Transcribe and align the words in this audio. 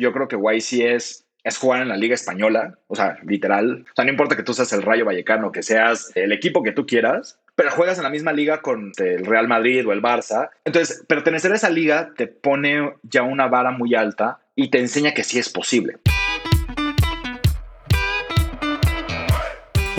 yo 0.00 0.12
creo 0.12 0.28
que 0.28 0.36
YC 0.36 0.94
es 0.94 1.26
es 1.44 1.58
jugar 1.58 1.82
en 1.82 1.88
la 1.88 1.96
liga 1.96 2.14
española, 2.14 2.78
o 2.86 2.96
sea, 2.96 3.18
literal. 3.24 3.84
O 3.90 3.94
sea, 3.94 4.04
no 4.04 4.10
importa 4.10 4.36
que 4.36 4.42
tú 4.42 4.52
seas 4.54 4.72
el 4.72 4.82
Rayo 4.82 5.04
Vallecano, 5.04 5.52
que 5.52 5.62
seas 5.62 6.12
el 6.14 6.32
equipo 6.32 6.62
que 6.62 6.72
tú 6.72 6.86
quieras, 6.86 7.38
pero 7.54 7.70
juegas 7.70 7.98
en 7.98 8.04
la 8.04 8.10
misma 8.10 8.32
liga 8.32 8.62
con 8.62 8.92
el 8.98 9.24
Real 9.24 9.48
Madrid 9.48 9.86
o 9.86 9.92
el 9.92 10.02
Barça. 10.02 10.50
Entonces, 10.64 11.04
pertenecer 11.06 11.52
a 11.52 11.56
esa 11.56 11.70
liga 11.70 12.12
te 12.16 12.26
pone 12.26 12.94
ya 13.02 13.22
una 13.22 13.48
vara 13.48 13.70
muy 13.70 13.94
alta 13.94 14.40
y 14.54 14.70
te 14.70 14.78
enseña 14.78 15.14
que 15.14 15.24
sí 15.24 15.38
es 15.38 15.48
posible. 15.48 15.98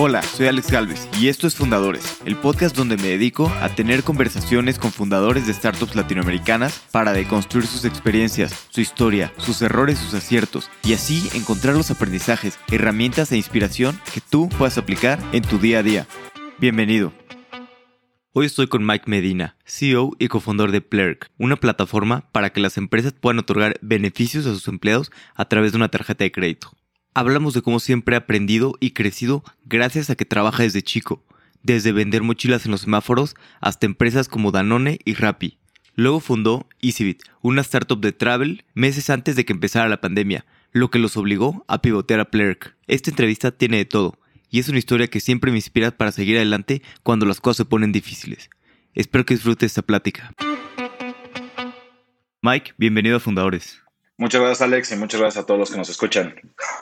Hola, 0.03 0.23
soy 0.23 0.47
Alex 0.47 0.71
Galvez 0.71 1.07
y 1.19 1.27
esto 1.27 1.45
es 1.45 1.53
Fundadores, 1.53 2.23
el 2.25 2.35
podcast 2.35 2.75
donde 2.75 2.97
me 2.97 3.09
dedico 3.09 3.53
a 3.61 3.69
tener 3.69 4.01
conversaciones 4.01 4.79
con 4.79 4.91
fundadores 4.91 5.45
de 5.45 5.53
startups 5.53 5.95
latinoamericanas 5.95 6.81
para 6.91 7.13
deconstruir 7.13 7.67
sus 7.67 7.85
experiencias, 7.85 8.65
su 8.71 8.81
historia, 8.81 9.31
sus 9.37 9.61
errores, 9.61 9.99
sus 9.99 10.15
aciertos 10.15 10.71
y 10.83 10.93
así 10.93 11.29
encontrar 11.35 11.75
los 11.75 11.91
aprendizajes, 11.91 12.57
herramientas 12.71 13.31
e 13.31 13.37
inspiración 13.37 14.01
que 14.11 14.21
tú 14.21 14.49
puedas 14.49 14.79
aplicar 14.79 15.19
en 15.33 15.43
tu 15.43 15.59
día 15.59 15.77
a 15.77 15.83
día. 15.83 16.07
Bienvenido. 16.57 17.13
Hoy 18.33 18.47
estoy 18.47 18.65
con 18.65 18.83
Mike 18.83 19.05
Medina, 19.05 19.55
CEO 19.65 20.13
y 20.17 20.29
cofundador 20.29 20.71
de 20.71 20.81
Plerk, 20.81 21.29
una 21.37 21.57
plataforma 21.57 22.27
para 22.31 22.49
que 22.49 22.59
las 22.59 22.75
empresas 22.77 23.13
puedan 23.13 23.37
otorgar 23.37 23.77
beneficios 23.83 24.47
a 24.47 24.53
sus 24.55 24.67
empleados 24.67 25.11
a 25.35 25.45
través 25.45 25.73
de 25.73 25.77
una 25.77 25.89
tarjeta 25.89 26.23
de 26.23 26.31
crédito. 26.31 26.71
Hablamos 27.13 27.53
de 27.53 27.61
cómo 27.61 27.81
siempre 27.81 28.15
ha 28.15 28.19
aprendido 28.19 28.75
y 28.79 28.91
crecido 28.91 29.43
gracias 29.65 30.09
a 30.09 30.15
que 30.15 30.23
trabaja 30.23 30.63
desde 30.63 30.81
chico, 30.81 31.25
desde 31.61 31.91
vender 31.91 32.23
mochilas 32.23 32.65
en 32.65 32.71
los 32.71 32.81
semáforos 32.81 33.35
hasta 33.59 33.85
empresas 33.85 34.29
como 34.29 34.51
Danone 34.51 34.99
y 35.03 35.15
Rappi. 35.15 35.57
Luego 35.95 36.21
fundó 36.21 36.69
EasyBit, 36.81 37.23
una 37.41 37.61
startup 37.61 37.99
de 37.99 38.13
travel, 38.13 38.63
meses 38.75 39.09
antes 39.09 39.35
de 39.35 39.43
que 39.43 39.51
empezara 39.51 39.89
la 39.89 39.99
pandemia, 39.99 40.45
lo 40.71 40.89
que 40.89 40.99
los 40.99 41.17
obligó 41.17 41.65
a 41.67 41.81
pivotear 41.81 42.21
a 42.21 42.31
Plerk. 42.31 42.77
Esta 42.87 43.09
entrevista 43.09 43.51
tiene 43.51 43.75
de 43.75 43.85
todo, 43.85 44.17
y 44.49 44.59
es 44.59 44.69
una 44.69 44.79
historia 44.79 45.07
que 45.07 45.19
siempre 45.19 45.51
me 45.51 45.57
inspira 45.57 45.91
para 45.91 46.13
seguir 46.13 46.37
adelante 46.37 46.81
cuando 47.03 47.25
las 47.25 47.41
cosas 47.41 47.57
se 47.57 47.65
ponen 47.65 47.91
difíciles. 47.91 48.49
Espero 48.95 49.25
que 49.25 49.33
disfrutes 49.33 49.71
esta 49.71 49.81
plática. 49.81 50.33
Mike, 52.41 52.73
bienvenido 52.77 53.17
a 53.17 53.19
Fundadores. 53.19 53.81
Muchas 54.21 54.39
gracias, 54.39 54.61
Alex, 54.61 54.91
y 54.91 54.97
muchas 54.97 55.19
gracias 55.19 55.43
a 55.43 55.47
todos 55.47 55.59
los 55.59 55.71
que 55.71 55.77
nos 55.77 55.89
escuchan. 55.89 56.35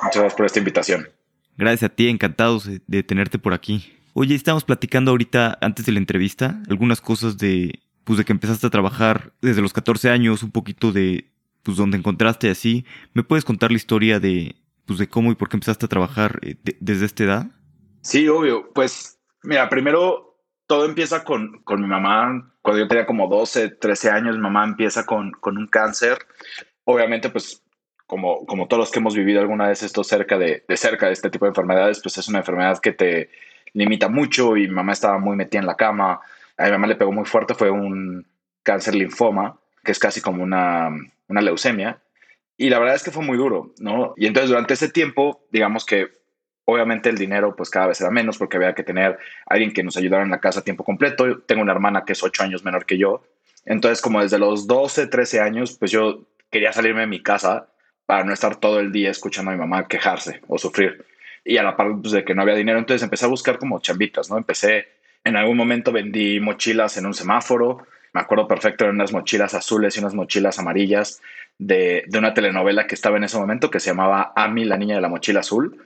Muchas 0.04 0.22
gracias 0.22 0.34
por 0.34 0.46
esta 0.46 0.60
invitación. 0.60 1.08
Gracias 1.56 1.90
a 1.90 1.96
ti, 1.96 2.10
encantados 2.10 2.70
de 2.86 3.04
tenerte 3.04 3.40
por 3.40 3.54
aquí. 3.54 3.98
Oye, 4.12 4.36
estamos 4.36 4.66
platicando 4.66 5.12
ahorita, 5.12 5.58
antes 5.62 5.86
de 5.86 5.94
la 5.94 6.00
entrevista, 6.00 6.62
algunas 6.70 7.00
cosas 7.00 7.38
de, 7.38 7.80
pues, 8.04 8.18
de 8.18 8.26
que 8.26 8.34
empezaste 8.34 8.68
a 8.68 8.70
trabajar 8.70 9.32
desde 9.42 9.62
los 9.62 9.72
14 9.72 10.10
años, 10.10 10.44
un 10.44 10.52
poquito 10.52 10.92
de, 10.92 11.32
pues, 11.64 11.78
donde 11.78 11.98
encontraste 11.98 12.50
así. 12.50 12.86
¿Me 13.14 13.24
puedes 13.24 13.46
contar 13.46 13.72
la 13.72 13.78
historia 13.78 14.20
de, 14.20 14.58
pues, 14.86 15.00
de 15.00 15.08
cómo 15.08 15.32
y 15.32 15.36
por 15.36 15.48
qué 15.48 15.56
empezaste 15.56 15.86
a 15.86 15.90
trabajar 15.90 16.42
eh, 16.42 16.58
desde 16.82 17.06
esta 17.06 17.24
edad? 17.24 17.48
Sí, 18.02 18.28
obvio. 18.28 18.70
Pues, 18.74 19.18
mira, 19.44 19.70
primero 19.70 20.36
todo 20.68 20.84
empieza 20.84 21.24
con, 21.24 21.62
con 21.64 21.80
mi 21.80 21.88
mamá. 21.88 22.54
Cuando 22.62 22.84
yo 22.84 22.90
tenía 22.90 23.06
como 23.06 23.30
12, 23.30 23.78
13 23.80 24.10
años, 24.12 24.36
mi 24.36 24.42
mamá 24.42 24.66
empieza 24.66 25.06
con, 25.06 25.32
con 25.32 25.58
un 25.58 25.68
cáncer 25.68 26.18
obviamente, 26.90 27.30
pues 27.30 27.62
como, 28.08 28.46
como 28.46 28.68
todos 28.68 28.82
los 28.82 28.92
que 28.92 29.00
hemos 29.00 29.16
vivido 29.16 29.40
alguna 29.40 29.68
vez 29.68 29.84
esto 29.84 30.04
cerca 30.04 30.38
de, 30.38 30.64
de, 30.68 30.78
cerca 30.78 31.08
de 31.08 31.14
este 31.14 31.30
tipo 31.30 31.46
de 31.46 31.50
enfermedades, 31.50 32.00
pues 32.02 32.18
es 32.18 32.28
una 32.28 32.40
enfermedad 32.40 32.80
que 32.80 32.92
te 32.92 33.30
limita 33.74 34.10
mucho 34.10 34.58
y 34.58 34.68
mamá 34.68 34.94
estaba 34.94 35.20
muy 35.20 35.36
metida 35.36 35.62
en 35.62 35.68
la 35.68 35.76
cama. 35.76 36.22
A 36.58 36.66
mi 36.66 36.72
mamá 36.72 36.88
le 36.88 36.96
pegó 36.96 37.12
muy 37.12 37.26
fuerte, 37.26 37.54
fue 37.54 37.70
un 37.70 38.26
cáncer 38.64 38.96
linfoma, 38.96 39.60
que 39.84 39.92
es 39.92 40.00
casi 40.00 40.22
como 40.22 40.44
una, 40.44 40.90
una 41.28 41.42
leucemia. 41.42 42.02
Y 42.58 42.70
la 42.70 42.80
verdad 42.80 42.96
es 42.96 43.04
que 43.04 43.12
fue 43.12 43.24
muy 43.24 43.38
duro, 43.38 43.74
¿no? 43.80 44.14
Y 44.18 44.26
entonces 44.26 44.50
durante 44.50 44.74
ese 44.74 44.90
tiempo, 44.90 45.46
digamos 45.52 45.86
que 45.86 46.20
obviamente 46.66 47.10
el 47.10 47.18
dinero 47.18 47.56
pues 47.56 47.70
cada 47.70 47.88
vez 47.88 48.02
era 48.02 48.12
menos 48.12 48.38
porque 48.38 48.58
había 48.58 48.76
que 48.76 48.84
tener 48.84 49.18
alguien 49.46 49.72
que 49.72 49.84
nos 49.84 49.98
ayudara 49.98 50.24
en 50.24 50.32
la 50.32 50.40
casa 50.40 50.60
a 50.60 50.64
tiempo 50.64 50.84
completo. 50.84 51.40
Tengo 51.42 51.62
una 51.62 51.72
hermana 51.72 52.06
que 52.06 52.14
es 52.14 52.24
ocho 52.24 52.44
años 52.44 52.64
menor 52.64 52.86
que 52.86 52.98
yo. 52.98 53.24
Entonces 53.66 54.02
como 54.02 54.22
desde 54.22 54.40
los 54.40 54.68
12, 54.68 55.08
13 55.08 55.40
años, 55.40 55.78
pues 55.78 55.92
yo 55.92 56.26
quería 56.50 56.74
salirme 56.74 57.02
de 57.02 57.08
mi 57.08 57.22
casa 57.22 57.68
para 58.06 58.24
no 58.24 58.34
estar 58.34 58.56
todo 58.56 58.80
el 58.80 58.92
día 58.92 59.12
escuchando 59.12 59.52
a 59.52 59.54
mi 59.54 59.60
mamá 59.60 59.88
quejarse 59.88 60.42
o 60.48 60.58
sufrir. 60.58 61.06
Y 61.46 61.58
a 61.58 61.64
la 61.64 61.78
par 61.78 61.88
pues, 62.02 62.12
de 62.12 62.24
que 62.24 62.34
no 62.36 62.42
había 62.42 62.56
dinero, 62.56 62.80
entonces 62.80 63.04
empecé 63.04 63.26
a 63.26 63.30
buscar 63.30 63.60
como 63.60 63.80
chambitas, 63.80 64.30
¿no? 64.30 64.38
Empecé, 64.38 64.88
en 65.24 65.36
algún 65.36 65.58
momento 65.58 65.92
vendí 65.92 66.40
mochilas 66.40 66.98
en 66.98 67.06
un 67.06 67.14
semáforo, 67.14 67.86
me 68.14 68.22
acuerdo 68.22 68.48
perfecto, 68.48 68.84
eran 68.84 68.96
unas 68.96 69.14
mochilas 69.14 69.54
azules 69.54 69.96
y 69.96 70.00
unas 70.00 70.16
mochilas 70.16 70.58
amarillas 70.58 71.22
de, 71.60 72.04
de 72.08 72.18
una 72.18 72.34
telenovela 72.34 72.88
que 72.88 72.96
estaba 72.96 73.18
en 73.18 73.26
ese 73.26 73.38
momento 73.38 73.70
que 73.70 73.80
se 73.80 73.92
llamaba 73.92 74.34
Ami, 74.36 74.66
la 74.66 74.78
niña 74.78 74.96
de 74.96 75.02
la 75.02 75.10
mochila 75.10 75.42
azul. 75.42 75.86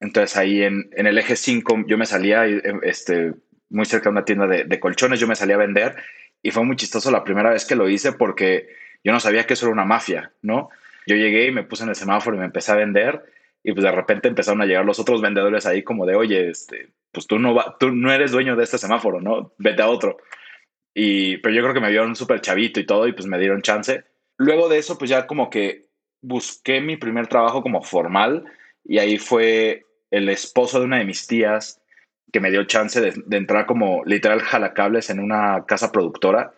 Entonces 0.00 0.36
ahí 0.36 0.62
en, 0.62 0.90
en 0.92 1.06
el 1.06 1.18
eje 1.18 1.34
5 1.34 1.84
yo 1.86 1.98
me 1.98 2.06
salía, 2.06 2.46
este, 2.82 3.34
muy 3.68 3.84
cerca 3.84 4.04
de 4.04 4.12
una 4.12 4.24
tienda 4.24 4.46
de 4.46 4.80
colchones, 4.80 5.18
yo 5.18 5.26
me 5.26 5.36
salía 5.36 5.56
a 5.56 5.58
vender 5.58 5.96
y 6.42 6.50
fue 6.50 6.62
muy 6.62 6.76
chistoso 6.76 7.10
la 7.10 7.24
primera 7.24 7.50
vez 7.50 7.64
que 7.64 7.74
lo 7.74 7.88
hice 7.88 8.12
porque 8.12 8.68
yo 9.04 9.12
no 9.12 9.20
sabía 9.20 9.46
que 9.46 9.52
eso 9.52 9.66
era 9.66 9.74
una 9.74 9.84
mafia, 9.84 10.32
¿no? 10.42 10.70
Yo 11.06 11.14
llegué 11.14 11.46
y 11.46 11.52
me 11.52 11.62
puse 11.62 11.84
en 11.84 11.90
el 11.90 11.94
semáforo 11.94 12.36
y 12.36 12.40
me 12.40 12.46
empecé 12.46 12.72
a 12.72 12.76
vender 12.76 13.22
y 13.62 13.72
pues 13.72 13.84
de 13.84 13.92
repente 13.92 14.28
empezaron 14.28 14.62
a 14.62 14.66
llegar 14.66 14.84
los 14.84 14.98
otros 14.98 15.20
vendedores 15.20 15.66
ahí 15.66 15.82
como 15.82 16.06
de, 16.06 16.16
oye, 16.16 16.48
este, 16.48 16.88
pues 17.12 17.26
tú 17.26 17.38
no, 17.38 17.54
tú 17.78 17.90
no 17.90 18.12
eres 18.12 18.32
dueño 18.32 18.56
de 18.56 18.64
este 18.64 18.78
semáforo, 18.78 19.20
¿no? 19.20 19.52
Vete 19.58 19.82
a 19.82 19.88
otro. 19.88 20.16
Y, 20.94 21.36
pero 21.38 21.54
yo 21.54 21.62
creo 21.62 21.74
que 21.74 21.80
me 21.80 21.90
vieron 21.90 22.16
súper 22.16 22.40
chavito 22.40 22.80
y 22.80 22.86
todo 22.86 23.06
y 23.06 23.12
pues 23.12 23.26
me 23.26 23.38
dieron 23.38 23.62
chance. 23.62 24.04
Luego 24.38 24.68
de 24.68 24.78
eso, 24.78 24.96
pues 24.96 25.10
ya 25.10 25.26
como 25.26 25.50
que 25.50 25.86
busqué 26.22 26.80
mi 26.80 26.96
primer 26.96 27.26
trabajo 27.26 27.62
como 27.62 27.82
formal 27.82 28.44
y 28.84 28.98
ahí 28.98 29.18
fue 29.18 29.84
el 30.10 30.28
esposo 30.30 30.78
de 30.78 30.86
una 30.86 30.98
de 30.98 31.04
mis 31.04 31.26
tías 31.26 31.82
que 32.32 32.40
me 32.40 32.50
dio 32.50 32.64
chance 32.64 33.00
de, 33.00 33.12
de 33.26 33.36
entrar 33.36 33.66
como 33.66 34.02
literal 34.04 34.40
jalacables 34.40 35.10
en 35.10 35.20
una 35.20 35.64
casa 35.66 35.92
productora 35.92 36.54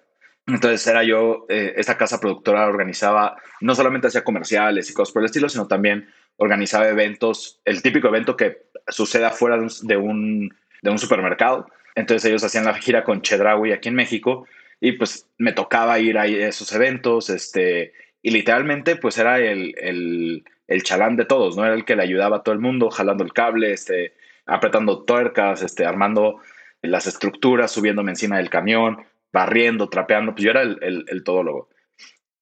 entonces 0.46 0.86
era 0.86 1.02
yo, 1.02 1.46
eh, 1.48 1.74
esta 1.76 1.96
casa 1.96 2.20
productora 2.20 2.66
organizaba, 2.66 3.36
no 3.60 3.74
solamente 3.74 4.06
hacía 4.06 4.22
comerciales 4.22 4.88
y 4.88 4.94
cosas 4.94 5.12
por 5.12 5.22
el 5.22 5.26
estilo, 5.26 5.48
sino 5.48 5.66
también 5.66 6.08
organizaba 6.36 6.88
eventos, 6.88 7.60
el 7.64 7.82
típico 7.82 8.08
evento 8.08 8.36
que 8.36 8.66
sucede 8.88 9.24
afuera 9.24 9.56
de 9.56 9.96
un, 9.96 10.54
de 10.82 10.90
un, 10.90 10.98
supermercado. 10.98 11.66
Entonces 11.96 12.26
ellos 12.26 12.44
hacían 12.44 12.64
la 12.64 12.74
gira 12.74 13.02
con 13.02 13.22
Chedraui 13.22 13.72
aquí 13.72 13.88
en 13.88 13.96
México 13.96 14.46
y 14.80 14.92
pues 14.92 15.28
me 15.38 15.52
tocaba 15.52 15.98
ir 15.98 16.18
a 16.18 16.26
esos 16.26 16.72
eventos, 16.72 17.30
este, 17.30 17.92
y 18.22 18.30
literalmente 18.30 18.96
pues 18.96 19.18
era 19.18 19.38
el, 19.38 19.74
el, 19.78 20.44
el, 20.68 20.82
chalán 20.84 21.16
de 21.16 21.24
todos, 21.24 21.56
¿no? 21.56 21.64
Era 21.64 21.74
el 21.74 21.84
que 21.84 21.96
le 21.96 22.02
ayudaba 22.02 22.36
a 22.36 22.42
todo 22.42 22.52
el 22.52 22.60
mundo, 22.60 22.90
jalando 22.90 23.24
el 23.24 23.32
cable, 23.32 23.72
este, 23.72 24.14
apretando 24.44 25.02
tuercas, 25.02 25.62
este, 25.62 25.86
armando 25.86 26.40
las 26.82 27.06
estructuras, 27.06 27.72
subiéndome 27.72 28.12
encima 28.12 28.36
del 28.36 28.50
camión, 28.50 28.98
barriendo, 29.36 29.90
trapeando, 29.90 30.32
pues 30.32 30.44
yo 30.44 30.50
era 30.50 30.62
el, 30.62 30.78
el, 30.80 31.04
el, 31.08 31.22
todólogo. 31.22 31.68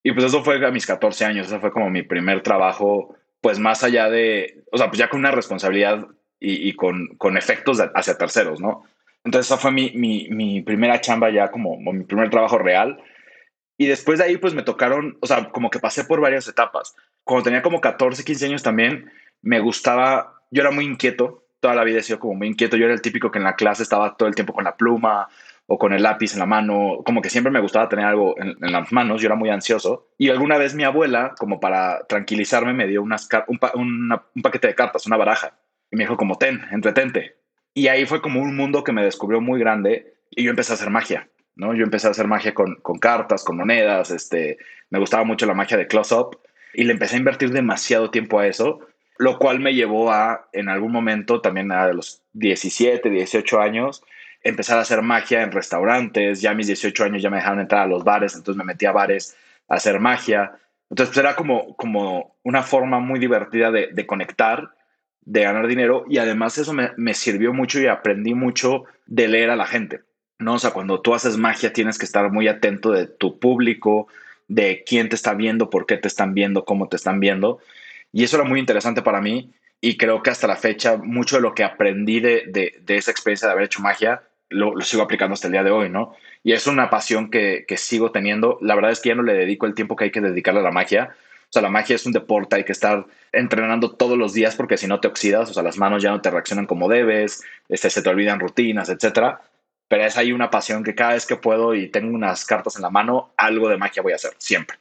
Y 0.05 0.13
pues 0.13 0.27
eso 0.27 0.45
fue 0.45 0.65
a 0.65 0.71
mis 0.71 0.87
14 0.87 1.25
años, 1.25 1.49
eso 1.49 1.59
fue 1.59 1.73
como 1.73 1.91
mi 1.91 2.05
primer 2.05 2.41
trabajo, 2.41 3.17
pues 3.41 3.59
más 3.59 3.83
allá 3.83 4.09
de, 4.09 4.63
o 4.71 4.79
sea, 4.79 4.87
pues 4.87 4.99
ya 5.01 5.09
con 5.09 5.19
una 5.19 5.33
responsabilidad 5.33 6.07
y, 6.39 6.73
con, 6.75 7.37
efectos 7.37 7.83
hacia 7.95 8.17
terceros, 8.17 8.61
¿no? 8.61 8.85
Entonces 9.25 9.51
esa 9.51 9.59
fue 9.59 9.73
mi, 9.73 10.63
primera 10.63 11.01
chamba 11.01 11.31
ya 11.31 11.51
como, 11.51 11.75
como 11.75 11.93
mi 11.93 12.05
primer 12.05 12.31
trabajo 12.31 12.59
real. 12.59 13.03
Y 13.77 13.87
después 13.87 14.21
de 14.21 14.27
ahí 14.27 14.37
pues 14.37 14.55
me 14.55 14.63
tocaron, 14.63 15.19
o 15.21 15.27
sea, 15.27 15.51
como 15.51 15.71
que 15.71 15.81
pasé 15.81 16.05
por 16.05 16.21
varias 16.21 16.47
etapas. 16.47 16.95
Cuando 17.25 17.45
tenía 17.45 17.63
como 17.63 17.81
14, 17.81 18.23
15 18.23 18.47
años 18.47 18.63
también, 18.63 19.11
me 19.43 19.59
gustaba, 19.59 20.41
yo 20.53 20.63
era 20.63 20.71
muy 20.71 20.85
inquieto, 20.85 21.45
toda 21.59 21.75
la 21.75 21.83
vida 21.83 21.99
he 21.99 22.03
sido 22.03 22.21
como 22.21 22.35
muy 22.35 22.49
inquieto, 22.49 22.77
yo 22.77 22.85
era 22.85 22.95
el 22.95 23.01
típico 23.01 23.31
que 23.31 23.39
en 23.39 23.45
la 23.45 23.57
clase 23.57 23.83
estaba 23.83 24.17
todo 24.17 24.29
el 24.29 24.35
tiempo 24.35 24.53
con 24.53 24.65
la 24.65 24.77
pluma, 24.77 25.29
o 25.67 25.79
con 25.79 25.93
el 25.93 26.03
lápiz 26.03 26.35
en 26.35 26.41
la 26.41 26.47
mano, 26.47 26.99
como 27.05 27.23
que 27.23 27.31
siempre 27.31 27.51
me 27.51 27.61
gustaba 27.61 27.89
tener 27.89 28.05
algo 28.05 28.35
en, 28.39 28.57
las 28.61 28.93
manos, 28.93 29.23
yo 29.23 29.27
era 29.27 29.35
muy 29.35 29.49
ansioso. 29.49 30.09
Y 30.19 30.29
alguna 30.29 30.59
vez 30.59 30.75
mi 30.75 30.85
abuela, 30.85 31.35
como 31.39 31.59
para 31.59 32.05
tranquilizarme, 32.07 32.75
me 32.75 32.87
dio 32.87 33.03
un, 33.03 33.15
un, 33.75 34.43
paquete 34.43 34.69
de 34.69 34.75
cartas, 34.75 35.07
una 35.07 35.17
baraja, 35.17 35.55
y 35.91 35.97
me 35.97 36.05
dijo 36.05 36.17
como, 36.17 36.37
ten, 36.37 36.63
entretente. 36.71 37.37
Y 37.73 37.89
ahí 37.89 38.05
fue 38.05 38.21
como 38.21 38.41
un 38.41 38.57
mundo 38.57 38.85
que 38.85 38.93
me 38.93 39.03
descubrió 39.03 39.41
muy 39.41 39.59
grande 39.59 40.15
y 40.31 40.45
yo 40.45 40.51
empecé 40.51 40.73
a 40.73 40.75
hacer 40.75 40.91
magia, 40.91 41.29
¿no? 41.57 41.75
Yo 41.75 41.85
empecé 41.85 42.09
a 42.09 42.11
hacer 42.11 42.29
magia 42.29 42.53
con, 42.53 42.77
con 42.77 42.99
cartas, 42.99 43.43
con 43.43 43.57
monedas, 43.57 44.11
este, 44.11 44.59
me 44.91 44.99
gustaba 44.99 45.25
mucho 45.25 45.47
la 45.47 45.55
magia 45.55 45.77
de 45.77 45.87
close-up 45.87 46.39
y 46.75 46.85
le 46.85 46.93
empecé 46.93 47.17
a 47.17 47.19
invertir 47.19 47.51
demasiado 47.51 48.11
tiempo 48.11 48.39
a 48.39 48.47
eso, 48.47 48.81
lo 49.19 49.39
cual 49.39 49.61
me 49.61 49.75
llevó 49.75 50.13
a, 50.13 50.49
en 50.53 50.69
algún 50.69 50.93
momento, 50.93 51.41
también 51.41 51.73
a 51.73 51.89
los 51.93 52.23
17, 52.35 53.09
18 53.09 53.61
años, 53.61 54.05
empezar 54.45 54.79
a 54.79 54.83
hacer 54.83 55.03
magia 55.03 55.43
en 55.43 55.51
restaurantes. 55.51 56.41
Ya 56.41 56.53
a 56.53 56.55
mis 56.55 56.69
18 56.69 57.05
años 57.05 57.23
ya 57.23 57.31
me 57.31 57.39
dejaron 57.39 57.61
entrar 57.61 57.83
a 57.83 57.87
los 57.87 58.05
bares, 58.05 58.35
entonces 58.35 58.59
me 58.59 58.65
metí 58.65 58.87
a 58.87 58.93
bares 58.93 59.37
a 59.69 59.77
hacer 59.77 59.99
magia. 59.99 60.53
Entonces 60.91 61.15
pues 61.15 61.25
era 61.25 61.35
como, 61.35 61.75
como 61.77 62.37
una 62.45 62.63
forma 62.63 63.01
muy 63.01 63.19
divertida 63.19 63.71
de, 63.71 63.89
de 63.89 64.07
conectar, 64.07 64.71
de 65.23 65.43
ganar 65.43 65.67
dinero 65.67 66.05
y 66.09 66.19
además 66.19 66.59
eso 66.59 66.73
me, 66.73 66.91
me, 66.97 67.15
sirvió 67.15 67.55
mucho 67.55 67.81
y 67.81 67.87
aprendí 67.87 68.35
mucho 68.35 68.85
de 69.07 69.27
leer 69.27 69.51
a 69.51 69.57
la 69.57 69.67
gente. 69.67 70.03
¿no? 70.39 70.55
O 70.55 70.59
sea, 70.59 70.73
cuando 70.73 71.01
tú 71.01 71.15
haces 71.15 71.39
magia 71.39 71.73
tienes 71.73 71.99
que 71.99 72.05
estar 72.05 72.31
muy 72.31 72.47
atento 72.47 72.93
de 72.93 73.07
tu 73.07 73.39
público, 73.39 74.09
de 74.49 74.85
quién 74.87 75.09
te 75.09 75.15
está 75.15 75.33
viendo, 75.35 75.71
por 75.71 75.87
qué 75.87 75.97
te 75.97 76.09
están 76.09 76.35
viendo, 76.35 76.65
cómo 76.67 76.89
te 76.89 76.97
están 76.97 77.21
viendo. 77.21 77.59
Y 78.13 78.25
eso 78.25 78.37
era 78.37 78.45
muy 78.45 78.61
interesante 78.61 79.01
para 79.01 79.23
mí 79.23 79.53
y 79.81 79.97
creo 79.97 80.23
que 80.23 80.31
hasta 80.31 80.47
la 80.47 80.57
fecha 80.57 80.97
mucho 80.97 81.37
de 81.37 81.43
lo 81.43 81.55
que 81.55 81.65
aprendí 81.65 82.21
de, 82.21 82.45
de, 82.47 82.97
esa 82.97 83.11
experiencia 83.11 83.49
de 83.49 83.53
haber 83.53 83.65
hecho 83.65 83.83
magia 83.83 84.23
lo, 84.55 84.81
sigo 84.81 85.03
aplicando 85.03 85.35
hasta 85.35 85.49
el 85.49 85.53
día 85.53 85.63
de 85.63 85.71
hoy, 85.71 85.91
¿no? 85.91 86.15
Y 86.43 86.53
es 86.53 86.67
una 86.67 86.91
pasión 86.91 87.31
que, 87.31 87.65
que 87.67 87.77
sigo 87.77 88.11
teniendo. 88.13 88.59
La 88.61 88.75
verdad 88.75 88.91
es 88.91 89.01
que 89.01 89.11
ya 89.11 89.15
no 89.15 89.23
le 89.23 89.35
dedico 89.35 89.67
el 89.67 89.75
tiempo 89.75 89.97
que 89.97 90.05
hay 90.05 90.11
que 90.11 90.21
dedicarle 90.21 90.61
a 90.61 90.65
la 90.65 90.71
magia. 90.71 91.15
O 91.45 91.53
sea, 91.55 91.63
la 91.63 91.71
magia 91.71 91.97
es 91.97 92.07
un 92.07 92.13
deporte, 92.13 92.57
hay 92.57 92.65
que 92.65 92.73
estar 92.73 93.07
entrenando 93.33 93.93
todos 93.93 94.19
los 94.19 94.33
días 94.33 94.57
porque 94.57 94.77
si 94.77 94.87
no 94.87 95.01
te 95.01 95.09
oxidas, 95.09 95.51
o 95.51 95.55
sea, 95.55 95.63
las 95.63 95.79
manos 95.79 96.03
ya 96.03 96.11
no 96.11 96.21
te 96.21 96.31
reaccionan 96.31 96.67
como 96.67 96.89
debes, 96.89 97.45
este, 97.69 97.91
se 97.91 98.03
te 98.03 98.09
olvidan 98.09 98.41
rutinas, 98.41 98.89
etcétera 98.89 99.41
pero 99.89 100.05
es 100.05 100.17
ahí 100.17 100.33
una 100.33 100.51
pasión 100.51 100.83
que 100.83 100.95
cada 100.95 101.15
vez 101.15 101.27
que 101.27 101.37
puedo 101.37 101.75
y 101.75 101.89
tengo 101.89 102.15
unas 102.15 102.45
cartas 102.45 102.77
en 102.77 102.83
la 102.83 102.91
mano, 102.91 103.33
algo 103.37 103.69
de 103.69 103.77
magia 103.77 104.03
voy 104.03 104.13
a 104.13 104.17
hacer, 104.17 104.33
siempre. 104.39 104.79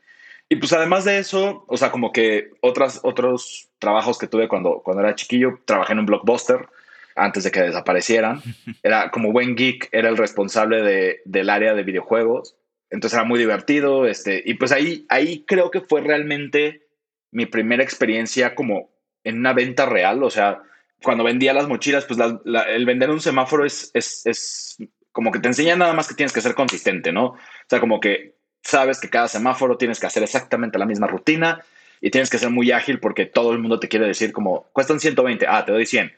Y 0.49 0.55
pues 0.55 0.73
además 0.73 1.05
de 1.05 1.19
eso, 1.19 1.65
o 1.67 1.77
sea, 1.77 1.91
como 1.91 2.11
que 2.11 2.51
otras, 2.61 2.99
otros 3.03 3.69
trabajos 3.79 4.17
que 4.17 4.27
tuve 4.27 4.47
cuando, 4.47 4.81
cuando 4.83 5.03
era 5.03 5.15
chiquillo, 5.15 5.59
trabajé 5.65 5.93
en 5.93 5.99
un 5.99 6.05
blockbuster 6.05 6.67
antes 7.15 7.43
de 7.43 7.51
que 7.51 7.61
desaparecieran. 7.61 8.41
Era 8.83 9.11
como 9.11 9.31
buen 9.31 9.55
geek, 9.55 9.89
era 9.91 10.09
el 10.09 10.17
responsable 10.17 10.81
de, 10.81 11.21
del 11.25 11.49
área 11.49 11.73
de 11.73 11.83
videojuegos. 11.83 12.55
Entonces 12.89 13.17
era 13.17 13.27
muy 13.27 13.39
divertido. 13.39 14.05
Este, 14.07 14.41
y 14.45 14.55
pues 14.55 14.71
ahí, 14.71 15.05
ahí 15.09 15.43
creo 15.45 15.71
que 15.71 15.81
fue 15.81 16.01
realmente 16.01 16.87
mi 17.31 17.45
primera 17.45 17.83
experiencia 17.83 18.55
como 18.55 18.91
en 19.23 19.39
una 19.39 19.53
venta 19.53 19.85
real. 19.85 20.23
O 20.23 20.29
sea, 20.29 20.61
cuando 21.01 21.23
vendía 21.23 21.53
las 21.53 21.67
mochilas, 21.67 22.05
pues 22.05 22.19
el 22.19 22.85
vender 22.85 23.09
un 23.09 23.21
semáforo 23.21 23.65
es, 23.65 23.91
es, 23.93 24.25
es, 24.25 24.77
como 25.11 25.31
que 25.31 25.39
te 25.39 25.47
enseña 25.47 25.75
nada 25.75 25.93
más 25.93 26.07
que 26.07 26.15
tienes 26.15 26.33
que 26.33 26.41
ser 26.41 26.55
consistente, 26.55 27.11
¿no? 27.11 27.25
O 27.25 27.37
sea, 27.67 27.79
como 27.79 27.99
que 27.99 28.35
sabes 28.63 28.99
que 28.99 29.09
cada 29.09 29.27
semáforo 29.27 29.77
tienes 29.77 29.99
que 29.99 30.07
hacer 30.07 30.23
exactamente 30.23 30.79
la 30.79 30.85
misma 30.85 31.07
rutina 31.07 31.63
y 32.01 32.09
tienes 32.09 32.29
que 32.29 32.37
ser 32.37 32.49
muy 32.49 32.71
ágil 32.71 32.99
porque 32.99 33.25
todo 33.25 33.51
el 33.51 33.59
mundo 33.59 33.79
te 33.79 33.87
quiere 33.87 34.07
decir 34.07 34.31
como, 34.31 34.63
cuestan 34.73 34.99
120, 34.99 35.45
ah, 35.47 35.65
te 35.65 35.71
doy 35.71 35.85
100. 35.85 36.11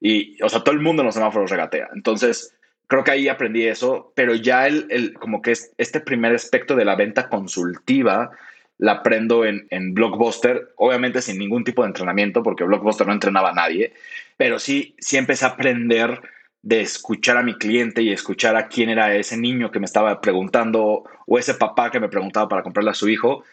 Y, 0.00 0.42
o 0.42 0.48
sea, 0.48 0.60
todo 0.60 0.74
el 0.74 0.80
mundo 0.80 1.02
en 1.02 1.06
los 1.06 1.14
semáforos 1.14 1.50
regatea. 1.50 1.88
Entonces, 1.94 2.54
creo 2.86 3.04
que 3.04 3.10
ahí 3.12 3.28
aprendí 3.28 3.66
eso, 3.66 4.12
pero 4.16 4.34
ya 4.34 4.66
el, 4.66 4.86
el 4.90 5.14
como 5.14 5.42
que 5.42 5.52
es 5.52 5.72
este 5.78 6.00
primer 6.00 6.34
aspecto 6.34 6.74
de 6.74 6.84
la 6.84 6.96
venta 6.96 7.28
consultiva, 7.28 8.30
la 8.78 8.92
aprendo 8.92 9.44
en, 9.44 9.66
en, 9.70 9.92
Blockbuster, 9.92 10.72
obviamente 10.76 11.20
sin 11.20 11.38
ningún 11.38 11.64
tipo 11.64 11.82
de 11.82 11.88
entrenamiento, 11.88 12.42
porque 12.42 12.64
Blockbuster 12.64 13.06
no 13.06 13.12
entrenaba 13.12 13.50
a 13.50 13.54
nadie, 13.54 13.92
pero 14.38 14.58
sí, 14.58 14.96
sí 14.98 15.18
empecé 15.18 15.44
a 15.44 15.48
aprender 15.48 16.20
de 16.62 16.80
escuchar 16.80 17.36
a 17.36 17.42
mi 17.42 17.56
cliente 17.56 18.02
y 18.02 18.10
escuchar 18.10 18.56
a 18.56 18.68
quién 18.68 18.90
era 18.90 19.14
ese 19.14 19.36
niño 19.36 19.70
que 19.70 19.80
me 19.80 19.86
estaba 19.86 20.20
preguntando 20.20 21.04
o 21.26 21.38
ese 21.38 21.54
papá 21.54 21.90
que 21.90 22.00
me 22.00 22.08
preguntaba 22.08 22.48
para 22.48 22.62
comprarle 22.62 22.90
a 22.90 22.94
su 22.94 23.08
hijo. 23.08 23.44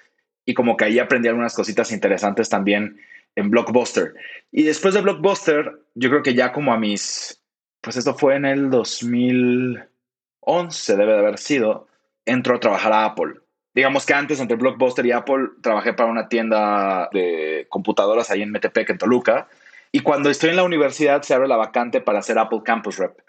Y 0.45 0.53
como 0.53 0.77
que 0.77 0.85
ahí 0.85 0.99
aprendí 0.99 1.27
algunas 1.27 1.55
cositas 1.55 1.91
interesantes 1.91 2.49
también 2.49 2.99
en 3.37 3.49
Blockbuster. 3.49 4.13
Y 4.51 4.63
después 4.63 4.93
de 4.93 5.01
Blockbuster, 5.01 5.79
yo 5.95 6.09
creo 6.09 6.23
que 6.23 6.33
ya 6.33 6.51
como 6.51 6.73
a 6.73 6.77
mis, 6.77 7.41
pues 7.81 7.95
esto 7.95 8.13
fue 8.13 8.35
en 8.35 8.43
el 8.45 8.69
2011, 8.69 10.97
debe 10.97 11.13
de 11.13 11.19
haber 11.19 11.37
sido, 11.37 11.87
entro 12.25 12.57
a 12.57 12.59
trabajar 12.59 12.91
a 12.91 13.05
Apple 13.05 13.35
digamos 13.77 14.07
que 14.07 14.15
antes 14.15 14.39
entre 14.39 14.57
Blockbuster 14.57 15.05
y 15.05 15.11
Apple 15.11 15.49
trabajé 15.61 15.93
para 15.93 16.09
una 16.09 16.29
tienda 16.29 17.09
de 17.13 17.67
computadoras 17.69 18.31
ahí 18.31 18.41
en 18.41 18.49
Metepec, 18.49 18.89
en 18.89 18.97
Toluca. 18.97 19.49
Y 19.91 19.99
cuando 19.99 20.31
estoy 20.31 20.49
en 20.49 20.55
la 20.55 20.63
universidad 20.63 21.21
se 21.21 21.35
abre 21.35 21.47
la 21.47 21.57
vacante 21.57 22.01
para 22.01 22.23
ser 22.23 22.39
Apple 22.39 22.61
Campus 22.65 22.97
Rep. 22.97 23.19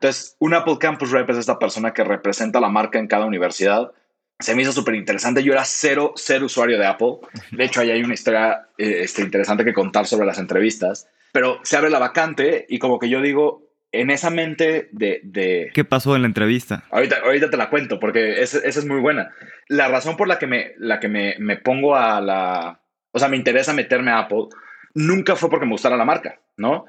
Entonces, 0.00 0.34
un 0.40 0.54
Apple 0.54 0.78
Campus 0.80 1.12
Rep 1.12 1.30
es 1.30 1.36
esta 1.36 1.60
persona 1.60 1.94
que 1.94 2.02
representa 2.02 2.58
la 2.58 2.68
marca 2.68 2.98
en 2.98 3.06
cada 3.06 3.26
universidad. 3.26 3.92
Se 4.42 4.54
me 4.54 4.62
hizo 4.62 4.72
súper 4.72 4.94
interesante. 4.94 5.42
Yo 5.42 5.52
era 5.52 5.64
cero, 5.64 6.12
cero 6.16 6.46
usuario 6.46 6.78
de 6.78 6.86
Apple. 6.86 7.18
De 7.50 7.64
hecho, 7.64 7.80
ahí 7.80 7.90
hay 7.90 8.02
una 8.02 8.14
historia 8.14 8.68
eh, 8.76 9.00
este, 9.02 9.22
interesante 9.22 9.64
que 9.64 9.72
contar 9.72 10.06
sobre 10.06 10.26
las 10.26 10.38
entrevistas. 10.38 11.08
Pero 11.32 11.60
se 11.62 11.76
abre 11.76 11.90
la 11.90 11.98
vacante 11.98 12.66
y 12.68 12.78
como 12.78 12.98
que 12.98 13.08
yo 13.08 13.22
digo, 13.22 13.72
en 13.92 14.10
esa 14.10 14.30
mente 14.30 14.88
de, 14.92 15.70
¿Qué 15.72 15.84
pasó 15.84 16.16
en 16.16 16.22
la 16.22 16.28
entrevista? 16.28 16.84
Ahorita, 16.90 17.18
ahorita 17.24 17.50
te 17.50 17.56
la 17.56 17.70
cuento, 17.70 18.00
porque 18.00 18.42
esa, 18.42 18.58
es 18.58 18.84
muy 18.84 19.00
buena. 19.00 19.32
La 19.68 19.88
razón 19.88 20.16
por 20.16 20.28
la 20.28 20.38
que, 20.38 20.46
me, 20.46 20.72
la 20.78 20.98
que 20.98 21.08
me, 21.08 21.36
me, 21.38 21.56
pongo 21.56 21.94
a 21.94 22.20
la... 22.20 22.80
O 23.12 23.18
sea, 23.18 23.28
me 23.28 23.36
interesa 23.36 23.74
meterme 23.74 24.10
a 24.10 24.20
Apple, 24.20 24.46
nunca 24.94 25.36
fue 25.36 25.50
porque 25.50 25.66
me 25.66 25.72
gustara 25.72 25.96
la 25.96 26.06
marca, 26.06 26.40
¿no? 26.56 26.86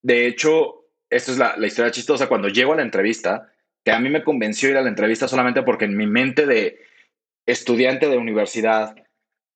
De 0.00 0.26
hecho, 0.26 0.86
esto 1.10 1.32
es 1.32 1.38
la, 1.38 1.56
la 1.58 1.66
historia 1.66 1.92
chistosa. 1.92 2.28
Cuando 2.28 2.48
llego 2.48 2.72
a 2.72 2.76
la 2.76 2.82
entrevista, 2.82 3.52
que 3.84 3.92
a 3.92 3.98
mí 4.00 4.08
me 4.08 4.24
convenció 4.24 4.70
ir 4.70 4.78
a 4.78 4.82
la 4.82 4.88
entrevista 4.88 5.28
solamente 5.28 5.62
porque 5.62 5.84
en 5.84 5.96
mi 5.96 6.06
mente 6.06 6.46
de 6.46 6.78
estudiante 7.48 8.08
de 8.08 8.18
universidad, 8.18 8.94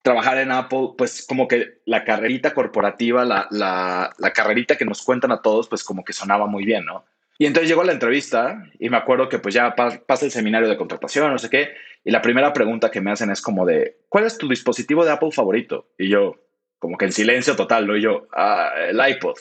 trabajar 0.02 0.38
en 0.38 0.50
Apple, 0.50 0.94
pues 0.96 1.24
como 1.26 1.46
que 1.46 1.80
la 1.84 2.04
carrerita 2.04 2.54
corporativa, 2.54 3.24
la, 3.24 3.46
la, 3.50 4.32
carrerita 4.32 4.76
que 4.76 4.84
nos 4.84 5.02
cuentan 5.02 5.30
a 5.30 5.42
todos, 5.42 5.68
pues 5.68 5.84
como 5.84 6.04
que 6.04 6.12
sonaba 6.12 6.46
muy 6.46 6.64
bien, 6.64 6.86
¿no? 6.86 7.04
Y 7.38 7.46
entonces 7.46 7.68
llegó 7.68 7.84
la 7.84 7.92
entrevista 7.92 8.64
y 8.78 8.88
me 8.88 8.96
acuerdo 8.96 9.28
que 9.28 9.38
pues 9.38 9.54
ya 9.54 9.74
pasa 9.74 10.24
el 10.24 10.30
seminario 10.30 10.68
de 10.68 10.76
contratación, 10.76 11.30
no 11.30 11.38
sé 11.38 11.50
qué, 11.50 11.74
y 12.04 12.10
la 12.10 12.22
primera 12.22 12.52
pregunta 12.52 12.90
que 12.90 13.00
me 13.00 13.12
hacen 13.12 13.30
es 13.30 13.42
como 13.42 13.66
de, 13.66 13.98
¿cuál 14.08 14.24
es 14.24 14.38
tu 14.38 14.48
dispositivo 14.48 15.04
de 15.04 15.12
Apple 15.12 15.30
favorito? 15.30 15.88
Y 15.98 16.08
yo, 16.08 16.36
como 16.78 16.96
que 16.96 17.04
en 17.04 17.12
silencio 17.12 17.56
total, 17.56 17.86
¿no? 17.86 17.96
Y 17.96 18.02
yo, 18.02 18.26
ah, 18.32 18.72
el 18.88 19.00
iPod, 19.06 19.36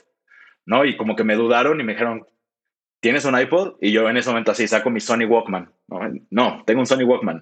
¿no? 0.65 0.85
Y 0.85 0.97
como 0.97 1.15
que 1.15 1.23
me 1.23 1.35
dudaron 1.35 1.79
y 1.79 1.83
me 1.83 1.93
dijeron, 1.93 2.27
¿tienes 2.99 3.25
un 3.25 3.39
iPod? 3.39 3.77
Y 3.81 3.91
yo 3.91 4.09
en 4.09 4.17
ese 4.17 4.29
momento 4.29 4.51
así 4.51 4.67
saco 4.67 4.89
mi 4.89 4.99
Sony 4.99 5.25
Walkman. 5.25 5.71
No, 5.87 5.99
no 6.29 6.63
tengo 6.65 6.81
un 6.81 6.87
Sony 6.87 7.03
Walkman. 7.03 7.41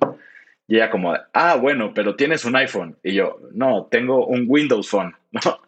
Y 0.70 0.76
ella 0.76 0.92
como, 0.92 1.16
ah, 1.34 1.56
bueno, 1.56 1.96
pero 1.96 2.16
tienes 2.16 2.46
un 2.46 2.56
iPhone. 2.56 2.96
Y 3.02 3.16
yo, 3.16 3.40
no, 3.54 3.88
tengo 3.90 4.28
un 4.28 4.46
Windows 4.48 4.88
Phone. 4.88 5.16
¿no? 5.32 5.60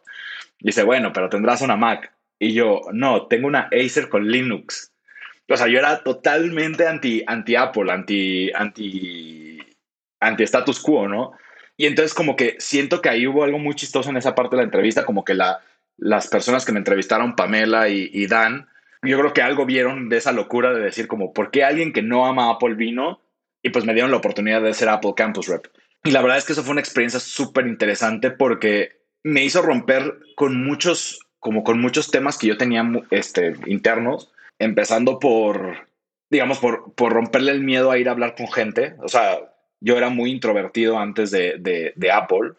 dice, 0.59 0.83
bueno, 0.83 1.11
pero 1.11 1.27
tendrás 1.27 1.61
una 1.61 1.75
Mac. 1.75 2.13
Y 2.37 2.53
yo, 2.53 2.81
no, 2.93 3.25
tengo 3.25 3.47
una 3.47 3.67
Acer 3.71 4.09
con 4.09 4.29
Linux. 4.29 4.93
O 5.49 5.57
sea, 5.57 5.67
yo 5.67 5.79
era 5.79 6.03
totalmente 6.03 6.87
anti, 6.87 7.23
anti 7.25 7.55
anti, 7.55 8.51
anti, 10.19 10.43
status 10.43 10.79
quo, 10.79 11.07
¿no? 11.07 11.31
Y 11.77 11.87
entonces 11.87 12.13
como 12.13 12.35
que 12.35 12.57
siento 12.59 13.01
que 13.01 13.09
ahí 13.09 13.25
hubo 13.25 13.43
algo 13.43 13.57
muy 13.57 13.73
chistoso 13.73 14.11
en 14.11 14.17
esa 14.17 14.35
parte 14.35 14.55
de 14.55 14.61
la 14.61 14.65
entrevista, 14.65 15.03
como 15.03 15.25
que 15.25 15.33
la, 15.33 15.61
las 15.97 16.27
personas 16.27 16.63
que 16.63 16.73
me 16.73 16.77
entrevistaron, 16.77 17.35
Pamela 17.35 17.89
y, 17.89 18.27
Dan, 18.27 18.67
yo 19.01 19.17
creo 19.17 19.33
que 19.33 19.41
algo 19.41 19.65
vieron 19.65 20.09
de 20.09 20.17
esa 20.17 20.31
locura 20.31 20.71
de 20.73 20.81
decir 20.81 21.07
como, 21.07 21.33
¿por 21.33 21.49
qué 21.49 21.63
alguien 21.63 21.91
que 21.91 22.03
no 22.03 22.27
ama 22.27 22.51
Apple 22.51 22.75
vino 22.75 23.19
y 23.63 23.69
pues 23.69 23.85
me 23.85 23.93
dieron 23.93 24.11
la 24.11 24.17
oportunidad 24.17 24.61
de 24.61 24.73
ser 24.73 24.89
Apple 24.89 25.13
Campus 25.15 25.47
Rep. 25.47 25.67
Y 26.03 26.11
la 26.11 26.21
verdad 26.21 26.37
es 26.37 26.45
que 26.45 26.53
eso 26.53 26.63
fue 26.63 26.71
una 26.71 26.81
experiencia 26.81 27.19
súper 27.19 27.67
interesante 27.67 28.31
porque 28.31 29.01
me 29.23 29.43
hizo 29.43 29.61
romper 29.61 30.17
con 30.35 30.63
muchos, 30.63 31.19
como 31.39 31.63
con 31.63 31.79
muchos 31.79 32.09
temas 32.09 32.37
que 32.37 32.47
yo 32.47 32.57
tenía 32.57 32.83
este, 33.11 33.53
internos, 33.67 34.31
empezando 34.57 35.19
por, 35.19 35.87
digamos, 36.29 36.59
por, 36.59 36.93
por 36.95 37.13
romperle 37.13 37.51
el 37.51 37.63
miedo 37.63 37.91
a 37.91 37.99
ir 37.99 38.09
a 38.09 38.13
hablar 38.13 38.35
con 38.35 38.51
gente. 38.51 38.95
O 39.03 39.07
sea, 39.07 39.39
yo 39.79 39.97
era 39.97 40.09
muy 40.09 40.31
introvertido 40.31 40.97
antes 40.97 41.29
de, 41.29 41.55
de, 41.95 42.11
Apple. 42.11 42.53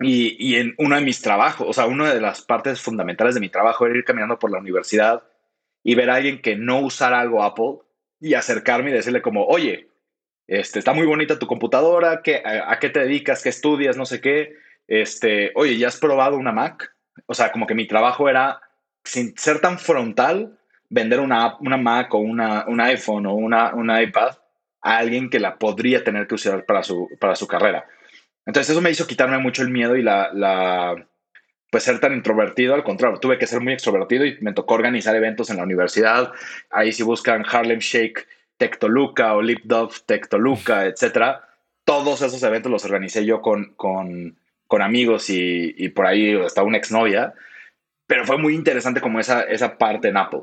Y, 0.00 0.36
y, 0.38 0.56
en 0.56 0.74
uno 0.78 0.96
de 0.96 1.02
mis 1.02 1.22
trabajos, 1.22 1.66
o 1.68 1.72
sea, 1.72 1.86
una 1.86 2.12
de 2.12 2.20
las 2.20 2.42
partes 2.42 2.80
fundamentales 2.80 3.34
de 3.34 3.40
mi 3.40 3.48
trabajo 3.48 3.86
era 3.86 3.96
ir 3.96 4.04
caminando 4.04 4.38
por 4.38 4.50
la 4.50 4.58
universidad 4.58 5.22
y 5.82 5.94
ver 5.94 6.10
a 6.10 6.16
alguien 6.16 6.42
que 6.42 6.56
no 6.56 6.80
usara 6.80 7.20
algo 7.20 7.42
Apple 7.42 7.78
y 8.20 8.34
acercarme 8.34 8.90
y 8.90 8.94
decirle 8.94 9.22
como, 9.22 9.46
oye, 9.46 9.88
este, 10.48 10.78
está 10.78 10.92
muy 10.92 11.06
bonita 11.06 11.38
tu 11.38 11.46
computadora, 11.46 12.22
¿qué, 12.22 12.42
a, 12.44 12.78
qué 12.78 12.88
te 12.90 13.00
dedicas? 13.00 13.42
¿Qué 13.42 13.48
estudias? 13.48 13.96
No 13.96 14.06
sé 14.06 14.20
qué. 14.20 14.54
Este, 14.86 15.50
oye, 15.54 15.76
¿ya 15.76 15.88
has 15.88 15.98
probado 15.98 16.36
una 16.36 16.52
Mac? 16.52 16.94
O 17.26 17.34
sea, 17.34 17.50
como 17.50 17.66
que 17.66 17.74
mi 17.74 17.86
trabajo 17.86 18.28
era, 18.28 18.60
sin 19.02 19.36
ser 19.36 19.60
tan 19.60 19.78
frontal, 19.78 20.56
vender 20.88 21.20
una, 21.20 21.56
una 21.58 21.76
Mac 21.76 22.14
o 22.14 22.18
una, 22.18 22.64
un 22.68 22.80
iPhone 22.80 23.26
o 23.26 23.34
una, 23.34 24.02
iPad 24.02 24.36
a 24.82 24.98
alguien 24.98 25.30
que 25.30 25.40
la 25.40 25.58
podría 25.58 26.04
tener 26.04 26.28
que 26.28 26.36
usar 26.36 26.64
para 26.64 26.84
su, 26.84 27.08
para 27.20 27.34
su 27.34 27.48
carrera. 27.48 27.84
Entonces 28.44 28.70
eso 28.70 28.80
me 28.80 28.90
hizo 28.90 29.08
quitarme 29.08 29.38
mucho 29.38 29.62
el 29.62 29.70
miedo 29.70 29.96
y 29.96 30.02
la, 30.02 30.30
la, 30.32 30.94
pues 31.70 31.82
ser 31.82 31.98
tan 31.98 32.12
introvertido, 32.12 32.74
al 32.74 32.84
contrario, 32.84 33.18
tuve 33.18 33.38
que 33.38 33.48
ser 33.48 33.60
muy 33.60 33.72
extrovertido 33.72 34.24
y 34.24 34.38
me 34.40 34.52
tocó 34.52 34.74
organizar 34.74 35.16
eventos 35.16 35.50
en 35.50 35.56
la 35.56 35.64
universidad. 35.64 36.32
Ahí 36.70 36.92
si 36.92 37.02
buscan 37.02 37.44
Harlem 37.50 37.80
Shake 37.80 38.28
Tectoluca 38.56 39.34
o 39.34 39.42
Lipdov 39.42 39.92
Tectoluca, 40.06 40.86
etcétera. 40.86 41.48
Todos 41.84 42.22
esos 42.22 42.42
eventos 42.42 42.72
los 42.72 42.84
organicé 42.84 43.24
yo 43.24 43.40
con, 43.40 43.74
con, 43.74 44.36
con 44.66 44.82
amigos 44.82 45.30
y, 45.30 45.74
y, 45.76 45.88
por 45.90 46.06
ahí 46.06 46.34
hasta 46.34 46.62
una 46.62 46.78
exnovia. 46.78 47.34
Pero 48.06 48.24
fue 48.24 48.38
muy 48.38 48.54
interesante 48.54 49.00
como 49.00 49.20
esa, 49.20 49.42
esa 49.42 49.78
parte 49.78 50.08
en 50.08 50.16
Apple. 50.16 50.42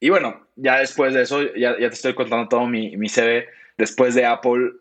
Y 0.00 0.10
bueno, 0.10 0.46
ya 0.56 0.78
después 0.78 1.14
de 1.14 1.22
eso, 1.22 1.42
ya, 1.54 1.78
ya 1.78 1.88
te 1.88 1.94
estoy 1.94 2.14
contando 2.14 2.48
todo 2.48 2.66
mi, 2.66 2.96
mi 2.96 3.08
CV. 3.08 3.48
Después 3.76 4.14
de 4.14 4.26
Apple, 4.26 4.72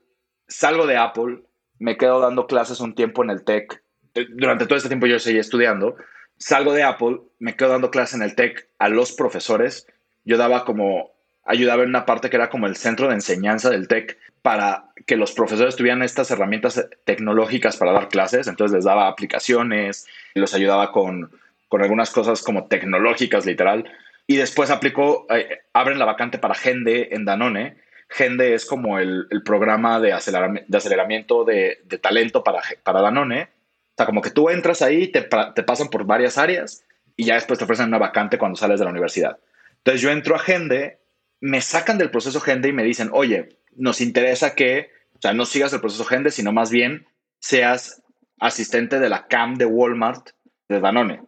salgo 0.48 0.86
de 0.88 0.98
Apple, 0.98 1.40
me 1.80 1.98
quedo 1.98 2.20
dando 2.20 2.48
clases 2.48 2.80
un 2.80 2.96
tiempo 2.96 3.24
en 3.24 3.30
el 3.30 3.44
TEC. 3.44 3.82
Durante 4.30 4.66
todo 4.66 4.78
este 4.78 4.90
tiempo 4.90 5.06
yo 5.06 5.20
seguía 5.20 5.42
estudiando. 5.42 5.96
Salgo 6.38 6.74
de 6.74 6.84
Apple, 6.84 7.20
me 7.40 7.56
quedo 7.56 7.70
dando 7.70 7.92
clases 7.92 8.16
en 8.16 8.22
el 8.24 8.36
TEC 8.36 8.70
a 8.80 8.90
los 8.90 9.12
profesores. 9.12 9.88
Yo 10.24 10.38
daba 10.38 10.66
como 10.66 11.17
ayudaba 11.48 11.84
en 11.84 11.90
una 11.90 12.06
parte 12.06 12.30
que 12.30 12.36
era 12.36 12.50
como 12.50 12.68
el 12.68 12.76
centro 12.76 13.08
de 13.08 13.16
enseñanza 13.16 13.70
del 13.70 13.88
TEC 13.88 14.18
para 14.42 14.86
que 15.06 15.16
los 15.16 15.32
profesores 15.32 15.76
tuvieran 15.76 16.04
estas 16.04 16.30
herramientas 16.32 16.88
tecnológicas 17.06 17.78
para 17.78 17.94
dar 17.94 18.10
clases. 18.10 18.48
Entonces 18.48 18.76
les 18.76 18.86
daba 18.86 19.08
aplicaciones, 19.08 20.06
los 20.36 20.54
ayudaba 20.54 20.92
con, 20.92 21.32
con 21.70 21.82
algunas 21.82 22.12
cosas 22.12 22.44
como 22.44 22.68
tecnológicas, 22.68 23.46
literal. 23.46 23.90
Y 24.28 24.36
después 24.36 24.70
aplicó, 24.70 25.26
eh, 25.30 25.62
abren 25.74 26.00
la 26.00 26.06
vacante 26.06 26.38
para 26.38 26.56
Gende 26.56 27.10
en 27.12 27.26
Danone. 27.26 27.78
Gende 28.10 28.54
es 28.54 28.66
como 28.66 29.00
el, 29.00 29.28
el 29.32 29.44
programa 29.44 30.00
de, 30.00 30.10
de 30.10 30.78
aceleramiento 30.78 31.46
de, 31.46 31.80
de, 31.86 31.98
talento 31.98 32.44
para, 32.44 32.62
para 32.84 33.02
Danone. 33.02 33.44
O 33.44 33.96
sea, 33.98 34.06
como 34.06 34.22
que 34.22 34.32
tú 34.32 34.50
entras 34.50 34.82
ahí, 34.82 35.08
te, 35.08 35.22
te 35.22 35.64
pasan 35.64 35.88
por 35.90 36.06
varias 36.06 36.38
áreas 36.38 36.84
y 37.16 37.26
ya 37.26 37.36
después 37.36 37.58
te 37.58 37.66
ofrecen 37.66 37.88
una 37.88 37.98
vacante 37.98 38.38
cuando 38.38 38.58
sales 38.58 38.80
de 38.80 38.86
la 38.86 38.92
universidad. 38.92 39.38
Entonces 39.78 40.02
yo 40.02 40.12
entro 40.12 40.36
a 40.36 40.40
Gende 40.40 41.00
me 41.40 41.62
sacan 41.62 41.98
del 41.98 42.12
proceso 42.12 42.40
Gende 42.40 42.70
y 42.70 42.74
me 42.74 42.84
dicen, 42.84 43.10
oye, 43.14 43.50
nos 43.76 44.02
interesa 44.02 44.56
que, 44.56 44.90
o 45.16 45.22
sea, 45.22 45.34
no 45.34 45.46
sigas 45.46 45.74
el 45.74 45.82
proceso 45.82 46.06
Gende, 46.06 46.32
sino 46.32 46.52
más 46.52 46.72
bien 46.72 47.08
seas 47.40 48.02
asistente 48.40 49.00
de 49.00 49.10
la 49.10 49.28
CAM 49.28 49.56
de 49.56 49.66
Walmart 49.66 50.30
de 50.68 50.80
Danone. 50.80 51.22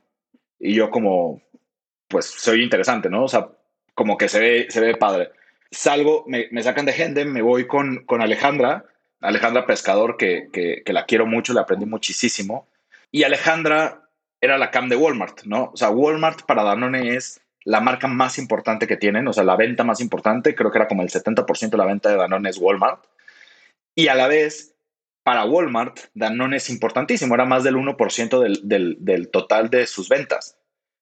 Y 0.60 0.74
yo 0.74 0.90
como, 0.90 1.42
pues 2.08 2.26
soy 2.26 2.64
interesante, 2.64 3.10
¿no? 3.10 3.24
O 3.24 3.28
sea, 3.28 3.50
como 3.94 4.18
que 4.18 4.30
se 4.30 4.40
ve, 4.40 4.68
se 4.70 4.82
ve 4.82 4.96
padre. 4.96 5.32
Salgo, 5.72 6.26
me, 6.28 6.48
me 6.52 6.64
sacan 6.64 6.86
de 6.86 6.94
Gende, 6.94 7.26
me 7.26 7.42
voy 7.42 7.68
con, 7.68 8.06
con 8.06 8.22
Alejandra, 8.22 8.86
Alejandra 9.22 9.66
Pescador, 9.66 10.18
que, 10.18 10.50
que, 10.52 10.82
que 10.86 10.94
la 10.94 11.06
quiero 11.06 11.26
mucho, 11.26 11.54
le 11.54 11.60
aprendí 11.60 11.86
muchísimo. 11.86 12.68
Y 13.12 13.24
Alejandra 13.24 14.10
era 14.42 14.58
la 14.58 14.72
CAM 14.72 14.90
de 14.90 14.96
Walmart, 14.96 15.44
¿no? 15.44 15.72
O 15.74 15.78
sea, 15.78 15.90
Walmart 15.90 16.44
para 16.44 16.64
Danone 16.64 17.16
es 17.16 17.42
la 17.70 17.82
marca 17.82 18.08
más 18.08 18.40
importante 18.40 18.88
que 18.88 18.98
tienen, 18.98 19.28
o 19.28 19.34
sea, 19.34 19.44
la 19.44 19.56
venta 19.56 19.84
más 19.84 20.02
importante, 20.02 20.56
creo 20.56 20.72
que 20.72 20.80
era 20.80 20.88
como 20.88 21.04
el 21.04 21.10
70% 21.10 21.70
de 21.70 21.78
la 21.78 21.86
venta 21.86 22.10
de 22.10 22.16
Danone 22.16 22.50
es 22.50 22.58
Walmart. 22.58 23.06
Y 23.94 24.08
a 24.08 24.16
la 24.16 24.28
vez, 24.28 24.74
para 25.22 25.46
Walmart, 25.46 26.00
Danone 26.16 26.58
es 26.58 26.72
importantísimo, 26.72 27.36
era 27.36 27.46
más 27.46 27.64
del 27.64 27.76
1% 27.76 28.40
del, 28.64 28.98
del, 28.98 29.30
total 29.30 29.70
de 29.70 29.86
sus 29.86 30.10
ventas. 30.10 30.58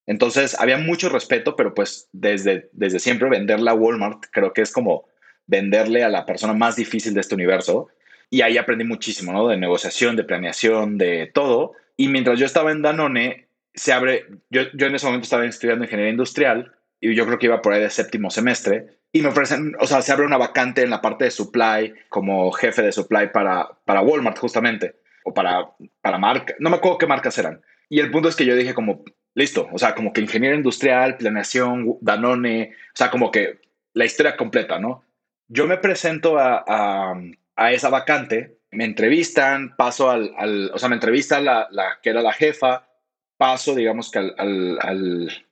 Entonces, 0.07 0.59
había 0.59 0.77
mucho 0.77 1.07
respeto, 1.07 1.55
pero 1.55 1.73
pues 1.73 2.09
desde, 2.11 2.69
desde 2.73 2.99
siempre 2.99 3.29
venderle 3.29 3.69
a 3.69 3.73
Walmart 3.73 4.25
creo 4.29 4.51
que 4.51 4.61
es 4.61 4.73
como 4.73 5.07
venderle 5.45 6.03
a 6.03 6.09
la 6.09 6.25
persona 6.25 6.51
más 6.51 6.75
difícil 6.75 7.13
de 7.13 7.21
este 7.21 7.35
universo. 7.35 7.87
Y 8.29 8.41
ahí 8.41 8.57
aprendí 8.57 8.83
muchísimo, 8.83 9.31
¿no? 9.31 9.47
De 9.47 9.55
negociación, 9.55 10.17
de 10.17 10.25
planeación, 10.25 10.97
de 10.97 11.31
todo. 11.33 11.75
Y 11.95 12.09
mientras 12.09 12.37
yo 12.37 12.45
estaba 12.45 12.73
en 12.73 12.81
Danone, 12.81 13.46
se 13.77 13.93
abre, 13.93 14.25
yo, 14.49 14.63
yo 14.73 14.87
en 14.87 14.95
ese 14.95 15.05
momento 15.05 15.25
estaba 15.25 15.45
estudiando 15.45 15.85
ingeniería 15.85 16.11
industrial 16.11 16.73
y 16.99 17.13
yo 17.13 17.25
creo 17.25 17.37
que 17.37 17.45
iba 17.45 17.61
por 17.61 17.73
ahí 17.73 17.81
de 17.81 17.89
séptimo 17.89 18.31
semestre 18.31 18.87
y 19.11 19.21
me 19.21 19.29
ofrecen, 19.29 19.75
o 19.79 19.85
sea, 19.85 20.01
se 20.01 20.11
abre 20.11 20.25
una 20.25 20.37
vacante 20.37 20.81
en 20.81 20.89
la 20.89 21.01
parte 21.01 21.25
de 21.25 21.31
supply 21.31 21.93
como 22.09 22.51
jefe 22.51 22.81
de 22.81 22.91
supply 22.91 23.29
para, 23.31 23.69
para 23.85 24.01
Walmart 24.01 24.37
justamente 24.39 24.95
o 25.23 25.33
para, 25.33 25.69
para 26.01 26.17
marca, 26.17 26.55
no 26.59 26.69
me 26.69 26.77
acuerdo 26.77 26.97
qué 26.97 27.07
marcas 27.07 27.37
eran. 27.37 27.61
Y 27.89 27.99
el 27.99 28.11
punto 28.11 28.29
es 28.29 28.35
que 28.35 28.45
yo 28.45 28.55
dije 28.55 28.73
como, 28.73 29.05
listo, 29.35 29.67
o 29.71 29.77
sea, 29.77 29.93
como 29.93 30.11
que 30.11 30.21
ingeniería 30.21 30.57
industrial, 30.57 31.17
planeación, 31.17 31.97
Danone, 32.01 32.73
o 32.73 32.97
sea, 32.97 33.11
como 33.11 33.29
que 33.29 33.61
la 33.93 34.05
historia 34.05 34.35
completa, 34.35 34.79
¿no? 34.79 35.03
Yo 35.47 35.67
me 35.67 35.77
presento 35.77 36.37
a, 36.39 36.65
a, 36.67 37.21
a 37.55 37.71
esa 37.71 37.89
vacante, 37.89 38.57
me 38.71 38.85
entrevistan, 38.85 39.75
paso 39.77 40.09
al, 40.09 40.33
al 40.37 40.71
o 40.73 40.79
sea, 40.79 40.89
me 40.89 40.95
entrevista 40.95 41.39
la, 41.39 41.67
la 41.71 41.99
que 42.01 42.09
era 42.09 42.21
la 42.21 42.33
jefa, 42.33 42.86
paso, 43.37 43.75
digamos 43.75 44.11
que 44.11 44.19
al, 44.19 45.45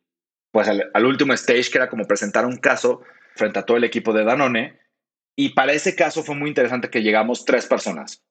pues 0.52 0.68
al, 0.68 1.06
último 1.06 1.34
stage, 1.34 1.70
que 1.72 1.78
era 1.78 1.90
como 1.90 2.06
presentar 2.06 2.46
un 2.46 2.58
caso 2.58 3.02
frente 3.36 3.60
a 3.60 3.64
todo 3.64 3.78
el 3.78 3.84
equipo 3.84 4.14
de 4.14 4.24
Danone. 4.24 4.80
Y 5.36 5.50
para 5.50 5.74
ese 5.74 5.96
caso 5.96 6.24
fue 6.24 6.36
muy 6.36 6.50
interesante 6.50 6.90
que 6.90 7.04
llegamos 7.04 7.46
tres 7.46 7.66
personas. 7.66 8.24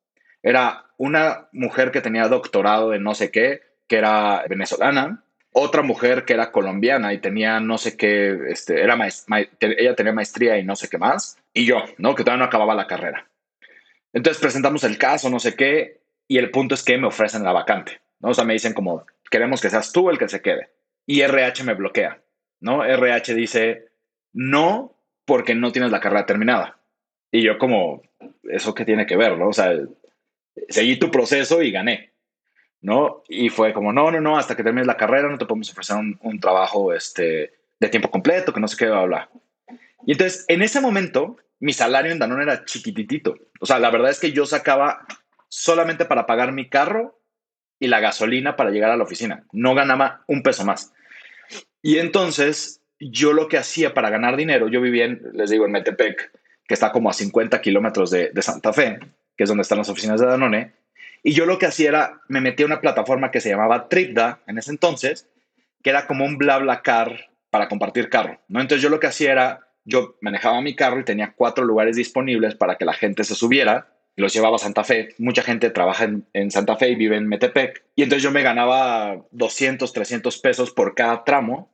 Era 0.42 0.86
una 0.96 1.48
mujer 1.52 1.90
que 1.90 2.00
tenía 2.00 2.28
doctorado 2.28 2.94
en 2.94 3.02
no 3.02 3.14
sé 3.14 3.30
qué, 3.30 3.62
que 3.86 3.96
era 3.96 4.44
venezolana, 4.48 5.24
otra 5.52 5.82
mujer 5.82 6.24
que 6.24 6.32
era 6.32 6.50
colombiana 6.50 7.14
y 7.14 7.18
tenía 7.18 7.60
no 7.60 7.78
sé 7.78 7.96
qué, 7.96 8.38
este, 8.48 8.82
era 8.82 8.98
ella 9.60 9.94
tenía 9.94 10.12
maestría 10.12 10.58
y 10.58 10.64
no 10.64 10.74
sé 10.74 10.88
qué 10.88 10.98
más, 10.98 11.38
y 11.52 11.64
yo, 11.64 11.84
¿no? 11.96 12.14
Que 12.14 12.24
todavía 12.24 12.40
no 12.40 12.46
acababa 12.46 12.74
la 12.74 12.88
carrera. 12.88 13.28
Entonces 14.12 14.40
presentamos 14.40 14.82
el 14.84 14.98
caso, 14.98 15.30
no 15.30 15.38
sé 15.38 15.54
qué, 15.54 16.00
y 16.26 16.38
el 16.38 16.50
punto 16.50 16.74
es 16.74 16.82
que 16.82 16.98
me 16.98 17.06
ofrecen 17.06 17.44
la 17.44 17.52
vacante, 17.52 18.00
¿no? 18.24 18.30
O 18.30 18.34
sea, 18.34 18.44
me 18.44 18.54
dicen 18.54 18.72
como, 18.72 19.06
queremos 19.30 19.60
que 19.60 19.68
seas 19.68 19.92
tú 19.92 20.08
el 20.08 20.18
que 20.18 20.28
se 20.28 20.40
quede. 20.40 20.70
Y 21.06 21.20
RH 21.20 21.62
me 21.62 21.74
bloquea, 21.74 22.22
¿no? 22.60 22.82
RH 22.82 23.34
dice, 23.34 23.90
no, 24.32 24.96
porque 25.26 25.54
no 25.54 25.72
tienes 25.72 25.92
la 25.92 26.00
carrera 26.00 26.24
terminada. 26.24 26.78
Y 27.30 27.42
yo 27.42 27.58
como, 27.58 28.02
¿eso 28.44 28.74
qué 28.74 28.86
tiene 28.86 29.04
que 29.04 29.18
ver, 29.18 29.36
no? 29.36 29.48
O 29.48 29.52
sea, 29.52 29.78
seguí 30.70 30.98
tu 30.98 31.10
proceso 31.10 31.62
y 31.62 31.70
gané, 31.70 32.12
¿no? 32.80 33.22
Y 33.28 33.50
fue 33.50 33.74
como, 33.74 33.92
no, 33.92 34.10
no, 34.10 34.20
no, 34.22 34.38
hasta 34.38 34.56
que 34.56 34.64
termines 34.64 34.86
la 34.86 34.96
carrera 34.96 35.28
no 35.28 35.36
te 35.36 35.44
podemos 35.44 35.70
ofrecer 35.70 35.96
un, 35.96 36.40
trabajo 36.40 36.94
este, 36.94 37.52
de 37.78 37.88
tiempo 37.90 38.10
completo, 38.10 38.54
que 38.54 38.60
no 38.60 38.68
sé 38.68 38.78
qué, 38.78 38.86
bla, 38.86 39.04
bla. 39.04 39.30
Y 40.06 40.12
entonces, 40.12 40.46
en 40.48 40.62
ese 40.62 40.80
momento, 40.80 41.36
mi 41.60 41.74
salario 41.74 42.10
en 42.10 42.18
Danone 42.18 42.44
era 42.44 42.64
chiquititito. 42.64 43.36
O 43.60 43.66
sea, 43.66 43.78
la 43.78 43.90
verdad 43.90 44.10
es 44.10 44.20
que 44.20 44.32
yo 44.32 44.46
sacaba 44.46 45.06
solamente 45.48 46.06
para 46.06 46.24
pagar 46.24 46.52
mi 46.52 46.70
carro 46.70 47.18
y 47.84 47.86
la 47.86 48.00
gasolina 48.00 48.56
para 48.56 48.70
llegar 48.70 48.90
a 48.90 48.96
la 48.96 49.04
oficina. 49.04 49.44
No 49.52 49.74
ganaba 49.74 50.24
un 50.26 50.42
peso 50.42 50.64
más. 50.64 50.92
Y 51.82 51.98
entonces 51.98 52.80
yo 52.98 53.34
lo 53.34 53.46
que 53.46 53.58
hacía 53.58 53.92
para 53.92 54.08
ganar 54.08 54.36
dinero, 54.36 54.68
yo 54.68 54.80
vivía, 54.80 55.04
en, 55.04 55.20
les 55.34 55.50
digo, 55.50 55.66
en 55.66 55.72
Metepec, 55.72 56.32
que 56.66 56.72
está 56.72 56.92
como 56.92 57.10
a 57.10 57.12
50 57.12 57.60
kilómetros 57.60 58.10
de, 58.10 58.32
Santa 58.40 58.72
Fe, 58.72 59.00
que 59.36 59.44
es 59.44 59.48
donde 59.48 59.62
están 59.62 59.76
las 59.76 59.90
oficinas 59.90 60.18
de 60.18 60.26
Danone. 60.26 60.72
Y 61.22 61.32
yo 61.32 61.44
lo 61.44 61.58
que 61.58 61.66
hacía 61.66 61.90
era, 61.90 62.20
me 62.28 62.40
metía 62.40 62.64
a 62.64 62.68
una 62.68 62.80
plataforma 62.80 63.30
que 63.30 63.42
se 63.42 63.50
llamaba 63.50 63.90
Tripda 63.90 64.40
en 64.46 64.56
ese 64.56 64.70
entonces, 64.70 65.28
que 65.82 65.90
era 65.90 66.06
como 66.06 66.24
un 66.24 66.38
bla 66.38 66.80
car 66.82 67.28
para 67.50 67.68
compartir 67.68 68.08
carro, 68.08 68.40
¿no? 68.48 68.62
Entonces 68.62 68.82
yo 68.82 68.88
lo 68.88 68.98
que 68.98 69.08
hacía 69.08 69.32
era, 69.32 69.68
yo 69.84 70.16
manejaba 70.22 70.62
mi 70.62 70.74
carro 70.74 71.00
y 71.00 71.04
tenía 71.04 71.34
cuatro 71.36 71.64
lugares 71.66 71.96
disponibles 71.96 72.54
para 72.54 72.76
que 72.76 72.86
la 72.86 72.94
gente 72.94 73.24
se 73.24 73.34
subiera 73.34 73.93
los 74.16 74.32
llevaba 74.32 74.56
a 74.56 74.60
Santa 74.60 74.84
Fe. 74.84 75.14
Mucha 75.18 75.42
gente 75.42 75.70
trabaja 75.70 76.08
en, 76.32 76.50
Santa 76.50 76.76
Fe 76.76 76.90
y 76.90 76.94
vive 76.94 77.16
en 77.16 77.26
Metepec. 77.26 77.84
Y 77.96 78.02
entonces 78.02 78.22
yo 78.22 78.30
me 78.30 78.42
ganaba 78.42 79.24
200, 79.32 79.92
300 79.92 80.38
pesos 80.38 80.70
por 80.70 80.94
cada 80.94 81.24
tramo. 81.24 81.72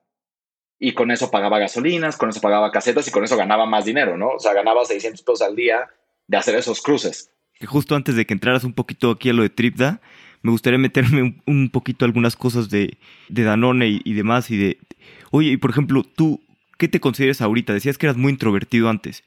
Y 0.78 0.92
con 0.92 1.11
eso 1.11 1.30
pagaba 1.30 1.59
gasolinas, 1.59 2.16
con 2.16 2.30
eso 2.30 2.40
pagaba 2.40 2.73
casetas 2.73 3.06
y 3.06 3.11
con 3.11 3.23
eso 3.23 3.37
ganaba 3.37 3.66
más 3.66 3.85
dinero, 3.85 4.16
¿no? 4.16 4.30
O 4.30 4.38
sea, 4.38 4.54
ganaba 4.54 4.85
600 4.85 5.23
pesos 5.23 5.42
al 5.42 5.54
día 5.54 5.90
de 6.26 6.37
hacer 6.38 6.54
esos 6.54 6.80
cruces. 6.80 7.30
Justo 7.66 7.94
antes 7.94 8.16
de 8.16 8.25
que 8.25 8.32
entraras 8.32 8.64
un 8.64 8.73
poquito 8.73 9.11
aquí 9.11 9.28
a 9.28 9.35
lo 9.35 9.42
de 9.42 9.50
Tripda, 9.50 10.00
me 10.40 10.50
gustaría 10.50 10.78
meterme 10.78 11.42
un, 11.47 11.68
poquito 11.68 12.06
algunas 12.06 12.35
cosas 12.35 12.70
de, 12.70 12.97
de 13.28 13.42
Danone 13.42 13.88
y, 13.88 14.00
y, 14.04 14.14
demás. 14.14 14.50
Y 14.50 14.56
de, 14.56 14.78
oye, 15.30 15.50
y 15.50 15.56
por 15.59 15.70
ejemplo, 15.70 16.02
tú, 16.02 16.40
¿qué 16.78 16.88
te 16.88 17.00
consideras 17.00 17.42
ahorita? 17.42 17.75
Decías 17.75 17.99
que 17.99 18.06
eras 18.06 18.16
muy 18.16 18.32
introvertido 18.32 18.88
antes. 18.88 19.23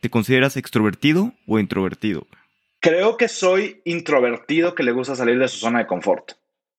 ¿Te 0.00 0.08
consideras 0.08 0.56
extrovertido 0.56 1.32
o 1.48 1.58
introvertido? 1.58 2.28
Creo 2.82 3.16
que 3.16 3.28
soy 3.28 3.80
introvertido 3.84 4.74
que 4.74 4.82
le 4.82 4.90
gusta 4.90 5.14
salir 5.14 5.38
de 5.38 5.46
su 5.46 5.58
zona 5.58 5.78
de 5.78 5.86
confort. 5.86 6.32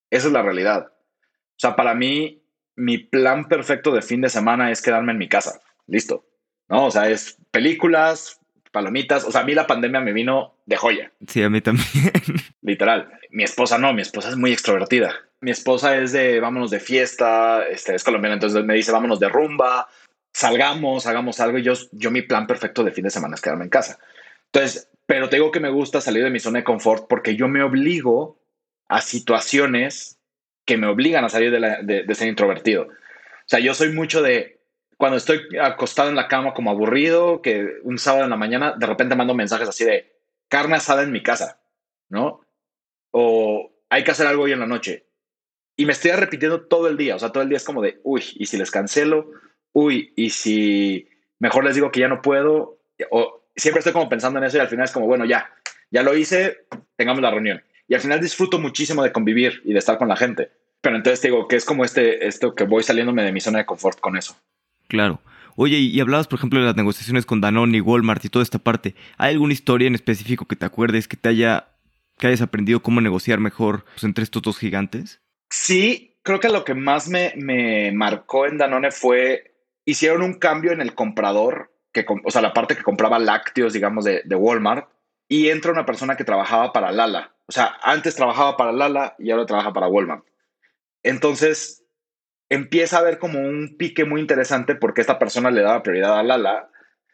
Esa 0.10 0.27
es 0.27 0.33
la 0.33 0.41
realidad. 0.41 0.91
O 0.91 1.55
sea, 1.55 1.77
para 1.77 1.95
mí, 1.95 2.43
mi 2.75 2.98
plan 2.98 3.48
perfecto 3.48 3.89
de 3.93 4.01
fin 4.01 4.19
de 4.19 4.27
semana 4.27 4.69
es 4.69 4.81
quedarme 4.81 5.13
en 5.13 5.17
mi 5.17 5.29
casa. 5.29 5.62
Listo. 5.88 6.25
¿No? 6.67 6.88
O 6.88 6.91
sea, 6.91 7.10
es 7.10 7.38
películas, 7.51 8.41
palomitas. 8.74 9.24
O 9.24 9.31
sea, 9.31 9.41
a 9.41 9.45
mí 9.45 9.53
la 9.53 9.65
pandemia 9.65 10.01
me 10.01 10.12
vino 10.12 10.57
de 10.65 10.75
joya. 10.75 11.13
Sí, 11.25 11.41
a 11.41 11.50
mí 11.50 11.62
también. 11.62 11.88
Literal. 12.62 13.10
Mi 13.29 13.45
esposa 13.45 13.77
no, 13.77 13.93
mi 13.93 14.01
esposa 14.01 14.27
es 14.27 14.36
muy 14.36 14.51
extrovertida. 14.51 15.15
Mi 15.39 15.51
esposa 15.51 15.95
es 15.95 16.12
de 16.12 16.41
vámonos 16.41 16.69
de 16.69 16.81
fiesta, 16.81 17.65
este, 17.69 17.95
es 17.95 18.03
colombiana, 18.03 18.33
entonces 18.33 18.65
me 18.65 18.74
dice 18.74 18.91
vámonos 18.91 19.22
de 19.22 19.29
rumba, 19.29 19.88
salgamos, 20.33 21.07
hagamos 21.07 21.39
algo. 21.39 21.60
Y 21.60 21.63
yo, 21.63 21.74
yo 21.93 22.12
mi 22.12 22.24
plan 22.24 22.45
perfecto 22.45 22.83
de 22.83 22.91
fin 22.91 23.05
de 23.05 23.10
semana 23.10 23.36
es 23.36 23.41
quedarme 23.41 23.63
en 23.63 23.69
casa. 23.69 24.00
Entonces, 24.53 24.88
pero 25.07 25.29
te 25.29 25.38
digo 25.38 25.51
que 25.51 25.60
me 25.60 25.72
gusta 25.72 26.00
salir 26.00 26.24
de 26.24 26.29
mi 26.29 26.39
zona 26.39 26.60
de 26.60 26.63
confort 26.63 27.07
porque 27.10 27.36
yo 27.36 27.48
me 27.48 27.63
obligo 27.63 28.39
a 28.88 29.01
situaciones 29.01 30.19
que 30.65 30.77
me 30.77 30.88
obligan 30.88 31.25
a 31.25 31.29
salir 31.29 31.51
de, 31.51 32.15
ser 32.15 32.27
introvertido. 32.27 32.83
O 32.83 33.48
sea, 33.48 33.60
yo 33.60 33.74
soy 33.74 33.91
mucho 33.91 34.22
de 34.22 34.62
cuando 34.98 35.17
estoy 35.17 35.41
acostado 35.60 36.10
en 36.10 36.15
la 36.15 36.27
cama 36.27 36.53
como 36.53 36.69
aburrido, 36.69 37.41
que 37.41 37.67
un 37.83 37.98
sábado 37.98 38.25
en 38.25 38.29
la 38.29 38.38
mañana 38.38 38.75
de 38.77 38.86
repente 38.86 39.15
mando 39.15 39.33
mensajes 39.33 39.67
así 39.67 39.83
de 39.83 40.13
carne 40.48 40.75
asada 40.75 41.01
en 41.01 41.12
mi 41.12 41.24
casa, 41.24 41.60
¿no? 42.10 42.41
O 43.12 43.74
hay 43.89 44.03
que 44.03 44.12
hacer 44.12 44.27
algo 44.27 44.43
hoy 44.43 44.51
en 44.51 44.60
la 44.60 44.67
noche. 44.67 45.07
Y 45.75 45.86
me 45.86 45.93
estoy 45.93 46.12
repitiendo 46.12 46.67
todo 46.67 46.88
el 46.88 46.95
día, 46.95 47.15
o 47.15 47.19
sea, 47.19 47.31
todo 47.31 47.41
el 47.41 47.50
día 47.50 47.57
es 47.57 47.65
como 47.65 47.81
de, 47.81 48.00
uy, 48.03 48.24
¿y 48.36 48.45
si 48.45 48.57
les 48.57 48.69
cancelo? 48.69 49.31
Uy, 49.74 50.13
¿y 50.15 50.29
si 50.29 51.10
mejor 51.39 51.65
les 51.65 51.74
digo 51.74 51.91
que 51.91 52.01
ya 52.01 52.07
no 52.07 52.22
puedo? 52.22 52.79
O 53.10 53.42
siempre 53.55 53.79
estoy 53.79 53.93
como 53.93 54.10
pensando 54.10 54.39
en 54.39 54.45
eso 54.45 54.57
y 54.57 54.62
al 54.62 54.67
final 54.67 54.86
es 54.86 54.91
como, 54.91 55.07
bueno, 55.07 55.25
ya, 55.25 55.50
ya 55.91 56.03
lo 56.03 56.15
hice, 56.15 56.65
tengamos 56.95 57.22
la 57.22 57.31
reunión. 57.31 57.63
Y 57.88 57.95
al 57.95 58.01
final 58.01 58.22
disfruto 58.22 58.60
muchísimo 58.60 59.03
de 59.03 59.12
convivir 59.12 59.62
y 59.65 59.74
de 59.74 59.79
estar 59.79 59.98
con 59.98 60.07
la 60.07 60.15
gente. 60.15 60.51
Pero 60.81 60.95
entonces 60.95 61.22
te 61.22 61.27
digo 61.27 61.48
que 61.48 61.55
es 61.55 61.65
como 61.65 61.86
este, 61.86 62.27
esto 62.27 62.55
que 62.55 62.65
voy 62.65 62.83
saliéndome 62.83 63.24
de 63.24 63.31
mi 63.31 63.39
zona 63.39 63.60
de 63.60 63.65
confort 63.65 64.00
con 64.00 64.17
eso. 64.17 64.36
Claro. 64.88 65.22
Oye, 65.55 65.77
y 65.77 66.00
hablabas, 66.00 66.27
por 66.27 66.39
ejemplo, 66.39 66.60
de 66.60 66.65
las 66.65 66.75
negociaciones 66.75 67.25
con 67.25 67.41
Danone 67.41 67.77
y 67.77 67.81
Walmart 67.81 68.25
y 68.25 68.29
toda 68.29 68.43
esta 68.43 68.60
parte. 68.60 68.95
¿Hay 69.17 69.33
alguna 69.33 69.53
historia 69.53 69.88
en 69.88 69.95
específico 69.95 70.45
que 70.45 70.55
te 70.55 70.65
acuerdes, 70.65 71.07
que 71.07 71.17
te 71.17 71.29
haya, 71.29 71.67
que 72.17 72.27
hayas 72.27 72.41
aprendido 72.41 72.81
cómo 72.81 73.01
negociar 73.01 73.39
mejor 73.39 73.86
pues, 73.86 74.03
entre 74.03 74.24
estos 74.24 74.41
dos 74.41 74.57
gigantes? 74.57 75.22
Sí, 75.50 76.17
creo 76.24 76.39
que 76.39 76.50
lo 76.50 76.65
que 76.65 76.74
más 76.74 77.07
me, 77.07 77.33
me 77.38 77.91
marcó 77.91 78.48
en 78.48 78.57
Danone 78.57 78.91
fue, 78.91 79.55
hicieron 79.86 80.24
un 80.24 80.33
cambio 80.33 80.72
en 80.72 80.81
el 80.81 80.95
comprador, 80.95 81.73
que, 81.93 82.05
o 82.25 82.31
sea, 82.31 82.41
la 82.41 82.53
parte 82.53 82.75
que 82.75 82.83
compraba 82.83 83.19
lácteos, 83.19 83.73
digamos, 83.73 84.03
de, 84.03 84.21
de 84.25 84.35
Walmart, 84.35 84.89
y 85.29 85.50
entra 85.50 85.71
una 85.71 85.85
persona 85.85 86.17
que 86.17 86.25
trabajaba 86.25 86.73
para 86.73 86.91
Lala. 86.91 87.31
O 87.45 87.51
sea, 87.51 87.77
antes 87.81 88.15
trabajaba 88.15 88.57
para 88.57 88.71
Lala 88.71 89.15
y 89.17 89.31
ahora 89.31 89.45
trabaja 89.45 89.73
para 89.73 89.88
Walmart. 89.88 90.25
Entonces, 91.03 91.83
empieza 92.50 92.97
a 92.97 93.00
haber 93.00 93.19
como 93.19 93.39
un 93.39 93.75
pique 93.77 94.05
muy 94.05 94.21
interesante 94.21 94.75
porque 94.75 95.01
esta 95.01 95.19
persona 95.19 95.51
le 95.51 95.62
daba 95.62 95.83
prioridad 95.83 96.19
a 96.19 96.23
Lala 96.23 96.69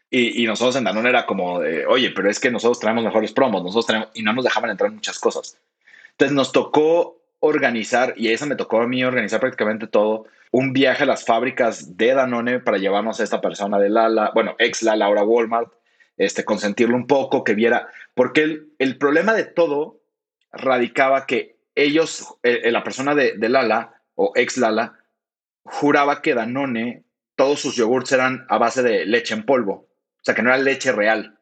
y, 0.10 0.44
y 0.44 0.48
nosotros 0.48 0.76
en 0.76 0.84
Danone 0.84 1.10
era 1.10 1.26
como 1.26 1.60
de, 1.60 1.86
oye, 1.86 2.12
pero 2.16 2.30
es 2.30 2.40
que 2.40 2.52
nosotros 2.52 2.80
traemos 2.80 3.04
mejores 3.04 3.32
promos, 3.32 3.64
nosotros 3.64 3.86
traemos, 3.86 4.10
y 4.14 4.24
no 4.24 4.34
nos 4.34 4.44
dejaban 4.44 4.72
entrar 4.72 4.92
muchas 4.92 5.20
cosas. 5.20 5.58
Entonces 6.12 6.36
nos 6.36 6.52
tocó 6.52 7.22
organizar, 7.40 8.14
y 8.18 8.30
eso 8.30 8.46
me 8.46 8.56
tocó 8.56 8.82
a 8.82 8.88
mí 8.88 9.04
organizar 9.04 9.40
prácticamente 9.40 9.88
todo, 9.88 10.26
un 10.52 10.74
viaje 10.74 11.04
a 11.04 11.08
las 11.08 11.26
fábricas 11.26 11.98
de 11.98 12.14
Danone 12.14 12.60
para 12.60 12.78
llevarnos 12.78 13.20
a 13.20 13.24
esta 13.24 13.42
persona 13.42 13.80
de 13.80 13.90
Lala, 13.90 14.32
bueno, 14.34 14.56
ex 14.60 14.84
Lala, 14.84 15.06
ahora 15.06 15.24
Walmart, 15.24 15.72
este, 16.18 16.44
consentirlo 16.44 16.96
un 16.96 17.08
poco, 17.08 17.44
que 17.44 17.54
viera, 17.54 17.88
porque 18.14 18.44
el, 18.44 18.74
el 18.80 18.98
problema 18.98 19.34
de 19.34 19.46
todo 19.46 20.02
radicaba 20.52 21.26
que 21.26 21.60
ellos, 21.76 22.36
eh, 22.44 22.72
la 22.72 22.84
persona 22.84 23.16
de, 23.16 23.38
Lala 23.38 24.02
o 24.16 24.34
ex 24.36 24.58
Lala, 24.58 25.00
juraba 25.64 26.22
que 26.22 26.34
Danone, 26.34 27.04
todos 27.36 27.62
sus 27.62 27.76
yogurts 27.76 28.12
eran 28.12 28.46
a 28.50 28.58
base 28.58 28.84
de 28.84 29.06
leche 29.06 29.34
en 29.34 29.46
polvo, 29.46 29.74
o 29.74 30.24
sea, 30.24 30.36
que 30.36 30.42
no 30.42 30.50
era 30.50 30.58
leche 30.58 30.92
real. 30.92 31.40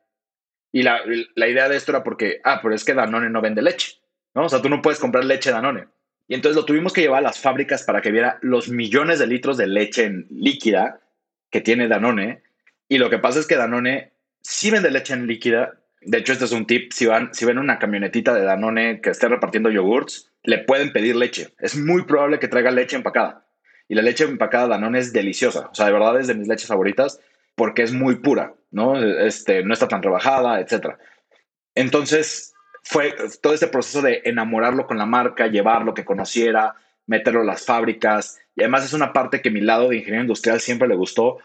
Y 0.72 0.84
la, 0.84 1.02
idea 1.36 1.70
de 1.70 1.78
esto 1.78 1.92
era 1.92 2.04
porque, 2.04 2.40
ah, 2.44 2.60
pero 2.62 2.76
es 2.76 2.86
que 2.86 2.94
Danone 2.94 3.30
no 3.30 3.42
vende 3.42 3.62
leche, 3.62 4.00
¿no? 4.36 4.46
O 4.46 4.50
sea, 4.50 4.62
tú 4.62 4.70
no 4.70 4.82
puedes 4.82 5.00
comprar 5.00 5.26
leche 5.26 5.52
Danone. 5.52 5.88
Y 6.28 6.36
entonces 6.36 6.56
lo 6.56 6.66
tuvimos 6.66 6.94
que 6.94 7.02
llevar 7.02 7.20
a 7.20 7.28
las 7.28 7.40
fábricas 7.40 7.84
para 7.84 8.02
que 8.02 8.12
viera 8.12 8.38
los 8.42 8.70
millones 8.70 9.20
de 9.20 9.28
litros 9.28 9.58
de 9.58 9.68
leche 9.68 10.04
en 10.04 10.28
líquida 10.30 11.00
que 11.50 11.62
tiene 11.62 11.88
Danone. 11.88 12.44
Y 12.90 12.98
lo 12.98 13.10
que 13.10 13.20
pasa 13.20 13.40
es 13.40 13.48
que 13.48 13.56
Danone 13.56 14.12
sí 14.42 14.70
vende 14.70 14.92
leche 14.92 15.14
en 15.14 15.28
líquida. 15.28 15.80
De 16.02 16.18
hecho, 16.18 16.34
este 16.34 16.46
es 16.46 16.52
un 16.52 16.68
tip. 16.68 16.92
Si, 16.92 17.06
van, 17.06 17.34
si 17.34 17.46
ven 17.46 17.58
una 17.58 17.80
camionetita 17.80 18.34
de 18.34 18.44
Danone 18.44 19.00
que 19.02 19.12
esté 19.12 19.30
repartiendo 19.30 19.70
yogurts, 19.70 20.32
le 20.44 20.60
pueden 20.60 20.92
pedir 20.92 21.16
leche. 21.16 21.54
Es 21.60 21.78
muy 21.78 22.04
probable 22.04 22.40
que 22.40 22.50
traiga 22.50 22.72
leche 22.72 22.98
empacada. 22.98 23.46
Y 23.88 23.96
la 23.96 24.02
leche 24.02 24.26
empacada 24.26 24.68
Danone 24.68 25.00
es 25.00 25.14
deliciosa. 25.14 25.70
O 25.72 25.76
sea, 25.76 25.86
de 25.86 25.94
verdad 25.94 26.20
es 26.20 26.28
de 26.28 26.36
mis 26.36 26.50
leches 26.50 26.68
favoritas 26.68 27.22
porque 27.56 27.84
es 27.84 27.94
muy 27.94 28.18
pura, 28.18 28.54
¿no? 28.70 29.02
Este, 29.02 29.64
no 29.64 29.74
está 29.74 29.88
tan 29.88 30.04
rebajada, 30.04 30.60
etc. 30.60 30.98
Entonces, 31.74 32.54
fue 32.90 33.14
todo 33.42 33.54
este 33.54 33.68
proceso 33.68 34.02
de 34.02 34.22
enamorarlo 34.24 34.88
con 34.88 34.98
la 34.98 35.06
marca, 35.06 35.48
llevarlo, 35.48 35.94
que 35.94 36.06
conociera, 36.06 36.76
meterlo 37.06 37.42
a 37.42 37.46
las 37.46 37.66
fábricas. 37.66 38.40
Y 38.56 38.62
además 38.62 38.86
es 38.86 38.94
una 38.94 39.12
parte 39.12 39.42
que 39.42 39.52
mi 39.52 39.62
lado 39.62 39.90
de 39.90 39.98
ingeniero 39.98 40.24
industrial 40.24 40.62
siempre 40.62 40.88
le 40.88 40.96
gustó, 40.96 41.40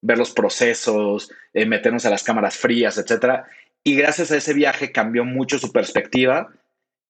ver 0.00 0.18
los 0.18 0.32
procesos, 0.32 1.30
eh, 1.54 1.66
meternos 1.66 2.04
a 2.04 2.10
las 2.10 2.24
cámaras 2.24 2.56
frías, 2.56 2.98
etc. 2.98 3.44
Y 3.84 3.96
gracias 3.96 4.32
a 4.32 4.36
ese 4.36 4.54
viaje 4.54 4.90
cambió 4.90 5.24
mucho 5.24 5.58
su 5.58 5.72
perspectiva. 5.72 6.48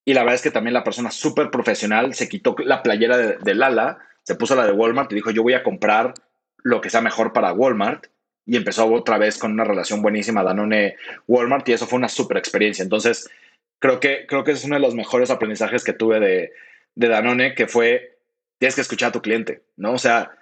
Y 0.05 0.15
la 0.15 0.21
verdad 0.21 0.37
es 0.37 0.43
que 0.43 0.51
también 0.51 0.75
la 0.75 0.85
persona 0.85 1.11
súper 1.11 1.51
profesional 1.51 2.15
se 2.15 2.29
quitó 2.29 2.57
la 2.59 2.83
playera 2.83 3.17
de, 3.17 3.39
de 3.39 3.55
Lala 3.55 3.99
se 4.29 4.35
puso 4.35 4.55
la 4.55 4.67
de 4.67 4.73
Walmart 4.73 5.11
y 5.11 5.15
dijo, 5.15 5.31
yo 5.31 5.43
voy 5.43 5.55
a 5.55 5.63
comprar 5.63 6.13
lo 6.59 6.83
que 6.83 6.91
sea 6.91 7.01
mejor 7.01 7.33
para 7.33 7.55
Walmart. 7.55 8.09
Y 8.45 8.59
empezó 8.59 8.87
otra 8.93 9.17
vez 9.17 9.39
con 9.39 9.53
una 9.53 9.65
relación 9.65 10.03
buenísima 10.03 10.43
Danone-Walmart 10.43 11.67
y 11.67 11.73
eso 11.73 11.87
fue 11.87 11.99
una 11.99 12.11
super 12.11 12.37
experiencia. 12.37 12.83
Entonces, 12.83 13.31
creo 13.79 14.01
que, 14.01 14.27
creo 14.27 14.45
que 14.45 14.53
es 14.53 14.65
uno 14.65 14.77
de 14.77 14.81
los 14.81 14.95
mejores 14.95 15.31
aprendizajes 15.31 15.85
que 15.85 15.93
tuve 15.93 16.21
de, 16.21 16.53
Danone, 16.95 17.55
que 17.55 17.67
fue, 17.67 18.19
tienes 18.59 18.75
que 18.75 18.81
escuchar 18.81 19.11
a 19.11 19.13
tu 19.13 19.23
cliente, 19.23 19.63
¿no? 19.77 19.93
O 19.93 19.99
sea, 19.99 20.33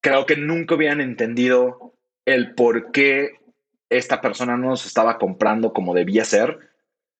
creo 0.00 0.26
que 0.26 0.36
nunca 0.36 0.74
habían 0.74 1.00
entendido 1.00 1.94
el 2.24 2.54
por 2.54 2.92
qué 2.92 3.40
esta 3.90 4.20
persona 4.20 4.56
no 4.56 4.68
nos 4.68 4.86
estaba 4.86 5.18
comprando 5.18 5.72
como 5.72 5.94
debía 5.94 6.24
ser, 6.24 6.58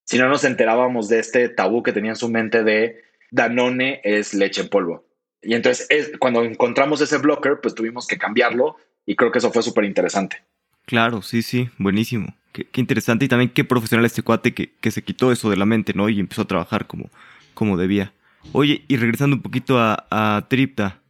si 0.04 0.18
no 0.18 0.28
nos 0.28 0.44
enterábamos 0.44 1.08
de 1.08 1.18
este 1.18 1.48
tabú 1.48 1.82
que 1.82 1.92
tenía 1.92 2.12
en 2.12 2.16
su 2.16 2.28
mente 2.28 2.64
de 2.64 3.02
Danone 3.30 4.00
es 4.02 4.34
leche 4.34 4.62
en 4.62 4.68
polvo. 4.68 5.04
Y 5.42 5.54
entonces 5.54 5.88
cuando 6.18 6.42
encontramos 6.42 7.00
ese 7.00 7.18
blocker, 7.18 7.60
pues 7.62 7.74
tuvimos 7.74 8.06
que 8.06 8.18
cambiarlo 8.18 8.76
y 9.06 9.16
creo 9.16 9.30
que 9.30 9.38
eso 9.38 9.52
fue 9.52 9.62
súper 9.62 9.84
interesante. 9.84 10.42
Claro, 10.86 11.22
sí, 11.22 11.42
sí, 11.42 11.68
buenísimo. 11.78 12.34
Qué, 12.52 12.66
interesante 12.74 13.24
y 13.24 13.28
también 13.28 13.50
qué 13.50 13.64
profesional 13.64 14.04
este 14.04 14.22
cuate 14.22 14.54
que, 14.54 14.72
que, 14.80 14.90
se 14.90 15.02
quitó 15.02 15.30
eso 15.30 15.50
de 15.50 15.56
la 15.56 15.66
mente, 15.66 15.94
¿no? 15.94 16.08
Y 16.08 16.18
empezó 16.18 16.42
a 16.42 16.48
trabajar 16.48 16.86
como, 16.86 17.10
como 17.54 17.76
debía. 17.76 18.12
Oye, 18.52 18.84
y 18.88 18.96
regresando 18.96 19.36
un 19.36 19.42
poquito 19.42 19.76
a, 19.78 20.46
Tripta, 20.48 21.00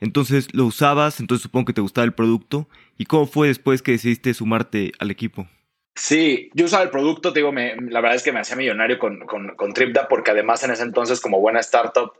entonces 0.00 0.52
lo 0.54 0.66
usabas, 0.66 1.20
entonces 1.20 1.42
supongo 1.42 1.66
que 1.66 1.72
te 1.72 1.80
gustaba 1.80 2.04
el 2.04 2.12
producto. 2.12 2.68
¿Y 2.98 3.06
cómo 3.06 3.26
fue 3.26 3.48
después 3.48 3.80
que 3.80 3.92
decidiste 3.92 4.34
sumarte 4.34 4.92
al 4.98 5.10
equipo? 5.10 5.48
Sí, 5.94 6.50
yo 6.54 6.66
usaba 6.66 6.82
el 6.82 6.90
producto, 6.90 7.32
te 7.32 7.40
digo, 7.40 7.52
me, 7.52 7.76
la 7.76 8.00
verdad 8.00 8.16
es 8.16 8.22
que 8.22 8.32
me 8.32 8.40
hacía 8.40 8.56
millonario 8.56 8.98
con, 8.98 9.20
con, 9.26 9.54
con 9.56 9.72
Tripta 9.72 10.08
porque 10.08 10.30
además 10.30 10.62
en 10.62 10.70
ese 10.70 10.82
entonces 10.82 11.20
como 11.20 11.40
buena 11.40 11.60
startup 11.60 12.12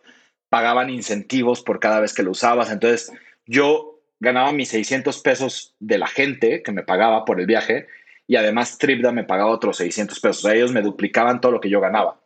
pagaban 0.49 0.91
incentivos 0.91 1.63
por 1.63 1.81
cada 1.81 2.01
vez 2.01 2.13
que 2.13 2.23
lo 2.23 2.33
usabas. 2.33 2.71
Entonces, 2.71 3.13
yo 3.47 4.00
ganaba 4.21 4.53
mis 4.53 4.69
600 4.69 5.21
pesos 5.21 5.75
de 5.81 5.99
la 5.99 6.07
gente 6.07 6.63
que 6.63 6.73
me 6.73 6.83
pagaba 6.83 7.25
por 7.25 7.41
el 7.41 7.47
viaje 7.47 7.89
y 8.27 8.37
además 8.37 8.79
Tripda 8.79 9.11
me 9.11 9.25
pagaba 9.25 9.51
otros 9.51 9.79
600 9.79 10.21
pesos. 10.21 10.45
O 10.45 10.51
ellos 10.51 10.73
me 10.73 10.83
duplicaban 10.83 11.41
todo 11.41 11.51
lo 11.51 11.61
que 11.61 11.69
yo 11.69 11.81
ganaba. 11.81 12.21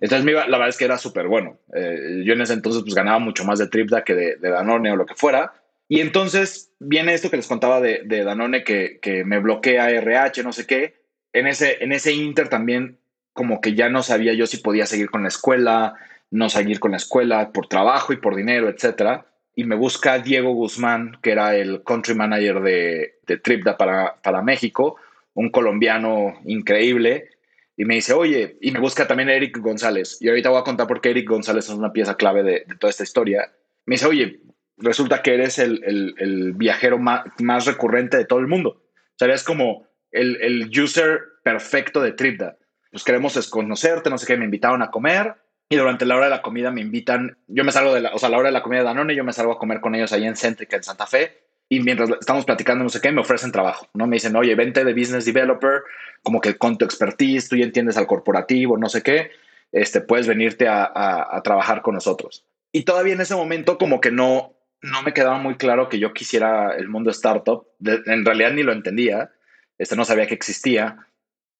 Entonces, 0.00 0.24
la 0.24 0.46
verdad 0.46 0.70
es 0.70 0.78
que 0.78 0.86
era 0.86 0.96
súper 0.96 1.26
bueno. 1.26 1.58
Eh, 1.74 2.22
yo 2.24 2.32
en 2.32 2.40
ese 2.40 2.54
entonces 2.54 2.82
pues 2.82 2.94
ganaba 2.94 3.18
mucho 3.18 3.44
más 3.44 3.58
de 3.58 3.68
Tripda 3.68 4.04
que 4.04 4.14
de, 4.14 4.36
Danone 4.38 4.90
o 4.90 4.96
lo 4.96 5.04
que 5.04 5.14
fuera. 5.14 5.52
Y 5.86 6.00
entonces 6.00 6.72
viene 6.78 7.12
esto 7.14 7.30
que 7.30 7.36
les 7.36 7.46
contaba 7.46 7.80
de, 7.80 8.04
Danone 8.06 8.64
que, 8.64 9.00
que, 9.00 9.24
me 9.24 9.38
bloquea 9.38 9.90
RH, 9.90 10.42
no 10.42 10.52
sé 10.52 10.66
qué. 10.66 10.94
En 11.32 11.46
ese, 11.46 11.84
en 11.84 11.92
ese 11.92 12.12
Inter 12.12 12.48
también 12.48 12.98
como 13.32 13.60
que 13.60 13.74
ya 13.74 13.88
no 13.88 14.02
sabía 14.02 14.32
yo 14.32 14.46
si 14.46 14.56
podía 14.56 14.86
seguir 14.86 15.10
con 15.10 15.22
la 15.22 15.28
escuela, 15.28 15.94
no 16.30 16.48
seguir 16.48 16.80
con 16.80 16.92
la 16.92 16.96
escuela 16.96 17.52
por 17.52 17.68
trabajo 17.68 18.12
y 18.12 18.16
por 18.16 18.34
dinero, 18.34 18.68
etcétera. 18.68 19.26
Y 19.58 19.64
me 19.64 19.74
busca 19.74 20.20
Diego 20.20 20.52
Guzmán, 20.52 21.18
que 21.20 21.32
era 21.32 21.56
el 21.56 21.82
country 21.82 22.14
manager 22.14 22.60
de, 22.60 23.16
de 23.26 23.38
Tripda 23.38 23.76
para, 23.76 24.14
para 24.22 24.40
México, 24.40 24.94
un 25.34 25.50
colombiano 25.50 26.34
increíble. 26.44 27.30
Y 27.76 27.84
me 27.84 27.96
dice, 27.96 28.12
oye, 28.12 28.56
y 28.60 28.70
me 28.70 28.78
busca 28.78 29.08
también 29.08 29.30
Eric 29.30 29.58
González. 29.58 30.18
Y 30.20 30.28
ahorita 30.28 30.50
voy 30.50 30.60
a 30.60 30.62
contar 30.62 30.86
por 30.86 31.00
qué 31.00 31.10
Eric 31.10 31.28
González 31.28 31.64
es 31.64 31.74
una 31.74 31.92
pieza 31.92 32.16
clave 32.16 32.44
de, 32.44 32.66
toda 32.78 32.92
esta 32.92 33.02
historia. 33.02 33.50
Me 33.84 33.96
dice, 33.96 34.06
oye, 34.06 34.38
resulta 34.76 35.22
que 35.22 35.34
eres 35.34 35.58
el, 35.58 35.82
el, 35.84 36.52
viajero 36.52 37.00
más, 37.00 37.66
recurrente 37.66 38.16
de 38.16 38.26
todo 38.26 38.38
el 38.38 38.46
mundo. 38.46 38.70
O 38.70 39.16
sea, 39.16 39.34
como 39.44 39.88
el, 40.12 40.40
el 40.40 40.70
user 40.70 41.18
perfecto 41.42 42.00
de 42.00 42.12
Tripda. 42.12 42.58
Pues 42.92 43.02
queremos 43.02 43.50
conocerte, 43.50 44.08
no 44.08 44.18
sé 44.18 44.26
qué, 44.28 44.36
me 44.36 44.44
invitaron 44.44 44.82
a 44.82 44.92
comer 44.92 45.34
y 45.68 45.76
durante 45.76 46.06
la 46.06 46.16
hora 46.16 46.26
de 46.26 46.30
la 46.30 46.42
comida 46.42 46.70
me 46.70 46.80
invitan, 46.80 47.36
yo 47.46 47.64
me 47.64 47.72
salgo 47.72 47.92
de 47.92 48.00
la, 48.00 48.14
o 48.14 48.18
sea, 48.18 48.30
la 48.30 48.38
hora 48.38 48.48
de 48.48 48.52
la 48.52 48.62
comida 48.62 48.80
de 48.80 48.86
Danone, 48.86 49.14
yo 49.14 49.24
me 49.24 49.32
salgo 49.32 49.52
a 49.52 49.58
comer 49.58 49.80
con 49.80 49.94
ellos 49.94 50.12
ahí 50.12 50.24
en 50.24 50.36
Centrica, 50.36 50.76
en 50.76 50.82
Santa 50.82 51.06
Fe, 51.06 51.42
y 51.68 51.80
mientras 51.80 52.08
estamos 52.18 52.46
platicando 52.46 52.84
no 52.84 52.90
sé 52.90 53.00
qué, 53.02 53.12
me 53.12 53.20
ofrecen 53.20 53.52
trabajo, 53.52 53.86
¿no? 53.92 54.06
Me 54.06 54.16
dicen, 54.16 54.34
oye, 54.36 54.54
vente 54.54 54.82
de 54.82 54.94
business 54.94 55.26
developer, 55.26 55.82
como 56.22 56.40
que 56.40 56.56
con 56.56 56.78
tu 56.78 56.86
expertise, 56.86 57.48
tú 57.48 57.56
ya 57.56 57.64
entiendes 57.64 57.98
al 57.98 58.06
corporativo, 58.06 58.78
no 58.78 58.88
sé 58.88 59.02
qué, 59.02 59.30
este, 59.70 60.00
puedes 60.00 60.26
venirte 60.26 60.66
a, 60.66 60.90
a, 60.94 61.42
trabajar 61.42 61.82
con 61.82 61.94
nosotros. 61.94 62.46
Y 62.72 62.84
todavía 62.84 63.12
en 63.12 63.20
ese 63.20 63.34
momento 63.34 63.76
como 63.76 64.00
que 64.00 64.10
no, 64.10 64.54
no 64.80 65.02
me 65.02 65.12
quedaba 65.12 65.38
muy 65.38 65.56
claro 65.56 65.90
que 65.90 65.98
yo 65.98 66.14
quisiera 66.14 66.74
el 66.74 66.88
mundo 66.88 67.10
startup, 67.10 67.66
en 67.84 68.24
realidad 68.24 68.52
ni 68.52 68.62
lo 68.62 68.72
entendía, 68.72 69.30
este, 69.76 69.96
no 69.96 70.06
sabía 70.06 70.26
que 70.26 70.34
existía, 70.34 70.96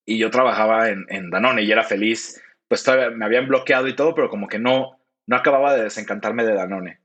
y 0.03 0.17
yo 0.17 0.31
trabajaba 0.31 0.89
en, 0.89 1.05
en 1.09 1.29
Danone 1.29 1.61
y 1.61 1.71
era 1.71 1.83
feliz 1.83 2.41
pues 2.69 2.83
todavía 2.83 3.09
me 3.09 3.25
habían 3.25 3.47
bloqueado 3.47 3.87
y 3.89 3.95
todo, 3.95 4.15
pero 4.15 4.29
como 4.29 4.47
que 4.47 4.59
no, 4.59 4.97
no 5.27 5.35
acababa 5.35 5.75
de 5.75 5.83
desencantarme 5.83 6.45
de 6.45 6.53
Danone. 6.53 6.99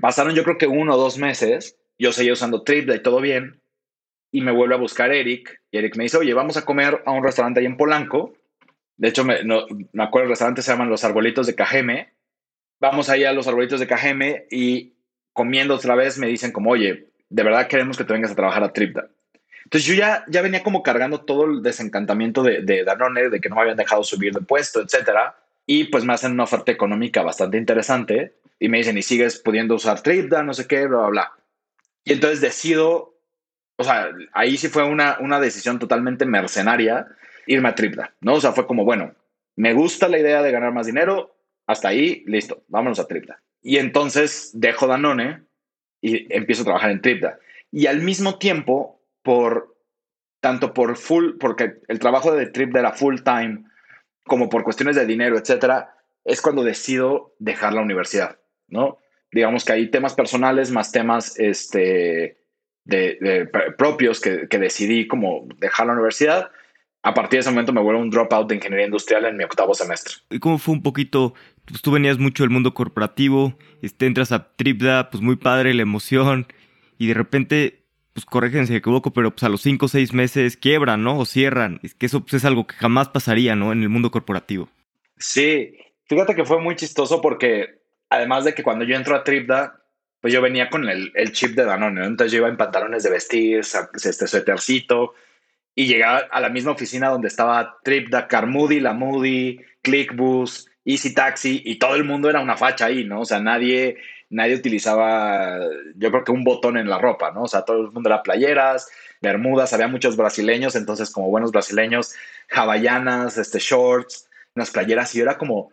Pasaron 0.00 0.34
yo 0.34 0.42
creo 0.42 0.58
que 0.58 0.66
uno 0.66 0.94
o 0.94 0.98
dos 0.98 1.16
meses, 1.16 1.78
yo 1.98 2.12
seguía 2.12 2.34
usando 2.34 2.64
Tripda 2.64 2.94
y 2.96 3.02
todo 3.02 3.20
bien, 3.20 3.62
y 4.32 4.42
me 4.42 4.52
vuelve 4.52 4.74
a 4.74 4.78
buscar 4.78 5.12
Eric, 5.12 5.62
y 5.70 5.78
Eric 5.78 5.96
me 5.96 6.02
dice, 6.02 6.18
oye, 6.18 6.34
vamos 6.34 6.56
a 6.56 6.64
comer 6.64 7.00
a 7.06 7.12
un 7.12 7.22
restaurante 7.22 7.60
ahí 7.60 7.66
en 7.66 7.76
Polanco, 7.76 8.34
de 8.96 9.08
hecho 9.08 9.24
me, 9.24 9.44
no, 9.44 9.66
me 9.92 10.02
acuerdo, 10.02 10.24
el 10.24 10.30
restaurante 10.30 10.62
se 10.62 10.72
llaman 10.72 10.90
Los 10.90 11.04
Arbolitos 11.04 11.46
de 11.46 11.54
Cajeme, 11.54 12.12
vamos 12.80 13.08
ahí 13.08 13.24
a 13.24 13.32
Los 13.32 13.46
Arbolitos 13.46 13.78
de 13.78 13.86
Cajeme 13.86 14.46
y 14.50 14.94
comiendo 15.32 15.76
otra 15.76 15.94
vez 15.94 16.18
me 16.18 16.26
dicen 16.26 16.50
como, 16.50 16.70
oye, 16.70 17.08
de 17.28 17.42
verdad 17.42 17.68
queremos 17.68 17.96
que 17.96 18.04
te 18.04 18.12
vengas 18.12 18.32
a 18.32 18.36
trabajar 18.36 18.64
a 18.64 18.72
Tripda. 18.72 19.08
Entonces 19.64 19.88
yo 19.88 19.94
ya, 19.94 20.24
ya 20.28 20.42
venía 20.42 20.62
como 20.62 20.82
cargando 20.82 21.20
todo 21.22 21.44
el 21.44 21.62
desencantamiento 21.62 22.42
de, 22.42 22.62
de 22.62 22.84
Danone, 22.84 23.30
de 23.30 23.40
que 23.40 23.48
no 23.48 23.56
me 23.56 23.62
habían 23.62 23.76
dejado 23.76 24.04
subir 24.04 24.32
de 24.32 24.40
puesto, 24.40 24.80
etcétera. 24.80 25.36
Y 25.66 25.84
pues 25.84 26.04
me 26.04 26.12
hacen 26.12 26.32
una 26.32 26.44
oferta 26.44 26.70
económica 26.72 27.22
bastante 27.22 27.56
interesante 27.56 28.34
y 28.58 28.68
me 28.68 28.78
dicen, 28.78 28.98
y 28.98 29.02
sigues 29.02 29.38
pudiendo 29.38 29.74
usar 29.74 30.02
Tripda, 30.02 30.42
no 30.42 30.54
sé 30.54 30.66
qué, 30.66 30.86
bla, 30.86 30.98
bla, 30.98 31.08
bla. 31.08 31.32
Y 32.04 32.12
entonces 32.12 32.40
decido 32.40 33.14
o 33.76 33.84
sea, 33.84 34.10
ahí 34.32 34.56
sí 34.56 34.68
fue 34.68 34.84
una, 34.84 35.18
una 35.20 35.40
decisión 35.40 35.78
totalmente 35.78 36.26
mercenaria 36.26 37.08
irme 37.46 37.68
a 37.68 37.74
Tripda, 37.74 38.14
¿no? 38.20 38.34
O 38.34 38.40
sea, 38.40 38.52
fue 38.52 38.66
como, 38.66 38.84
bueno, 38.84 39.14
me 39.56 39.74
gusta 39.74 40.08
la 40.08 40.18
idea 40.18 40.42
de 40.42 40.52
ganar 40.52 40.72
más 40.72 40.86
dinero, 40.86 41.36
hasta 41.66 41.88
ahí, 41.88 42.22
listo, 42.26 42.62
vámonos 42.68 42.98
a 42.98 43.06
Tripda. 43.06 43.42
Y 43.62 43.78
entonces 43.78 44.50
dejo 44.54 44.86
Danone 44.86 45.42
y 46.00 46.32
empiezo 46.34 46.62
a 46.62 46.66
trabajar 46.66 46.90
en 46.90 47.02
Tripda. 47.02 47.38
Y 47.70 47.86
al 47.86 48.00
mismo 48.00 48.38
tiempo, 48.38 48.93
por 49.24 49.74
tanto 50.40 50.74
por 50.74 50.96
full, 50.96 51.38
porque 51.40 51.78
el 51.88 51.98
trabajo 51.98 52.30
de 52.32 52.46
Tripda 52.46 52.80
era 52.80 52.92
full 52.92 53.16
time, 53.24 53.64
como 54.24 54.48
por 54.48 54.62
cuestiones 54.62 54.94
de 54.94 55.06
dinero, 55.06 55.38
etcétera, 55.38 55.96
es 56.24 56.40
cuando 56.40 56.62
decido 56.62 57.34
dejar 57.38 57.72
la 57.72 57.80
universidad, 57.80 58.38
¿no? 58.68 58.98
Digamos 59.32 59.64
que 59.64 59.72
hay 59.72 59.90
temas 59.90 60.14
personales 60.14 60.70
más 60.70 60.92
temas 60.92 61.38
este, 61.40 62.38
de, 62.84 63.48
propios 63.76 64.20
que, 64.20 64.46
que, 64.48 64.58
decidí 64.58 65.08
como 65.08 65.48
dejar 65.58 65.86
la 65.86 65.94
universidad. 65.94 66.50
A 67.02 67.14
partir 67.14 67.38
de 67.38 67.40
ese 67.40 67.50
momento 67.50 67.72
me 67.72 67.80
vuelvo 67.80 68.00
un 68.00 68.10
dropout 68.10 68.48
de 68.48 68.56
ingeniería 68.56 68.86
industrial 68.86 69.24
en 69.24 69.36
mi 69.36 69.44
octavo 69.44 69.74
semestre. 69.74 70.14
¿Y 70.30 70.38
cómo 70.38 70.58
fue 70.58 70.74
un 70.74 70.82
poquito? 70.82 71.34
Pues 71.64 71.82
tú 71.82 71.90
venías 71.90 72.18
mucho 72.18 72.42
del 72.42 72.50
mundo 72.50 72.74
corporativo, 72.74 73.58
este, 73.82 74.06
entras 74.06 74.30
a 74.30 74.54
Tripda, 74.56 75.10
pues 75.10 75.22
muy 75.22 75.36
padre 75.36 75.74
la 75.74 75.82
emoción, 75.82 76.46
y 76.98 77.08
de 77.08 77.14
repente, 77.14 77.83
pues 78.14 78.24
corrígense 78.24 78.72
si 78.72 78.76
equivoco, 78.76 79.12
pero 79.12 79.32
pues 79.32 79.42
a 79.42 79.48
los 79.48 79.60
cinco 79.60 79.86
o 79.86 79.88
seis 79.88 80.14
meses 80.14 80.56
quiebran, 80.56 81.02
¿no? 81.02 81.18
O 81.18 81.26
cierran. 81.26 81.80
Es 81.82 81.94
que 81.94 82.06
eso 82.06 82.20
pues, 82.20 82.34
es 82.34 82.44
algo 82.44 82.66
que 82.66 82.76
jamás 82.76 83.08
pasaría, 83.08 83.56
¿no? 83.56 83.72
En 83.72 83.82
el 83.82 83.88
mundo 83.88 84.12
corporativo. 84.12 84.68
Sí, 85.18 85.76
fíjate 86.06 86.34
que 86.36 86.44
fue 86.44 86.60
muy 86.60 86.76
chistoso 86.76 87.20
porque 87.20 87.80
además 88.08 88.44
de 88.44 88.54
que 88.54 88.62
cuando 88.62 88.84
yo 88.84 88.94
entro 88.94 89.16
a 89.16 89.24
Tripda, 89.24 89.80
pues 90.20 90.32
yo 90.32 90.40
venía 90.40 90.70
con 90.70 90.88
el, 90.88 91.10
el 91.16 91.32
chip 91.32 91.56
de 91.56 91.64
Danone, 91.64 92.00
¿no? 92.00 92.06
Entonces 92.06 92.32
yo 92.32 92.38
iba 92.38 92.48
en 92.48 92.56
pantalones 92.56 93.02
de 93.02 93.10
vestir, 93.10 93.58
este 93.58 94.26
suétercito, 94.28 95.14
y 95.74 95.86
llegaba 95.86 96.18
a 96.30 96.40
la 96.40 96.50
misma 96.50 96.70
oficina 96.70 97.08
donde 97.08 97.28
estaba 97.28 97.78
Tripda, 97.82 98.28
Carmoody, 98.28 98.78
La 98.78 98.92
Moody, 98.92 99.60
ClickBus, 99.82 100.70
Easy 100.84 101.14
Taxi, 101.14 101.62
y 101.64 101.76
todo 101.76 101.96
el 101.96 102.04
mundo 102.04 102.30
era 102.30 102.40
una 102.40 102.56
facha 102.56 102.86
ahí, 102.86 103.04
¿no? 103.04 103.22
O 103.22 103.24
sea, 103.24 103.40
nadie, 103.40 103.96
nadie 104.30 104.56
utilizaba, 104.56 105.58
yo 105.96 106.10
creo 106.10 106.24
que 106.24 106.32
un 106.32 106.44
botón 106.44 106.76
en 106.76 106.88
la 106.88 106.98
ropa, 106.98 107.30
¿no? 107.32 107.42
O 107.42 107.48
sea, 107.48 107.62
todo 107.62 107.80
el 107.80 107.92
mundo 107.92 108.08
era 108.08 108.22
playeras, 108.22 108.88
bermudas, 109.22 109.72
había 109.72 109.88
muchos 109.88 110.16
brasileños, 110.16 110.76
entonces 110.76 111.10
como 111.10 111.30
buenos 111.30 111.52
brasileños, 111.52 112.14
hawaianas, 112.50 113.38
este, 113.38 113.58
shorts, 113.58 114.28
unas 114.54 114.70
playeras, 114.70 115.14
y 115.14 115.18
yo 115.18 115.24
era 115.24 115.38
como, 115.38 115.72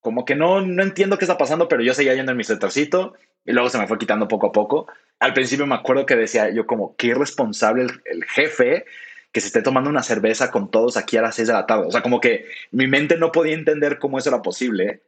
como 0.00 0.24
que 0.24 0.34
no, 0.34 0.60
no 0.60 0.82
entiendo 0.82 1.18
qué 1.18 1.24
está 1.24 1.38
pasando, 1.38 1.68
pero 1.68 1.82
yo 1.82 1.94
seguía 1.94 2.14
yendo 2.14 2.32
en 2.32 2.38
mi 2.38 2.44
setorcito 2.44 3.14
y 3.44 3.52
luego 3.52 3.68
se 3.68 3.78
me 3.78 3.86
fue 3.86 3.98
quitando 3.98 4.28
poco 4.28 4.48
a 4.48 4.52
poco. 4.52 4.86
Al 5.18 5.34
principio 5.34 5.66
me 5.66 5.74
acuerdo 5.74 6.06
que 6.06 6.16
decía 6.16 6.50
yo 6.50 6.66
como, 6.66 6.96
qué 6.96 7.08
irresponsable 7.08 7.86
el, 8.04 8.24
jefe 8.24 8.84
que 9.32 9.40
se 9.40 9.48
esté 9.48 9.62
tomando 9.62 9.90
una 9.90 10.02
cerveza 10.02 10.50
con 10.50 10.70
todos 10.70 10.96
aquí 10.96 11.16
a 11.16 11.22
las 11.22 11.36
seis 11.36 11.48
de 11.48 11.54
la 11.54 11.66
tarde. 11.66 11.86
O 11.86 11.90
sea, 11.90 12.02
como 12.02 12.20
que 12.20 12.46
mi 12.72 12.86
mente 12.88 13.16
no 13.16 13.30
podía 13.30 13.54
entender 13.54 13.98
cómo 13.98 14.18
eso 14.18 14.30
era 14.30 14.42
posible 14.42 15.02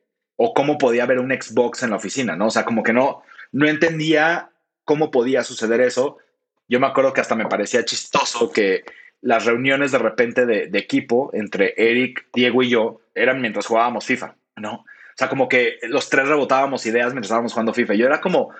o 0.44 0.54
cómo 0.54 0.76
podía 0.76 1.04
haber 1.04 1.20
un 1.20 1.30
Xbox 1.30 1.84
en 1.84 1.90
la 1.90 1.96
oficina, 1.96 2.34
¿no? 2.34 2.48
O 2.48 2.50
sea, 2.50 2.64
como 2.64 2.82
que 2.82 2.92
no, 2.92 3.22
no 3.52 3.68
entendía 3.68 4.50
cómo 4.84 5.12
podía 5.12 5.44
suceder 5.44 5.80
eso. 5.80 6.18
Yo 6.66 6.80
me 6.80 6.88
acuerdo 6.88 7.12
que 7.12 7.20
hasta 7.20 7.36
me 7.36 7.46
parecía 7.46 7.84
chistoso 7.84 8.50
que 8.50 8.82
las 9.20 9.44
reuniones 9.44 9.92
de 9.92 9.98
repente 9.98 10.44
de, 10.44 10.76
equipo 10.76 11.30
entre 11.32 11.74
Eric, 11.76 12.26
Diego 12.34 12.64
y 12.64 12.70
yo 12.70 13.02
eran 13.14 13.40
mientras 13.40 13.66
jugábamos 13.66 14.04
FIFA, 14.04 14.34
¿no? 14.56 14.72
O 14.72 15.16
sea, 15.16 15.28
como 15.28 15.48
que 15.48 15.78
los 15.84 16.10
tres 16.10 16.26
rebotábamos 16.26 16.86
ideas 16.86 17.12
mientras 17.12 17.26
estábamos 17.26 17.52
jugando 17.52 17.72
FIFA. 17.72 17.94
Yo 17.94 18.06
era 18.06 18.20
como, 18.20 18.50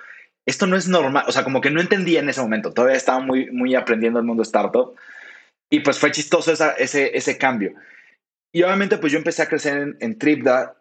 esto 0.45 0.65
no 0.67 0.77
es 0.77 0.87
normal. 0.87 1.25
O 1.27 1.33
sea, 1.33 1.43
como 1.43 1.59
que 1.59 1.69
no 1.69 1.81
entendía 1.81 2.21
en 2.21 2.29
ese 2.29 2.39
momento. 2.39 2.71
Todavía 2.71 2.95
estaba 2.95 3.19
muy, 3.19 3.51
muy 3.51 3.75
aprendiendo 3.75 4.19
el 4.19 4.25
mundo 4.25 4.43
startup. 4.43 4.95
Y 5.69 5.81
pues 5.81 5.99
fue 5.99 6.11
chistoso 6.11 6.53
ese, 6.77 7.17
ese 7.17 7.37
cambio. 7.37 7.73
Y 8.53 8.63
obviamente, 8.63 8.97
pues 8.99 9.11
yo 9.11 9.17
empecé 9.17 9.41
a 9.41 9.49
crecer 9.49 9.77
en, 9.79 9.97
en 9.99 10.17
Tripda. 10.17 10.77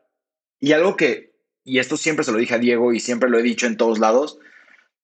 Y 0.62 0.74
algo 0.74 0.96
que, 0.96 1.32
y 1.64 1.80
esto 1.80 1.96
siempre 1.96 2.24
se 2.24 2.30
lo 2.30 2.38
dije 2.38 2.54
a 2.54 2.58
Diego 2.58 2.92
y 2.92 3.00
siempre 3.00 3.28
lo 3.28 3.36
he 3.36 3.42
dicho 3.42 3.66
en 3.66 3.76
todos 3.76 3.98
lados, 3.98 4.38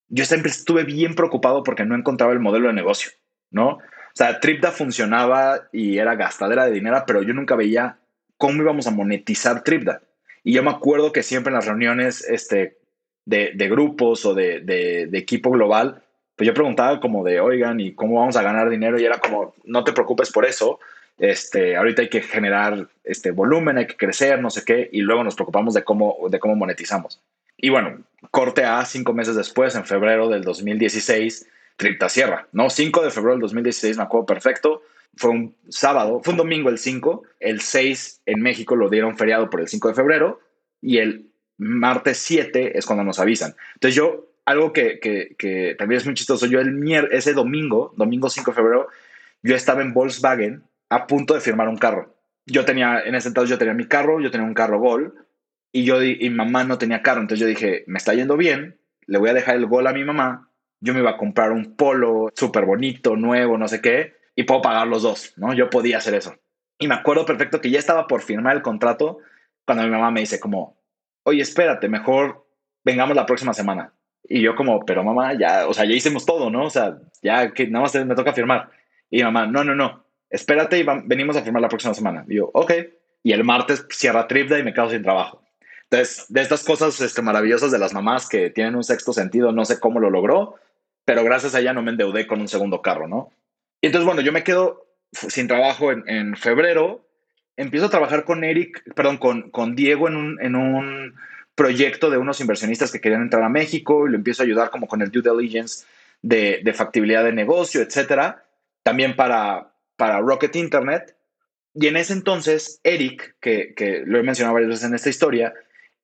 yo 0.09 0.25
siempre 0.25 0.53
estuve 0.53 0.85
bien 0.85 1.17
preocupado 1.17 1.65
porque 1.65 1.85
no 1.85 1.97
encontraba 1.97 2.33
el 2.33 2.39
modelo 2.39 2.69
de 2.69 2.75
negocio, 2.75 3.11
¿no? 3.51 3.71
O 3.71 3.81
sea, 4.15 4.39
Tripda 4.39 4.71
funcionaba 4.71 5.69
y 5.73 5.99
era 5.99 6.15
gastadera 6.15 6.65
de 6.65 6.71
dinero, 6.71 7.03
pero 7.09 7.23
yo 7.25 7.35
nunca 7.35 7.57
veía 7.57 7.99
cómo 8.37 8.63
íbamos 8.63 8.87
a 8.87 8.93
monetizar 8.93 9.65
Tripda. 9.65 10.01
Y 10.45 10.53
yo 10.53 10.63
me 10.63 10.71
acuerdo 10.71 11.11
que 11.11 11.25
siempre 11.25 11.51
en 11.51 11.57
las 11.57 11.67
reuniones 11.67 12.25
este, 12.31 12.79
de, 13.25 13.51
grupos 13.69 14.25
o 14.27 14.35
de, 14.35 14.61
de, 14.61 15.09
de, 15.09 15.19
equipo 15.19 15.51
global, 15.51 16.05
pues 16.37 16.47
yo 16.47 16.55
preguntaba 16.55 17.01
como 17.01 17.25
de, 17.25 17.41
oigan, 17.41 17.81
¿y 17.81 17.95
cómo 17.97 18.21
vamos 18.21 18.37
a 18.37 18.43
ganar 18.43 18.71
dinero? 18.71 18.97
Y 19.01 19.05
era 19.05 19.19
como, 19.19 19.57
no 19.65 19.83
te 19.83 19.93
preocupes 19.93 20.31
por 20.31 20.47
eso, 20.47 20.79
este, 21.19 21.77
ahorita 21.77 22.03
hay 22.03 22.09
que 22.09 22.23
generar 22.23 22.89
este 23.05 23.31
volumen, 23.31 23.79
hay 23.79 23.87
que 23.87 23.97
crecer, 23.97 24.41
no 24.41 24.51
sé 24.51 24.65
qué, 24.65 24.89
y 24.93 25.01
luego 25.01 25.25
nos 25.25 25.35
preocupamos 25.35 25.75
de 25.75 25.85
cómo, 25.85 26.17
de 26.31 26.39
cómo 26.39 26.55
monetizamos. 26.55 27.21
Y 27.57 27.71
bueno, 27.71 27.99
corte 28.31 28.65
a 28.65 28.85
cinco 28.85 29.13
meses 29.13 29.35
después, 29.35 29.75
en 29.75 29.85
febrero 29.85 30.29
del 30.29 30.43
2016, 30.43 31.49
Tripta 31.79 32.09
Sierra, 32.09 32.49
¿no? 32.53 32.71
5 32.71 33.03
de 33.03 33.11
febrero 33.11 33.35
del 33.35 33.43
2016, 33.43 33.97
me 33.97 34.03
acuerdo 34.03 34.27
perfecto, 34.27 34.83
fue 35.17 35.31
un 35.31 35.55
sábado, 35.69 36.21
fue 36.23 36.33
un 36.33 36.39
domingo 36.39 36.71
el 36.71 36.79
5, 36.79 37.23
el 37.39 37.61
6 37.61 38.23
en 38.27 38.41
México 38.43 38.75
lo 38.75 38.91
dieron 38.91 39.17
feriado 39.17 39.49
por 39.49 39.61
el 39.61 39.69
5 39.69 39.89
de 39.89 39.95
febrero 39.95 40.41
y 40.83 40.99
el 40.99 41.31
martes 41.57 42.19
7 42.19 42.77
es 42.77 42.85
cuando 42.85 43.05
nos 43.05 43.21
avisan. 43.21 43.55
Entonces 43.75 43.95
yo, 43.95 44.27
algo 44.45 44.73
que, 44.73 44.99
que, 45.01 45.77
también 45.79 45.99
es 46.01 46.05
muy 46.05 46.15
chistoso, 46.15 46.47
yo 46.47 46.59
el 46.59 46.73
mier 46.73 47.09
ese 47.13 47.33
domingo, 47.33 47.95
domingo 47.97 48.29
5 48.29 48.51
de 48.51 48.55
febrero, 48.57 48.89
yo 49.43 49.55
estaba 49.55 49.81
en 49.83 49.95
Volkswagen 49.95 50.65
a 50.89 51.07
punto 51.07 51.35
de 51.35 51.41
firmar 51.41 51.69
un 51.69 51.77
carro. 51.77 52.15
Yo 52.47 52.65
tenía, 52.65 53.01
en 53.01 53.15
ese 53.15 53.29
entonces 53.29 53.51
yo 53.51 53.59
tenía 53.59 53.75
mi 53.75 53.87
carro, 53.87 54.21
yo 54.21 54.31
tenía 54.31 54.47
un 54.47 54.55
carro 54.55 54.81
Gol 54.81 55.27
y 55.71 55.85
yo 55.85 56.03
y 56.03 56.31
mamá 56.31 56.65
no 56.65 56.79
tenía 56.79 57.03
carro, 57.03 57.21
entonces 57.21 57.41
yo 57.41 57.47
dije, 57.47 57.85
me 57.87 57.99
está 57.99 58.15
yendo 58.15 58.37
bien, 58.37 58.81
le 59.07 59.19
voy 59.19 59.31
a 59.31 59.35
dejar 59.35 59.57
el 59.57 59.67
Gol 59.67 59.87
a 59.87 59.93
mi 59.93 60.05
mamá, 60.05 60.51
yo 60.81 60.95
me 60.95 61.01
iba 61.01 61.11
a 61.11 61.17
comprar 61.17 61.53
un 61.53 61.77
polo 61.77 62.29
súper 62.35 62.65
bonito, 62.65 63.17
nuevo, 63.17 63.59
no 63.59 63.69
sé 63.69 63.81
qué, 63.81 64.15
y 64.35 64.45
puedo 64.45 64.63
pagar 64.63 64.87
los 64.87 65.03
dos, 65.03 65.35
¿no? 65.37 65.53
Yo 65.53 65.69
podía 65.69 65.99
hacer 65.99 66.15
eso. 66.15 66.37
Y 66.79 66.87
me 66.87 66.95
acuerdo 66.95 67.27
perfecto 67.27 67.61
que 67.61 67.71
ya 67.71 67.79
estaba 67.79 68.07
por 68.07 68.23
firmar 68.23 68.57
el 68.57 68.63
contrato 68.63 69.19
cuando 69.67 69.85
mi 69.85 69.91
mamá 69.91 70.11
me 70.11 70.21
dice 70.21 70.39
como, 70.39 70.79
oye, 71.25 71.43
espérate, 71.43 71.89
mejor 71.89 72.47
vengamos 72.85 73.17
la 73.17 73.27
próxima 73.27 73.53
semana. 73.53 73.93
Y 74.23 74.41
yo 74.41 74.55
como, 74.55 74.85
pero 74.85 75.03
mamá, 75.03 75.35
ya, 75.35 75.67
o 75.67 75.75
sea, 75.75 75.85
ya 75.85 75.93
hicimos 75.93 76.25
todo, 76.25 76.51
¿no? 76.51 76.67
O 76.67 76.71
sea, 76.71 76.99
ya 77.23 77.53
que 77.53 77.67
nada 77.67 77.83
más 77.83 77.95
me 78.07 78.15
toca 78.15 78.33
firmar. 78.33 78.71
Y 79.11 79.23
mamá, 79.23 79.47
no, 79.47 79.65
no, 79.65 79.75
no, 79.75 80.05
espérate 80.31 80.79
y 80.79 80.87
venimos 81.05 81.37
a 81.37 81.43
firmar 81.43 81.63
la 81.63 81.69
próxima 81.69 81.95
semana. 81.95 82.25
Y 82.29 82.37
yo, 82.37 82.51
ok. 82.53 82.73
Y 83.23 83.33
el 83.33 83.45
martes 83.45 83.87
cierra 83.91 84.27
Tripda 84.27 84.59
y 84.59 84.63
me 84.63 84.73
quedo 84.73 84.91
sin 84.91 85.03
trabajo. 85.03 85.43
Entonces, 85.91 86.27
de 86.29 86.43
estas 86.43 86.65
cosas 86.65 87.01
este, 87.01 87.23
maravillosas 87.23 87.71
de 87.71 87.79
las 87.79 87.95
mamás 87.95 88.29
que 88.29 88.51
tienen 88.51 88.77
un 88.77 88.85
sexto 88.85 89.13
sentido, 89.13 89.53
no 89.53 89.65
sé 89.65 89.81
cómo 89.81 90.01
lo 90.01 90.11
logró, 90.11 90.57
pero 91.05 91.25
gracias 91.25 91.55
a 91.55 91.61
ella 91.61 91.73
no 91.73 91.83
me 91.83 91.93
endeudé 91.93 92.27
con 92.27 92.41
un 92.41 92.49
segundo 92.49 92.83
carro, 92.83 93.09
¿no? 93.09 93.33
Y 93.81 93.87
entonces, 93.87 94.05
bueno, 94.05 94.21
yo 94.21 94.33
me 94.33 94.45
quedo 94.45 94.87
sin 95.13 95.49
trabajo 95.49 95.91
en, 95.91 96.37
febrero. 96.37 97.07
Empiezo 97.57 97.87
a 97.87 97.91
trabajar 97.91 98.25
con 98.25 98.45
Eric, 98.45 98.83
perdón, 98.95 99.17
con, 99.17 99.51
con 99.51 99.75
Diego 99.75 100.09
en 100.09 100.17
un, 100.17 100.43
en 100.43 100.55
un 100.55 101.15
proyecto 101.55 102.11
de 102.11 102.19
unos 102.19 102.41
inversionistas 102.41 102.93
que 102.93 103.01
querían 103.01 103.23
entrar 103.23 103.43
a 103.43 103.49
México 103.49 104.07
y 104.07 104.11
lo 104.11 104.17
empiezo 104.17 104.43
a 104.43 104.47
ayudar 104.47 104.71
como 104.71 104.87
con 104.87 105.01
el 105.01 105.11
due 105.11 105.23
diligence 105.23 105.87
de, 106.23 106.61
de 106.63 106.73
factibilidad 106.75 107.25
de 107.25 107.33
negocio, 107.33 107.81
etcétera. 107.81 108.45
También 108.83 109.17
para, 109.17 109.73
para 109.99 110.21
Rocket 110.21 110.57
Internet. 110.57 111.17
Y 111.75 111.89
en 111.89 111.97
ese 111.97 112.15
entonces, 112.15 112.81
Eric, 112.85 113.37
que, 113.41 113.75
que, 113.75 114.05
lo 114.07 114.19
he 114.19 114.23
mencionado 114.23 114.55
varias 114.55 114.71
veces 114.71 114.85
en 114.85 114.95
esta 114.95 115.11
historia, 115.11 115.53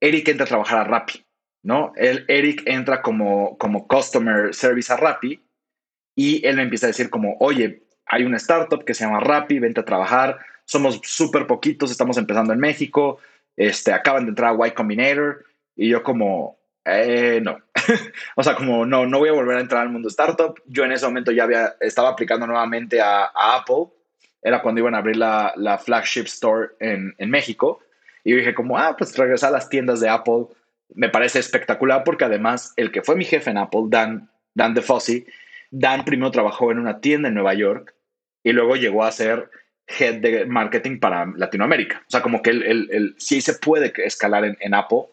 Eric 0.00 0.28
entra 0.28 0.44
a 0.44 0.48
trabajar 0.48 0.78
a 0.80 0.84
Rappi, 0.84 1.24
¿no? 1.62 1.92
Él, 1.96 2.24
Eric 2.28 2.62
entra 2.66 3.00
como, 3.00 3.56
como 3.56 3.88
Customer 3.88 4.52
Service 4.52 4.92
a 4.92 4.96
Rappi 4.96 5.42
y 6.14 6.46
él 6.46 6.56
me 6.56 6.62
empieza 6.62 6.86
a 6.86 6.88
decir 6.88 7.08
como, 7.08 7.36
oye, 7.40 7.84
hay 8.06 8.24
una 8.24 8.36
startup 8.36 8.84
que 8.84 8.94
se 8.94 9.04
llama 9.04 9.20
Rappi, 9.20 9.58
vente 9.58 9.80
a 9.80 9.84
trabajar, 9.84 10.38
somos 10.66 11.00
súper 11.02 11.46
poquitos, 11.46 11.90
estamos 11.90 12.18
empezando 12.18 12.52
en 12.52 12.58
México, 12.58 13.18
este, 13.56 13.92
acaban 13.92 14.24
de 14.24 14.30
entrar 14.30 14.54
a 14.60 14.68
Y 14.68 14.72
Combinator 14.72 15.44
y 15.76 15.88
yo 15.88 16.02
como, 16.02 16.58
eh, 16.84 17.40
no, 17.42 17.58
o 18.36 18.42
sea, 18.42 18.54
como 18.54 18.86
no, 18.86 19.06
no 19.06 19.18
voy 19.18 19.28
a 19.28 19.32
volver 19.32 19.56
a 19.58 19.60
entrar 19.60 19.82
al 19.82 19.90
mundo 19.90 20.08
startup. 20.08 20.60
Yo 20.66 20.84
en 20.84 20.92
ese 20.92 21.06
momento 21.06 21.32
ya 21.32 21.44
había, 21.44 21.74
estaba 21.80 22.10
aplicando 22.10 22.46
nuevamente 22.46 23.00
a, 23.00 23.30
Apple, 23.34 23.86
era 24.42 24.62
cuando 24.62 24.80
iban 24.80 24.94
a 24.94 24.98
abrir 24.98 25.16
la, 25.16 25.52
la 25.56 25.78
flagship 25.78 26.24
store 26.24 26.70
en, 26.80 27.14
en, 27.18 27.30
México 27.30 27.80
y 28.24 28.32
yo 28.32 28.36
dije 28.36 28.54
como, 28.54 28.78
ah, 28.78 28.94
pues 28.96 29.16
regresar 29.16 29.50
a 29.50 29.52
las 29.52 29.68
tiendas 29.68 30.00
de 30.00 30.08
Apple 30.08 30.46
me 30.94 31.08
parece 31.08 31.38
espectacular 31.38 32.04
porque 32.04 32.24
además 32.24 32.72
el 32.76 32.92
que 32.92 33.02
fue 33.02 33.16
mi 33.16 33.24
jefe 33.24 33.50
en 33.50 33.58
Apple, 33.58 33.84
Dan, 33.88 34.30
Dan 34.54 34.74
DeFossi, 34.74 35.26
Dan 35.70 36.04
primero 36.04 36.30
trabajó 36.30 36.70
en 36.70 36.78
una 36.78 37.00
tienda 37.00 37.28
en 37.28 37.34
Nueva 37.34 37.54
York 37.54 37.94
y 38.42 38.52
luego 38.52 38.76
llegó 38.76 39.04
a 39.04 39.12
ser 39.12 39.50
head 39.86 40.20
de 40.20 40.46
marketing 40.46 40.98
para 40.98 41.26
Latinoamérica. 41.36 42.02
O 42.06 42.10
sea, 42.10 42.22
como 42.22 42.42
que 42.42 42.50
él, 42.50 43.14
sí 43.18 43.40
se 43.40 43.54
puede 43.54 43.92
escalar 44.04 44.44
en, 44.44 44.74
Apple. 44.74 45.06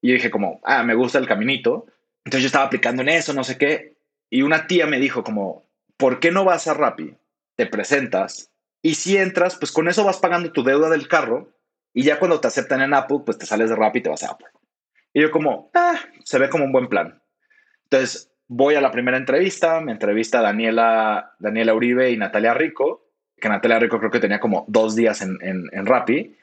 Y 0.00 0.12
dije 0.12 0.30
como, 0.30 0.60
ah, 0.64 0.82
me 0.82 0.94
gusta 0.94 1.18
el 1.18 1.26
caminito. 1.26 1.86
Entonces 2.24 2.42
yo 2.42 2.46
estaba 2.46 2.66
aplicando 2.66 3.02
en 3.02 3.08
eso, 3.08 3.32
no 3.32 3.44
sé 3.44 3.58
qué. 3.58 3.96
Y 4.30 4.42
una 4.42 4.66
tía 4.66 4.86
me 4.86 4.98
dijo 4.98 5.22
como, 5.22 5.68
¿por 5.96 6.20
qué 6.20 6.30
no 6.30 6.44
vas 6.44 6.66
a 6.66 6.74
Rappi? 6.74 7.14
Te 7.56 7.66
presentas 7.66 8.50
y 8.82 8.94
si 8.94 9.16
entras, 9.16 9.56
pues 9.56 9.72
con 9.72 9.88
eso 9.88 10.04
vas 10.04 10.18
pagando 10.18 10.52
tu 10.52 10.62
deuda 10.62 10.90
del 10.90 11.08
carro 11.08 11.52
y 11.92 12.02
ya 12.02 12.18
cuando 12.18 12.40
te 12.40 12.48
aceptan 12.48 12.82
en 12.82 12.92
Apple, 12.92 13.20
pues 13.24 13.38
te 13.38 13.46
sales 13.46 13.70
de 13.70 13.76
Rappi 13.76 14.00
y 14.00 14.02
te 14.02 14.10
vas 14.10 14.22
a 14.24 14.32
Apple. 14.32 14.48
Y 15.12 15.22
yo 15.22 15.30
como, 15.30 15.70
ah, 15.74 15.98
se 16.24 16.38
ve 16.38 16.48
como 16.48 16.64
un 16.64 16.72
buen 16.72 16.88
plan. 16.88 17.22
Entonces 17.84 18.30
voy 18.48 18.74
a 18.74 18.80
la 18.80 18.90
primera 18.90 19.16
entrevista, 19.16 19.80
me 19.80 19.92
entrevista 19.92 20.42
Daniela, 20.42 21.34
Daniela 21.38 21.74
Uribe 21.74 22.10
y 22.10 22.16
Natalia 22.16 22.52
Rico, 22.52 23.08
que 23.40 23.48
Natalia 23.48 23.78
Rico 23.78 23.98
creo 23.98 24.10
que 24.10 24.20
tenía 24.20 24.40
como 24.40 24.64
dos 24.68 24.96
días 24.96 25.22
en, 25.22 25.38
en, 25.40 25.64
en 25.72 25.86
Rappi. 25.86 26.36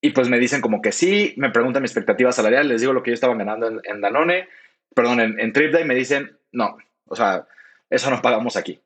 Y 0.00 0.10
pues 0.10 0.28
me 0.28 0.38
dicen 0.38 0.60
como 0.60 0.80
que 0.80 0.92
sí, 0.92 1.34
me 1.36 1.50
preguntan 1.50 1.82
mi 1.82 1.86
expectativa 1.86 2.30
salarial, 2.30 2.68
les 2.68 2.80
digo 2.80 2.92
lo 2.92 3.02
que 3.02 3.10
yo 3.10 3.14
estaba 3.14 3.34
ganando 3.34 3.80
en, 3.82 4.00
Danone, 4.00 4.48
perdón, 4.94 5.20
en, 5.20 5.40
en 5.40 5.52
TripDay, 5.52 5.84
me 5.84 5.94
dicen, 5.94 6.38
no, 6.52 6.76
o 7.06 7.16
sea, 7.16 7.46
eso 7.90 8.10
no 8.10 8.22
pagamos 8.22 8.56
aquí. 8.56 8.80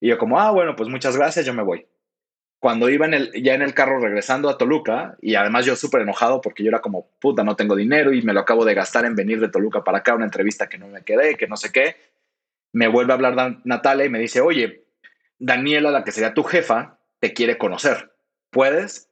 Y 0.00 0.08
yo 0.08 0.18
como, 0.18 0.40
ah, 0.40 0.50
bueno, 0.50 0.74
pues 0.76 0.88
muchas 0.88 1.16
gracias, 1.16 1.46
yo 1.46 1.54
me 1.54 1.62
voy. 1.62 1.86
Cuando 2.58 2.88
iba 2.88 3.08
ya 3.08 3.54
en 3.54 3.62
el 3.62 3.74
carro 3.74 3.98
regresando 3.98 4.48
a 4.48 4.56
Toluca, 4.56 5.16
y 5.20 5.34
además 5.34 5.66
yo 5.66 5.74
súper 5.74 6.02
enojado 6.02 6.40
porque 6.40 6.62
yo 6.62 6.68
era 6.68 6.80
como, 6.80 7.08
puta, 7.20 7.42
no 7.42 7.56
tengo 7.56 7.74
dinero 7.74 8.12
y 8.12 8.22
me 8.22 8.32
lo 8.32 8.40
acabo 8.40 8.64
de 8.64 8.74
gastar 8.74 9.04
en 9.04 9.16
venir 9.16 9.40
de 9.40 9.48
Toluca 9.48 9.82
para 9.82 9.98
acá, 9.98 10.14
una 10.14 10.24
entrevista 10.24 10.68
que 10.68 10.78
no 10.78 10.86
me 10.86 11.02
quedé, 11.02 11.36
que 11.36 11.48
no 11.48 11.56
sé 11.56 11.72
qué, 11.72 11.96
me 12.72 12.88
vuelve 12.88 13.12
a 13.12 13.16
hablar 13.16 13.58
Natalia 13.64 14.04
y 14.04 14.10
me 14.10 14.20
dice, 14.20 14.40
oye, 14.40 14.84
Daniela, 15.38 15.90
la 15.90 16.04
que 16.04 16.12
sería 16.12 16.34
tu 16.34 16.44
jefa, 16.44 16.98
te 17.18 17.32
quiere 17.32 17.58
conocer. 17.58 18.12
¿Puedes? 18.50 19.08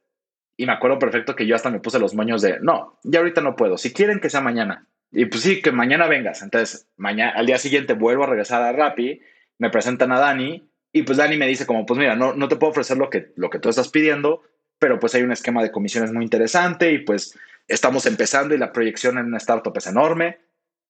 Y 0.55 0.65
me 0.65 0.73
acuerdo 0.73 0.99
perfecto 0.99 1.35
que 1.35 1.45
yo 1.45 1.55
hasta 1.55 1.69
me 1.69 1.79
puse 1.79 1.99
los 1.99 2.15
moños 2.15 2.41
de, 2.41 2.59
no, 2.61 2.99
ya 3.03 3.19
ahorita 3.19 3.41
no 3.41 3.55
puedo, 3.55 3.77
si 3.77 3.91
quieren 3.91 4.19
que 4.19 4.29
sea 4.29 4.41
mañana. 4.41 4.87
Y 5.11 5.25
pues 5.25 5.43
sí, 5.43 5.61
que 5.61 5.71
mañana 5.71 6.07
vengas. 6.07 6.41
Entonces, 6.41 6.87
mañana, 6.97 7.33
al 7.35 7.45
día 7.45 7.57
siguiente 7.57 7.93
vuelvo 7.93 8.23
a 8.23 8.27
regresar 8.27 8.61
a 8.61 8.71
Rappi, 8.71 9.21
me 9.57 9.69
presentan 9.69 10.11
a 10.11 10.19
Dani 10.19 10.69
y 10.93 11.03
pues 11.03 11.17
Dani 11.17 11.37
me 11.37 11.47
dice 11.47 11.65
como, 11.65 11.85
pues 11.85 11.99
mira, 11.99 12.15
no, 12.15 12.33
no 12.33 12.47
te 12.47 12.55
puedo 12.55 12.71
ofrecer 12.71 12.97
lo 12.97 13.09
que, 13.09 13.31
lo 13.35 13.49
que 13.49 13.59
tú 13.59 13.69
estás 13.69 13.89
pidiendo, 13.89 14.41
pero 14.79 14.99
pues 14.99 15.13
hay 15.15 15.23
un 15.23 15.31
esquema 15.31 15.61
de 15.61 15.71
comisiones 15.71 16.11
muy 16.11 16.23
interesante 16.23 16.91
y 16.91 16.99
pues 16.99 17.37
estamos 17.67 18.05
empezando 18.05 18.55
y 18.55 18.57
la 18.57 18.71
proyección 18.71 19.17
en 19.17 19.25
una 19.25 19.37
startup 19.37 19.77
es 19.77 19.87
enorme. 19.87 20.39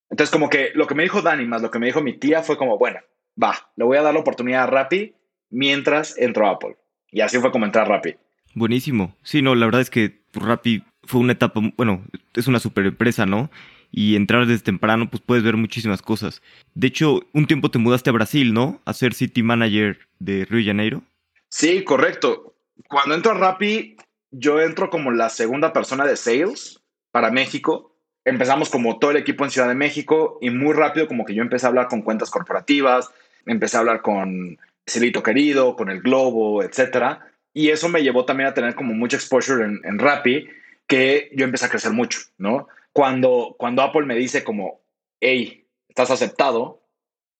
Entonces, 0.09 0.31
como 0.31 0.49
que 0.49 0.71
lo 0.75 0.87
que 0.87 0.95
me 0.95 1.03
dijo 1.03 1.21
Dani 1.21 1.45
más 1.45 1.61
lo 1.61 1.71
que 1.71 1.79
me 1.79 1.87
dijo 1.87 2.01
mi 2.01 2.17
tía 2.17 2.43
fue 2.43 2.57
como, 2.57 2.77
bueno, 2.77 2.99
va, 3.41 3.71
le 3.75 3.85
voy 3.85 3.97
a 3.97 4.01
dar 4.01 4.13
la 4.13 4.19
oportunidad 4.19 4.63
a 4.63 4.67
Rappi 4.67 5.15
mientras 5.49 6.17
entro 6.17 6.47
a 6.47 6.51
Apple. 6.51 6.77
Y 7.09 7.21
así 7.21 7.37
fue 7.39 7.51
como 7.51 7.65
entrar 7.65 7.85
a 7.85 7.95
Rappi. 7.95 8.15
Buenísimo. 8.53 9.15
Sí, 9.23 9.41
no, 9.41 9.55
la 9.55 9.65
verdad 9.65 9.81
es 9.81 9.89
que 9.89 10.21
Rappi 10.33 10.83
fue 11.03 11.21
una 11.21 11.33
etapa, 11.33 11.61
bueno, 11.77 12.03
es 12.33 12.47
una 12.47 12.59
super 12.59 12.85
empresa, 12.85 13.25
¿no? 13.25 13.49
Y 13.91 14.15
entrar 14.15 14.45
desde 14.45 14.63
temprano, 14.63 15.09
pues 15.09 15.21
puedes 15.25 15.43
ver 15.43 15.57
muchísimas 15.57 16.01
cosas. 16.01 16.41
De 16.73 16.87
hecho, 16.87 17.21
un 17.33 17.45
tiempo 17.45 17.69
te 17.69 17.79
mudaste 17.79 18.09
a 18.09 18.13
Brasil, 18.13 18.53
¿no? 18.53 18.81
A 18.85 18.93
ser 18.93 19.13
City 19.13 19.43
Manager 19.43 19.99
de 20.19 20.45
Río 20.45 20.59
de 20.59 20.65
Janeiro. 20.65 21.03
Sí, 21.49 21.83
correcto. 21.83 22.55
Cuando 22.87 23.15
entro 23.15 23.31
a 23.31 23.35
Rappi, 23.35 23.97
yo 24.31 24.61
entro 24.61 24.89
como 24.89 25.11
la 25.11 25.29
segunda 25.29 25.73
persona 25.73 26.05
de 26.05 26.15
sales 26.15 26.79
para 27.11 27.31
México. 27.31 27.95
Empezamos 28.23 28.69
como 28.69 28.97
todo 28.99 29.11
el 29.11 29.17
equipo 29.17 29.43
en 29.43 29.51
Ciudad 29.51 29.67
de 29.67 29.75
México 29.75 30.37
y 30.41 30.49
muy 30.49 30.73
rápido 30.73 31.07
como 31.07 31.25
que 31.25 31.33
yo 31.33 31.41
empecé 31.41 31.65
a 31.65 31.69
hablar 31.69 31.87
con 31.87 32.01
cuentas 32.01 32.29
corporativas, 32.29 33.09
empecé 33.45 33.75
a 33.75 33.81
hablar 33.81 34.01
con 34.01 34.57
Celito 34.85 35.23
Querido, 35.23 35.75
con 35.75 35.89
el 35.89 36.01
Globo, 36.01 36.63
etcétera 36.63 37.31
y 37.53 37.69
eso 37.69 37.89
me 37.89 38.01
llevó 38.01 38.25
también 38.25 38.49
a 38.49 38.53
tener 38.53 38.75
como 38.75 38.93
mucho 38.93 39.17
exposure 39.17 39.65
en, 39.65 39.81
en 39.83 39.99
Rappi, 39.99 40.47
que 40.87 41.29
yo 41.35 41.45
empecé 41.45 41.65
a 41.65 41.69
crecer 41.69 41.91
mucho, 41.91 42.19
¿no? 42.37 42.67
Cuando, 42.93 43.55
cuando 43.57 43.81
Apple 43.81 44.05
me 44.05 44.15
dice 44.15 44.43
como, 44.43 44.81
hey, 45.19 45.67
¿estás 45.87 46.11
aceptado? 46.11 46.83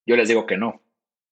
Yo 0.06 0.16
les 0.16 0.28
digo 0.28 0.46
que 0.46 0.58
no. 0.58 0.82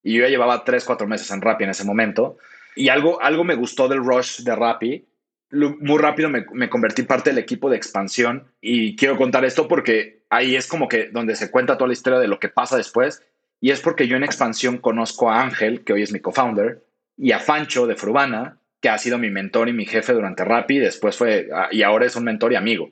Y 0.03 0.13
yo 0.13 0.23
ya 0.23 0.29
llevaba 0.29 0.63
tres, 0.63 0.85
cuatro 0.85 1.07
meses 1.07 1.29
en 1.31 1.41
Rappi 1.41 1.63
en 1.63 1.69
ese 1.71 1.85
momento. 1.85 2.37
Y 2.75 2.89
algo, 2.89 3.21
algo 3.21 3.43
me 3.43 3.55
gustó 3.55 3.87
del 3.87 4.03
rush 4.03 4.41
de 4.41 4.55
Rappi. 4.55 5.05
Muy 5.51 5.97
rápido 5.97 6.29
me, 6.29 6.45
me 6.53 6.69
convertí 6.69 7.03
parte 7.03 7.31
del 7.31 7.39
equipo 7.39 7.69
de 7.69 7.77
expansión. 7.77 8.51
Y 8.61 8.95
quiero 8.95 9.17
contar 9.17 9.45
esto 9.45 9.67
porque 9.67 10.23
ahí 10.29 10.55
es 10.55 10.67
como 10.67 10.87
que 10.87 11.07
donde 11.07 11.35
se 11.35 11.51
cuenta 11.51 11.77
toda 11.77 11.87
la 11.87 11.93
historia 11.93 12.19
de 12.19 12.27
lo 12.27 12.39
que 12.39 12.49
pasa 12.49 12.77
después. 12.77 13.23
Y 13.61 13.71
es 13.71 13.81
porque 13.81 14.07
yo 14.07 14.15
en 14.15 14.23
expansión 14.23 14.77
conozco 14.77 15.29
a 15.29 15.41
Ángel, 15.41 15.83
que 15.83 15.93
hoy 15.93 16.03
es 16.03 16.13
mi 16.13 16.19
co-founder, 16.19 16.83
y 17.17 17.33
a 17.33 17.39
Fancho 17.39 17.87
de 17.87 17.95
Frubana, 17.95 18.59
que 18.81 18.89
ha 18.89 18.97
sido 18.97 19.17
mi 19.17 19.29
mentor 19.29 19.67
y 19.67 19.73
mi 19.73 19.85
jefe 19.85 20.13
durante 20.13 20.45
Rappi, 20.45 20.79
después 20.79 21.17
fue, 21.17 21.49
y 21.71 21.83
ahora 21.83 22.05
es 22.05 22.15
un 22.15 22.23
mentor 22.23 22.53
y 22.53 22.55
amigo, 22.55 22.91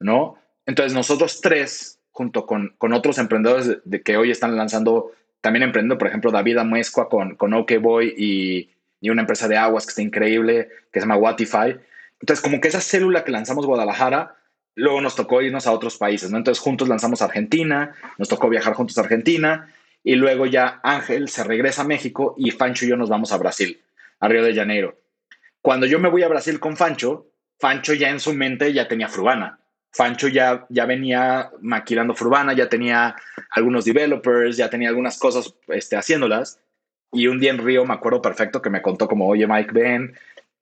¿no? 0.00 0.36
Entonces 0.70 0.94
nosotros 0.94 1.40
tres, 1.40 1.98
junto 2.12 2.46
con, 2.46 2.74
con 2.78 2.92
otros 2.92 3.18
emprendedores 3.18 3.78
de, 3.84 4.02
que 4.02 4.16
hoy 4.16 4.30
están 4.30 4.56
lanzando, 4.56 5.10
también 5.40 5.64
emprendiendo, 5.64 5.98
por 5.98 6.06
ejemplo, 6.06 6.30
David 6.30 6.58
Amuescua 6.58 7.08
con, 7.08 7.34
con 7.34 7.52
OK 7.54 7.72
Boy 7.80 8.14
y, 8.16 8.70
y, 9.00 9.10
una 9.10 9.22
empresa 9.22 9.48
de 9.48 9.56
aguas 9.56 9.84
que 9.84 9.90
está 9.90 10.02
increíble, 10.02 10.68
que 10.92 11.00
se 11.00 11.06
llama 11.06 11.16
Watify. 11.16 11.76
Entonces, 12.20 12.40
como 12.40 12.60
que 12.60 12.68
esa 12.68 12.80
célula 12.80 13.24
que 13.24 13.32
lanzamos 13.32 13.66
Guadalajara, 13.66 14.36
luego 14.76 15.00
nos 15.00 15.16
tocó 15.16 15.42
irnos 15.42 15.66
a 15.66 15.72
otros 15.72 15.96
países, 15.96 16.30
¿no? 16.30 16.36
Entonces, 16.36 16.62
juntos 16.62 16.88
lanzamos 16.88 17.20
Argentina, 17.20 17.96
nos 18.16 18.28
tocó 18.28 18.48
viajar 18.48 18.74
juntos 18.74 18.96
a 18.96 19.00
Argentina, 19.00 19.74
y 20.04 20.14
luego 20.14 20.46
ya 20.46 20.78
Ángel 20.84 21.28
se 21.30 21.42
regresa 21.42 21.82
a 21.82 21.86
México 21.86 22.36
y 22.38 22.52
Fancho 22.52 22.84
y 22.84 22.90
yo 22.90 22.96
nos 22.96 23.08
vamos 23.08 23.32
a 23.32 23.38
Brasil, 23.38 23.80
a 24.20 24.28
Río 24.28 24.44
de 24.44 24.54
Janeiro. 24.54 25.00
Cuando 25.62 25.86
yo 25.86 25.98
me 25.98 26.08
voy 26.08 26.22
a 26.22 26.28
Brasil 26.28 26.60
con 26.60 26.76
Fancho, 26.76 27.26
Fancho 27.58 27.92
ya 27.92 28.08
en 28.10 28.20
su 28.20 28.32
mente 28.34 28.72
ya 28.72 28.86
tenía 28.86 29.08
Frubana. 29.08 29.59
Fancho 29.92 30.28
ya, 30.28 30.66
ya 30.68 30.86
venía 30.86 31.50
maquilando 31.60 32.14
Frubana, 32.14 32.52
ya 32.52 32.68
tenía 32.68 33.16
algunos 33.50 33.84
developers, 33.84 34.56
ya 34.56 34.70
tenía 34.70 34.88
algunas 34.88 35.18
cosas 35.18 35.54
este, 35.68 35.96
haciéndolas. 35.96 36.60
Y 37.12 37.26
un 37.26 37.40
día 37.40 37.50
en 37.50 37.58
Río 37.58 37.84
me 37.84 37.94
acuerdo 37.94 38.22
perfecto 38.22 38.62
que 38.62 38.70
me 38.70 38.82
contó 38.82 39.08
como, 39.08 39.26
oye 39.26 39.46
Mike, 39.46 39.72
ven, 39.72 40.14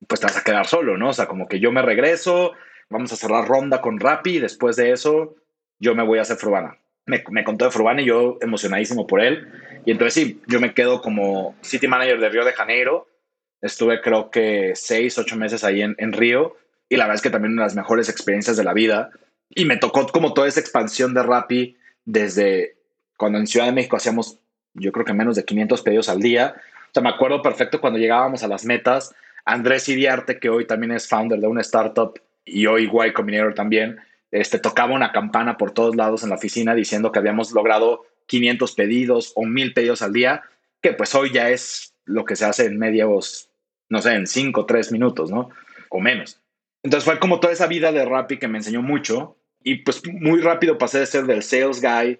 pues 0.07 0.19
te 0.19 0.25
vas 0.25 0.37
a 0.37 0.43
quedar 0.43 0.65
solo, 0.65 0.97
¿no? 0.97 1.09
O 1.09 1.13
sea, 1.13 1.27
como 1.27 1.47
que 1.47 1.59
yo 1.59 1.71
me 1.71 1.81
regreso, 1.81 2.53
vamos 2.89 3.13
a 3.13 3.15
cerrar 3.15 3.47
ronda 3.47 3.81
con 3.81 3.99
Rappi 3.99 4.39
después 4.39 4.75
de 4.75 4.91
eso 4.91 5.35
yo 5.79 5.95
me 5.95 6.03
voy 6.03 6.19
a 6.19 6.23
hacer 6.23 6.37
Frubana. 6.37 6.77
Me, 7.05 7.23
contó 7.43 7.65
de 7.65 7.71
Frubana 7.71 8.01
y 8.01 8.05
yo 8.05 8.37
emocionadísimo 8.41 9.07
por 9.07 9.21
él. 9.21 9.47
Y 9.85 9.91
entonces 9.91 10.13
sí, 10.13 10.41
yo 10.47 10.59
me 10.59 10.73
quedo 10.73 11.01
como 11.01 11.55
City 11.61 11.87
Manager 11.87 12.19
de 12.19 12.29
Río 12.29 12.45
de 12.45 12.53
Janeiro 12.53 13.07
Estuve 13.61 14.01
creo 14.01 14.29
que 14.31 14.73
seis, 14.75 15.17
ocho 15.17 15.35
meses 15.35 15.63
ahí 15.63 15.81
en, 15.81 15.95
en 15.97 16.13
Río 16.13 16.55
y 16.89 16.97
la 16.97 17.05
verdad 17.05 17.15
es 17.15 17.21
que 17.21 17.29
también 17.29 17.53
una 17.53 17.61
de 17.61 17.67
las 17.67 17.75
mejores 17.75 18.09
experiencias 18.09 18.57
de 18.57 18.63
la 18.63 18.73
vida. 18.73 19.11
Y 19.49 19.65
me 19.65 19.77
tocó 19.77 20.07
como 20.07 20.33
toda 20.33 20.47
esa 20.47 20.59
expansión 20.59 21.13
de 21.13 21.23
Rappi 21.23 21.77
desde 22.05 22.75
cuando 23.17 23.37
en 23.37 23.47
Ciudad 23.47 23.67
de 23.67 23.71
México 23.71 23.95
hacíamos 23.95 24.39
yo 24.73 24.91
creo 24.91 25.05
que 25.05 25.13
menos 25.13 25.35
de 25.35 25.45
500 25.45 25.81
pedidos 25.81 26.09
al 26.09 26.19
día. 26.19 26.55
O 26.57 26.91
sea, 26.93 27.03
me 27.03 27.09
acuerdo 27.09 27.41
perfecto 27.41 27.81
cuando 27.81 27.99
llegábamos 27.99 28.43
a 28.43 28.47
las 28.47 28.65
metas. 28.65 29.13
Andrés 29.45 29.89
Iriarte, 29.89 30.39
que 30.39 30.49
hoy 30.49 30.65
también 30.65 30.91
es 30.91 31.07
founder 31.07 31.39
de 31.39 31.47
una 31.47 31.61
startup 31.61 32.19
y 32.45 32.65
hoy 32.65 32.89
Y 32.91 33.13
Combinator 33.13 33.53
también, 33.53 33.99
este, 34.31 34.59
tocaba 34.59 34.93
una 34.93 35.11
campana 35.11 35.57
por 35.57 35.71
todos 35.71 35.95
lados 35.95 36.23
en 36.23 36.29
la 36.29 36.35
oficina 36.35 36.75
diciendo 36.75 37.11
que 37.11 37.19
habíamos 37.19 37.51
logrado 37.51 38.05
500 38.27 38.73
pedidos 38.73 39.33
o 39.35 39.45
1000 39.45 39.73
pedidos 39.73 40.01
al 40.01 40.13
día, 40.13 40.43
que 40.81 40.93
pues 40.93 41.13
hoy 41.15 41.31
ya 41.31 41.49
es 41.49 41.93
lo 42.05 42.25
que 42.25 42.35
se 42.35 42.45
hace 42.45 42.65
en 42.65 42.77
medios 42.77 43.49
no 43.89 44.01
sé, 44.01 44.13
en 44.13 44.27
cinco 44.27 44.61
o 44.61 44.65
tres 44.65 44.91
minutos, 44.91 45.31
¿no? 45.31 45.49
O 45.89 45.99
menos. 45.99 46.39
Entonces 46.83 47.05
fue 47.05 47.19
como 47.19 47.39
toda 47.39 47.53
esa 47.53 47.67
vida 47.67 47.91
de 47.91 48.05
Rappi 48.05 48.37
que 48.37 48.47
me 48.47 48.57
enseñó 48.57 48.81
mucho 48.81 49.37
y 49.63 49.83
pues 49.83 50.01
muy 50.07 50.41
rápido 50.41 50.77
pasé 50.77 50.99
de 50.99 51.05
ser 51.05 51.25
del 51.25 51.43
sales 51.43 51.81
guy 51.81 52.19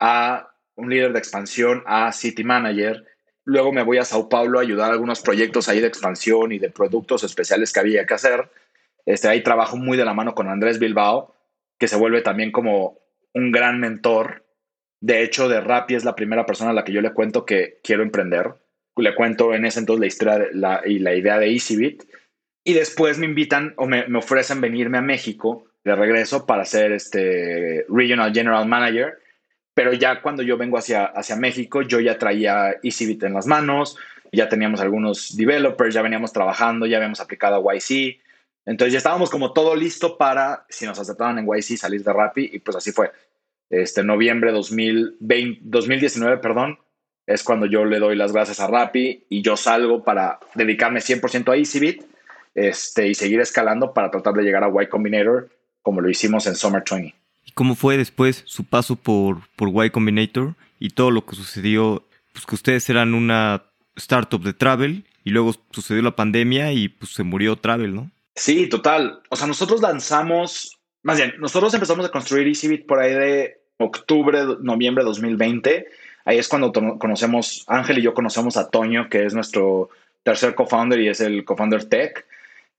a 0.00 0.50
un 0.74 0.90
líder 0.90 1.12
de 1.12 1.18
expansión, 1.18 1.82
a 1.86 2.10
city 2.12 2.42
manager. 2.42 3.04
Luego 3.44 3.72
me 3.72 3.82
voy 3.82 3.98
a 3.98 4.04
Sao 4.04 4.28
Paulo 4.28 4.58
a 4.58 4.62
ayudar 4.62 4.90
a 4.90 4.94
algunos 4.94 5.20
proyectos 5.20 5.68
ahí 5.68 5.80
de 5.80 5.86
expansión 5.86 6.52
y 6.52 6.58
de 6.58 6.70
productos 6.70 7.22
especiales 7.22 7.72
que 7.72 7.80
había 7.80 8.06
que 8.06 8.14
hacer. 8.14 8.50
Este, 9.06 9.28
ahí 9.28 9.42
trabajo 9.42 9.76
muy 9.76 9.96
de 9.96 10.04
la 10.04 10.14
mano 10.14 10.34
con 10.34 10.48
Andrés 10.48 10.78
Bilbao, 10.78 11.36
que 11.78 11.88
se 11.88 11.96
vuelve 11.96 12.22
también 12.22 12.52
como 12.52 12.98
un 13.32 13.52
gran 13.52 13.78
mentor. 13.78 14.44
De 15.00 15.22
hecho, 15.22 15.48
de 15.48 15.60
Rappi 15.60 15.94
es 15.94 16.04
la 16.04 16.16
primera 16.16 16.46
persona 16.46 16.70
a 16.70 16.74
la 16.74 16.84
que 16.84 16.92
yo 16.92 17.00
le 17.00 17.14
cuento 17.14 17.44
que 17.44 17.80
quiero 17.82 18.02
emprender 18.02 18.54
le 19.00 19.14
cuento 19.14 19.54
en 19.54 19.64
ese 19.64 19.80
entonces 19.80 20.00
la 20.00 20.06
historia 20.06 20.80
y 20.84 20.98
la 20.98 21.14
idea 21.14 21.38
de 21.38 21.50
EasyBit. 21.50 22.04
Y 22.70 22.72
después 22.72 23.18
me 23.18 23.26
invitan 23.26 23.74
o 23.78 23.86
me, 23.88 24.04
ofrecen 24.16 24.60
venirme 24.60 24.98
a 24.98 25.02
México 25.02 25.64
de 25.82 25.96
regreso 25.96 26.46
para 26.46 26.64
ser 26.64 26.92
este 26.92 27.84
Regional 27.88 28.32
General 28.32 28.64
Manager. 28.64 29.18
Pero 29.74 29.92
ya 29.92 30.22
cuando 30.22 30.44
yo 30.44 30.56
vengo 30.56 30.78
hacia, 30.78 31.06
hacia 31.06 31.34
México, 31.34 31.82
yo 31.82 31.98
ya 31.98 32.16
traía 32.16 32.76
EasyBit 32.80 33.24
en 33.24 33.34
las 33.34 33.48
manos, 33.48 33.96
ya 34.30 34.48
teníamos 34.48 34.80
algunos 34.80 35.36
developers, 35.36 35.92
ya 35.92 36.02
veníamos 36.02 36.32
trabajando, 36.32 36.86
ya 36.86 36.98
habíamos 36.98 37.18
aplicado 37.18 37.56
a 37.56 37.74
YC. 37.74 38.20
Entonces 38.66 38.92
ya 38.92 38.98
estábamos 38.98 39.30
como 39.30 39.52
todo 39.52 39.74
listo 39.74 40.16
para, 40.16 40.64
si 40.68 40.86
nos 40.86 41.00
aceptaban 41.00 41.40
en 41.40 41.48
YC, 41.48 41.76
salir 41.76 42.04
de 42.04 42.12
Rappi 42.12 42.50
y 42.52 42.60
pues 42.60 42.76
así 42.76 42.92
fue. 42.92 43.10
Este 43.68 44.04
noviembre 44.04 44.52
2020, 44.52 45.58
2019, 45.64 46.38
perdón, 46.38 46.78
es 47.26 47.42
cuando 47.42 47.66
yo 47.66 47.84
le 47.84 47.98
doy 47.98 48.14
las 48.14 48.32
gracias 48.32 48.60
a 48.60 48.68
Rappi 48.68 49.24
y 49.28 49.42
yo 49.42 49.56
salgo 49.56 50.04
para 50.04 50.38
dedicarme 50.54 51.00
100% 51.00 51.52
a 51.52 51.56
EasyBit 51.56 52.04
este, 52.54 53.08
y 53.08 53.14
seguir 53.14 53.40
escalando 53.40 53.92
para 53.92 54.10
tratar 54.10 54.34
de 54.34 54.42
llegar 54.42 54.64
a 54.64 54.82
Y 54.82 54.88
Combinator 54.88 55.50
como 55.82 56.00
lo 56.00 56.10
hicimos 56.10 56.46
en 56.46 56.56
Summer 56.56 56.82
20. 56.88 57.14
¿Y 57.44 57.52
cómo 57.52 57.74
fue 57.74 57.96
después 57.96 58.42
su 58.46 58.64
paso 58.64 58.96
por, 58.96 59.38
por 59.56 59.84
Y 59.84 59.90
Combinator 59.90 60.54
y 60.78 60.90
todo 60.90 61.10
lo 61.10 61.24
que 61.24 61.36
sucedió? 61.36 62.04
Pues 62.32 62.46
que 62.46 62.54
ustedes 62.54 62.88
eran 62.90 63.14
una 63.14 63.64
startup 63.96 64.42
de 64.42 64.52
travel 64.52 65.04
y 65.24 65.30
luego 65.30 65.54
sucedió 65.70 66.02
la 66.02 66.16
pandemia 66.16 66.72
y 66.72 66.88
pues 66.88 67.12
se 67.12 67.22
murió 67.22 67.56
travel, 67.56 67.94
¿no? 67.94 68.10
Sí, 68.34 68.68
total. 68.68 69.22
O 69.28 69.36
sea, 69.36 69.46
nosotros 69.46 69.80
lanzamos, 69.80 70.78
más 71.02 71.18
bien, 71.18 71.34
nosotros 71.38 71.74
empezamos 71.74 72.06
a 72.06 72.10
construir 72.10 72.46
EasyBit 72.46 72.86
por 72.86 73.00
ahí 73.00 73.12
de 73.12 73.60
octubre, 73.78 74.40
noviembre 74.60 75.02
de 75.02 75.08
2020. 75.08 75.86
Ahí 76.24 76.38
es 76.38 76.48
cuando 76.48 76.72
conocemos, 76.98 77.64
Ángel 77.66 77.98
y 77.98 78.02
yo 78.02 78.14
conocemos 78.14 78.56
a 78.56 78.70
Toño, 78.70 79.08
que 79.08 79.24
es 79.24 79.34
nuestro 79.34 79.90
tercer 80.22 80.54
co-founder 80.54 81.00
y 81.00 81.08
es 81.08 81.20
el 81.20 81.44
co-founder 81.44 81.84
tech. 81.84 82.26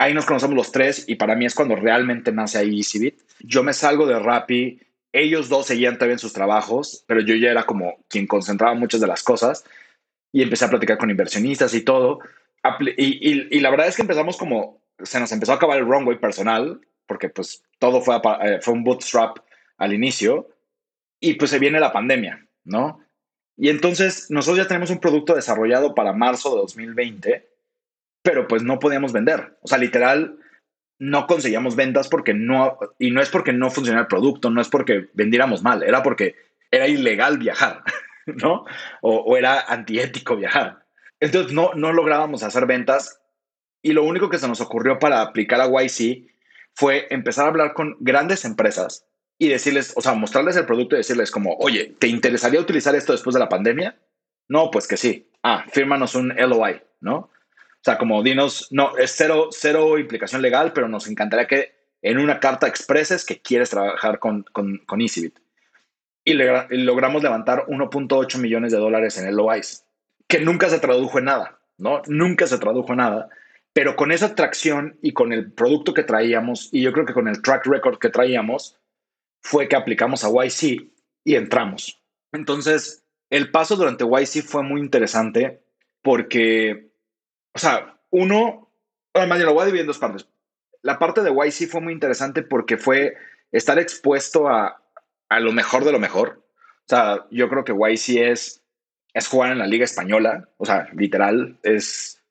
Ahí 0.01 0.15
nos 0.15 0.25
conocemos 0.25 0.55
los 0.55 0.71
tres 0.71 1.03
y 1.07 1.13
para 1.13 1.35
mí 1.35 1.45
es 1.45 1.53
cuando 1.53 1.75
realmente 1.75 2.31
nace 2.31 2.57
ahí 2.57 2.79
EasyBit. 2.79 3.21
Yo 3.41 3.61
me 3.61 3.71
salgo 3.71 4.07
de 4.07 4.17
Rappi, 4.17 4.79
ellos 5.13 5.47
dos 5.47 5.67
seguían 5.67 5.99
también 5.99 6.17
sus 6.17 6.33
trabajos, 6.33 7.03
pero 7.05 7.21
yo 7.21 7.35
ya 7.35 7.51
era 7.51 7.65
como 7.67 8.03
quien 8.07 8.25
concentraba 8.25 8.73
muchas 8.73 8.99
de 8.99 9.05
las 9.05 9.21
cosas 9.21 9.63
y 10.31 10.41
empecé 10.41 10.65
a 10.65 10.71
platicar 10.71 10.97
con 10.97 11.11
inversionistas 11.11 11.75
y 11.75 11.81
todo. 11.81 12.17
Y, 12.97 13.59
la 13.59 13.69
verdad 13.69 13.89
es 13.89 13.95
que 13.95 14.01
empezamos 14.01 14.37
como, 14.37 14.81
se 15.03 15.19
nos 15.19 15.31
empezó 15.33 15.51
a 15.51 15.55
acabar 15.57 15.77
el 15.77 15.85
runway 15.85 16.17
personal, 16.17 16.81
porque 17.05 17.29
pues 17.29 17.61
todo 17.77 18.01
fue, 18.01 18.19
eh, 18.41 18.57
fue 18.59 18.73
un 18.73 18.83
bootstrap 18.83 19.37
al 19.77 19.93
inicio, 19.93 20.49
y 21.19 21.35
pues 21.35 21.51
se 21.51 21.59
viene 21.59 21.79
la 21.79 21.93
pandemia, 21.93 22.47
¿no? 22.63 23.05
Y 23.55 23.69
entonces 23.69 24.31
nosotros 24.31 24.63
ya 24.63 24.67
tenemos 24.67 24.89
un 24.89 24.99
producto 24.99 25.35
desarrollado 25.35 25.93
para 25.93 26.11
marzo 26.11 26.55
de 26.55 26.61
2020, 26.61 27.50
pero 28.21 28.47
pues 28.47 28.63
no 28.63 28.79
podíamos 28.79 29.13
vender. 29.13 29.57
O 29.61 29.67
sea, 29.67 29.77
literal, 29.77 30.37
no 30.99 31.27
conseguíamos 31.27 31.75
ventas 31.75 32.07
porque 32.07 32.33
no, 32.33 32.77
y 32.99 33.11
no 33.11 33.21
es 33.21 33.29
porque 33.29 33.53
no 33.53 33.69
funcionara 33.69 34.03
el 34.03 34.07
producto, 34.07 34.49
no 34.49 34.61
es 34.61 34.69
porque 34.69 35.09
vendiéramos 35.13 35.63
mal, 35.63 35.83
era 35.83 36.03
porque 36.03 36.35
era 36.69 36.87
ilegal 36.87 37.37
viajar. 37.37 37.83
¿no? 38.25 38.65
O, 39.01 39.37
era 39.37 39.61
antiético 39.61 40.35
viajar. 40.35 40.85
Entonces 41.19 41.53
no, 41.53 41.71
no 41.75 41.93
lográbamos 41.93 42.43
hacer 42.43 42.65
ventas 42.65 43.21
y 43.81 43.93
lo 43.93 44.03
único 44.03 44.29
que 44.29 44.37
se 44.37 44.47
nos 44.47 44.61
ocurrió 44.61 44.99
para 44.99 45.21
aplicar 45.21 45.61
a 45.61 45.67
YC 45.67 46.27
fue 46.73 47.07
empezar 47.09 47.45
a 47.45 47.49
hablar 47.49 47.73
con 47.73 47.97
grandes 47.99 48.45
empresas 48.45 49.05
y 49.37 49.49
decirles, 49.49 49.93
o 49.95 50.01
sea, 50.01 50.13
mostrarles 50.13 50.55
el 50.55 50.65
producto 50.65 50.95
y 50.95 50.99
decirles 50.99 51.31
como, 51.31 51.55
oye, 51.55 51.95
¿te 51.99 52.07
interesaría 52.07 52.59
utilizar 52.59 52.95
esto 52.95 53.11
después 53.11 53.33
de 53.33 53.39
la 53.39 53.49
pandemia? 53.49 53.97
No, 54.47 54.69
pues 54.69 54.87
que 54.87 54.97
sí. 54.97 55.29
Ah, 55.41 55.65
fírmanos 55.71 56.13
un 56.13 56.29
LOI, 56.29 56.81
¿no? 56.99 57.31
O 57.81 57.83
sea, 57.83 57.97
como 57.97 58.21
dinos, 58.21 58.67
no, 58.71 58.95
es 58.97 59.11
cero, 59.15 59.49
cero 59.51 59.97
implicación 59.97 60.41
legal, 60.41 60.71
pero 60.73 60.87
nos 60.87 61.07
encantaría 61.07 61.47
que 61.47 61.73
en 62.01 62.19
una 62.19 62.39
carta 62.39 62.67
expreses 62.67 63.25
que 63.25 63.41
quieres 63.41 63.71
trabajar 63.71 64.19
con, 64.19 64.43
con, 64.51 64.77
con 64.85 65.01
EasyBit 65.01 65.39
y, 66.23 66.33
logramos 66.33 67.23
levantar 67.23 67.65
1.8 67.67 68.37
millones 68.37 68.71
de 68.71 68.77
dólares 68.77 69.17
en 69.17 69.27
el 69.27 69.35
LOIs, 69.35 69.85
que 70.27 70.39
nunca 70.39 70.69
se 70.69 70.79
tradujo 70.79 71.19
en 71.19 71.25
nada, 71.25 71.59
¿no? 71.77 72.01
Nunca 72.07 72.47
se 72.47 72.57
tradujo 72.57 72.91
en 72.91 72.97
nada, 72.97 73.29
pero 73.73 73.95
con 73.95 74.11
esa 74.11 74.35
tracción 74.35 74.97
y 75.01 75.13
con 75.13 75.33
el 75.33 75.51
producto 75.51 75.93
que 75.93 76.03
traíamos, 76.03 76.69
y 76.71 76.81
yo 76.81 76.93
creo 76.93 77.05
que 77.05 77.13
con 77.13 77.27
el 77.27 77.41
track 77.41 77.65
record 77.65 77.97
que 77.97 78.09
traíamos, 78.09 78.77
fue 79.41 79.67
que 79.67 79.75
aplicamos 79.75 80.23
a 80.23 80.29
YC 80.29 80.91
y 81.23 81.35
entramos. 81.35 81.99
Entonces, 82.31 83.03
el 83.29 83.49
paso 83.49 83.75
durante 83.75 84.05
YC 84.05 84.43
fue 84.43 84.61
muy 84.63 84.81
interesante 84.81 85.61
porque, 86.03 86.90
o 87.53 87.59
sea, 87.59 87.97
uno, 88.09 88.69
además, 89.13 89.39
yo 89.39 89.45
lo 89.45 89.53
voy 89.53 89.63
a 89.63 89.65
dividir 89.65 89.81
en 89.81 89.87
dos 89.87 89.99
partes. 89.99 90.27
La 90.81 90.99
parte 90.99 91.21
de 91.21 91.31
YC 91.31 91.69
fue 91.69 91.81
muy 91.81 91.93
interesante 91.93 92.41
porque 92.41 92.77
fue 92.77 93.15
estar 93.51 93.77
expuesto 93.79 94.47
a, 94.47 94.81
a 95.29 95.39
lo 95.39 95.51
mejor 95.51 95.83
de 95.85 95.91
lo 95.91 95.99
mejor. 95.99 96.43
O 96.79 96.87
sea, 96.87 97.25
yo 97.29 97.49
creo 97.49 97.63
que 97.63 97.73
YC 97.73 98.31
es, 98.31 98.63
es 99.13 99.27
jugar 99.27 99.51
en 99.51 99.59
la 99.59 99.67
Liga 99.67 99.85
Española. 99.85 100.49
O 100.57 100.65
sea, 100.65 100.89
literal, 100.93 101.57
es. 101.63 102.21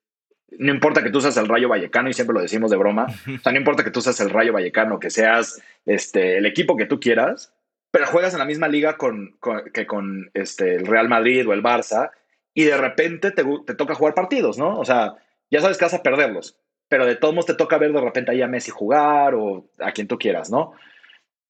No 0.59 0.73
importa 0.73 1.01
que 1.01 1.09
tú 1.09 1.21
seas 1.21 1.37
el 1.37 1.47
Rayo 1.47 1.69
Vallecano, 1.69 2.09
y 2.09 2.13
siempre 2.13 2.33
lo 2.33 2.41
decimos 2.41 2.69
de 2.71 2.77
broma. 2.77 3.07
O 3.07 3.41
sea, 3.41 3.53
no 3.53 3.57
importa 3.57 3.85
que 3.85 3.91
tú 3.91 4.01
seas 4.01 4.19
el 4.19 4.29
Rayo 4.29 4.51
Vallecano, 4.51 4.99
que 4.99 5.09
seas 5.09 5.61
este, 5.85 6.37
el 6.37 6.45
equipo 6.45 6.75
que 6.75 6.85
tú 6.85 6.99
quieras, 6.99 7.53
pero 7.89 8.05
juegas 8.07 8.33
en 8.33 8.39
la 8.39 8.45
misma 8.45 8.67
liga 8.67 8.97
con, 8.97 9.37
que 9.73 9.87
con 9.87 10.29
este, 10.33 10.75
el 10.75 10.85
Real 10.85 11.07
Madrid 11.07 11.47
o 11.47 11.53
el 11.53 11.63
Barça, 11.63 12.11
y 12.53 12.63
de 12.63 12.77
repente 12.77 13.31
te, 13.31 13.43
te 13.65 13.75
toca 13.75 13.95
jugar 13.95 14.13
partidos, 14.13 14.57
¿no? 14.57 14.77
O 14.77 14.85
sea, 14.85 15.15
ya 15.49 15.61
sabes 15.61 15.77
que 15.77 15.85
vas 15.85 15.93
a 15.93 16.03
perderlos, 16.03 16.57
pero 16.87 17.05
de 17.05 17.15
todos 17.15 17.33
modos 17.33 17.47
te 17.47 17.53
toca 17.53 17.77
ver 17.77 17.93
de 17.93 18.01
repente 18.01 18.31
ahí 18.31 18.41
a 18.41 18.47
Messi 18.47 18.71
jugar 18.71 19.35
o 19.35 19.69
a 19.79 19.91
quien 19.91 20.07
tú 20.07 20.17
quieras, 20.17 20.49
¿no? 20.49 20.73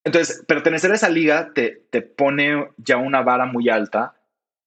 Entonces, 0.04 0.44
pertenecer 0.48 0.92
a 0.92 0.96
esa 0.96 1.10
liga 1.10 1.52
te, 1.54 1.84
te 1.90 2.02
pone 2.02 2.70
ya 2.78 2.98
una 2.98 3.22
vara 3.22 3.46
muy 3.46 3.70
alta 3.70 4.16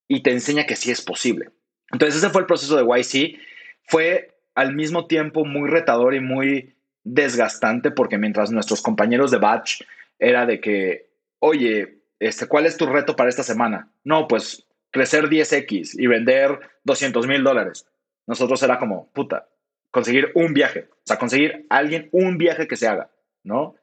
y 0.07 0.21
te 0.21 0.31
enseña 0.31 0.65
que 0.65 0.75
sí 0.75 0.91
es 0.91 1.01
posible. 1.01 1.49
Entonces, 1.91 2.17
ese 2.17 2.29
fue 2.29 2.41
el 2.41 2.47
proceso 2.47 2.77
de 2.77 2.83
YC. 2.83 3.39
Fue 3.87 4.37
al 4.55 4.73
mismo 4.73 5.07
tiempo 5.07 5.45
muy 5.45 5.69
retador 5.69 6.15
y 6.15 6.21
muy 6.21 6.75
desgastante 7.03 7.91
porque 7.91 8.17
mientras 8.17 8.51
nuestros 8.51 8.81
compañeros 8.81 9.31
de 9.31 9.37
batch 9.37 9.81
era 10.19 10.45
de 10.45 10.59
que, 10.59 11.09
oye, 11.39 11.99
este, 12.19 12.47
¿cuál 12.47 12.65
es 12.65 12.77
tu 12.77 12.85
reto 12.85 13.15
para 13.15 13.29
esta 13.29 13.43
semana? 13.43 13.91
No, 14.03 14.27
pues 14.27 14.64
crecer 14.95 15.29
10x 15.29 15.99
y 15.99 16.07
vender 16.07 16.59
200 16.85 17.27
mil 17.27 17.43
dólares. 17.43 17.85
Nosotros 18.25 18.63
era 18.63 18.79
como, 18.79 19.11
puta, 19.13 19.47
conseguir 19.91 20.31
un 20.33 20.53
viaje, 20.53 20.87
o 20.89 21.03
sea, 21.03 21.19
conseguir 21.19 21.67
alguien 21.69 22.09
un 22.11 22.39
viaje 22.39 22.67
que 22.67 22.75
se 22.75 22.87
haga, 22.87 23.11
¿no? 23.43 23.75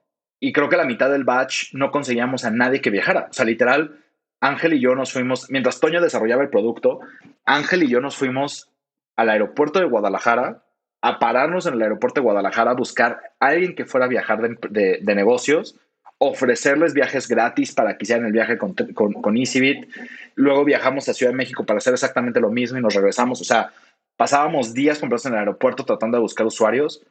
y 0.44 0.52
creo 0.52 0.68
que 0.68 0.76
la 0.76 0.84
mitad 0.84 1.08
del 1.08 1.22
batch 1.22 1.72
no 1.72 1.92
conseguíamos 1.92 2.44
a 2.44 2.50
nadie 2.50 2.80
que 2.80 2.90
viajara. 2.90 3.28
O 3.30 3.32
sea, 3.32 3.44
literal, 3.44 4.00
Ángel 4.40 4.72
y 4.72 4.80
yo 4.80 4.96
nos 4.96 5.12
fuimos, 5.12 5.48
mientras 5.50 5.78
Toño 5.78 6.00
desarrollaba 6.00 6.42
el 6.42 6.50
producto, 6.50 6.98
Ángel 7.44 7.84
y 7.84 7.88
yo 7.88 8.00
nos 8.00 8.16
fuimos 8.16 8.68
al 9.14 9.30
aeropuerto 9.30 9.78
de 9.78 9.84
Guadalajara 9.84 10.64
a 11.00 11.20
pararnos 11.20 11.66
en 11.66 11.74
el 11.74 11.82
aeropuerto 11.82 12.20
de 12.20 12.24
Guadalajara 12.24 12.72
a 12.72 12.74
buscar 12.74 13.20
a 13.38 13.46
alguien 13.46 13.76
que 13.76 13.84
fuera 13.84 14.06
a 14.06 14.08
viajar 14.08 14.40
de, 14.40 15.14
negocios, 15.14 15.78
ofrecerles 16.24 16.94
viajes 16.94 17.28
gratis 17.28 17.72
para 17.72 17.96
que 17.96 18.04
hicieran 18.04 18.26
el 18.26 18.32
viaje 18.32 18.58
con, 18.58 19.36
EasyBit. 19.36 19.88
Luego 20.34 20.64
viajamos 20.64 21.08
a 21.08 21.14
Ciudad 21.14 21.32
de 21.32 21.36
México 21.36 21.64
para 21.64 21.78
hacer 21.78 21.92
exactamente 21.92 22.40
lo 22.40 22.50
mismo 22.50 22.78
y 22.78 22.82
nos 22.82 22.94
regresamos. 22.94 23.40
O 23.40 23.44
sea, 23.44 23.72
pasábamos 24.16 24.72
días 24.72 24.98
completos 24.98 25.26
en 25.26 25.32
el 25.32 25.40
aeropuerto 25.40 25.84
tratando 25.84 26.16
de 26.16 26.22
buscar 26.22 26.46
usuarios 26.46 27.02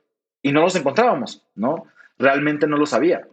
y 0.42 0.52
no 0.52 0.62
los 0.62 0.76
encontrábamos, 0.76 1.46
¿no? 1.56 1.88
realmente 2.22 2.68
no 2.68 2.78
lo 2.78 2.86
sabía. 2.86 3.28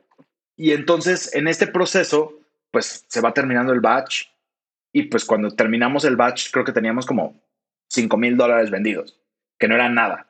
Y 0.57 0.73
entonces 0.73 1.35
en 1.35 1.47
este 1.47 1.69
proceso, 1.69 2.41
pues 2.71 3.05
se 3.09 3.21
va 3.21 3.35
terminando 3.35 3.73
el 3.73 3.81
batch 3.81 4.27
y 4.93 5.05
pues 5.05 5.25
cuando 5.25 5.51
terminamos 5.51 6.05
el 6.05 6.17
batch 6.17 6.51
creo 6.51 6.65
que 6.65 6.73
teníamos 6.73 7.07
como 7.07 7.41
5 7.91 8.17
mil 8.17 8.37
dólares 8.37 8.71
vendidos, 8.71 9.21
que 9.59 9.69
no 9.69 9.77
era 9.77 9.89
nada, 9.89 10.28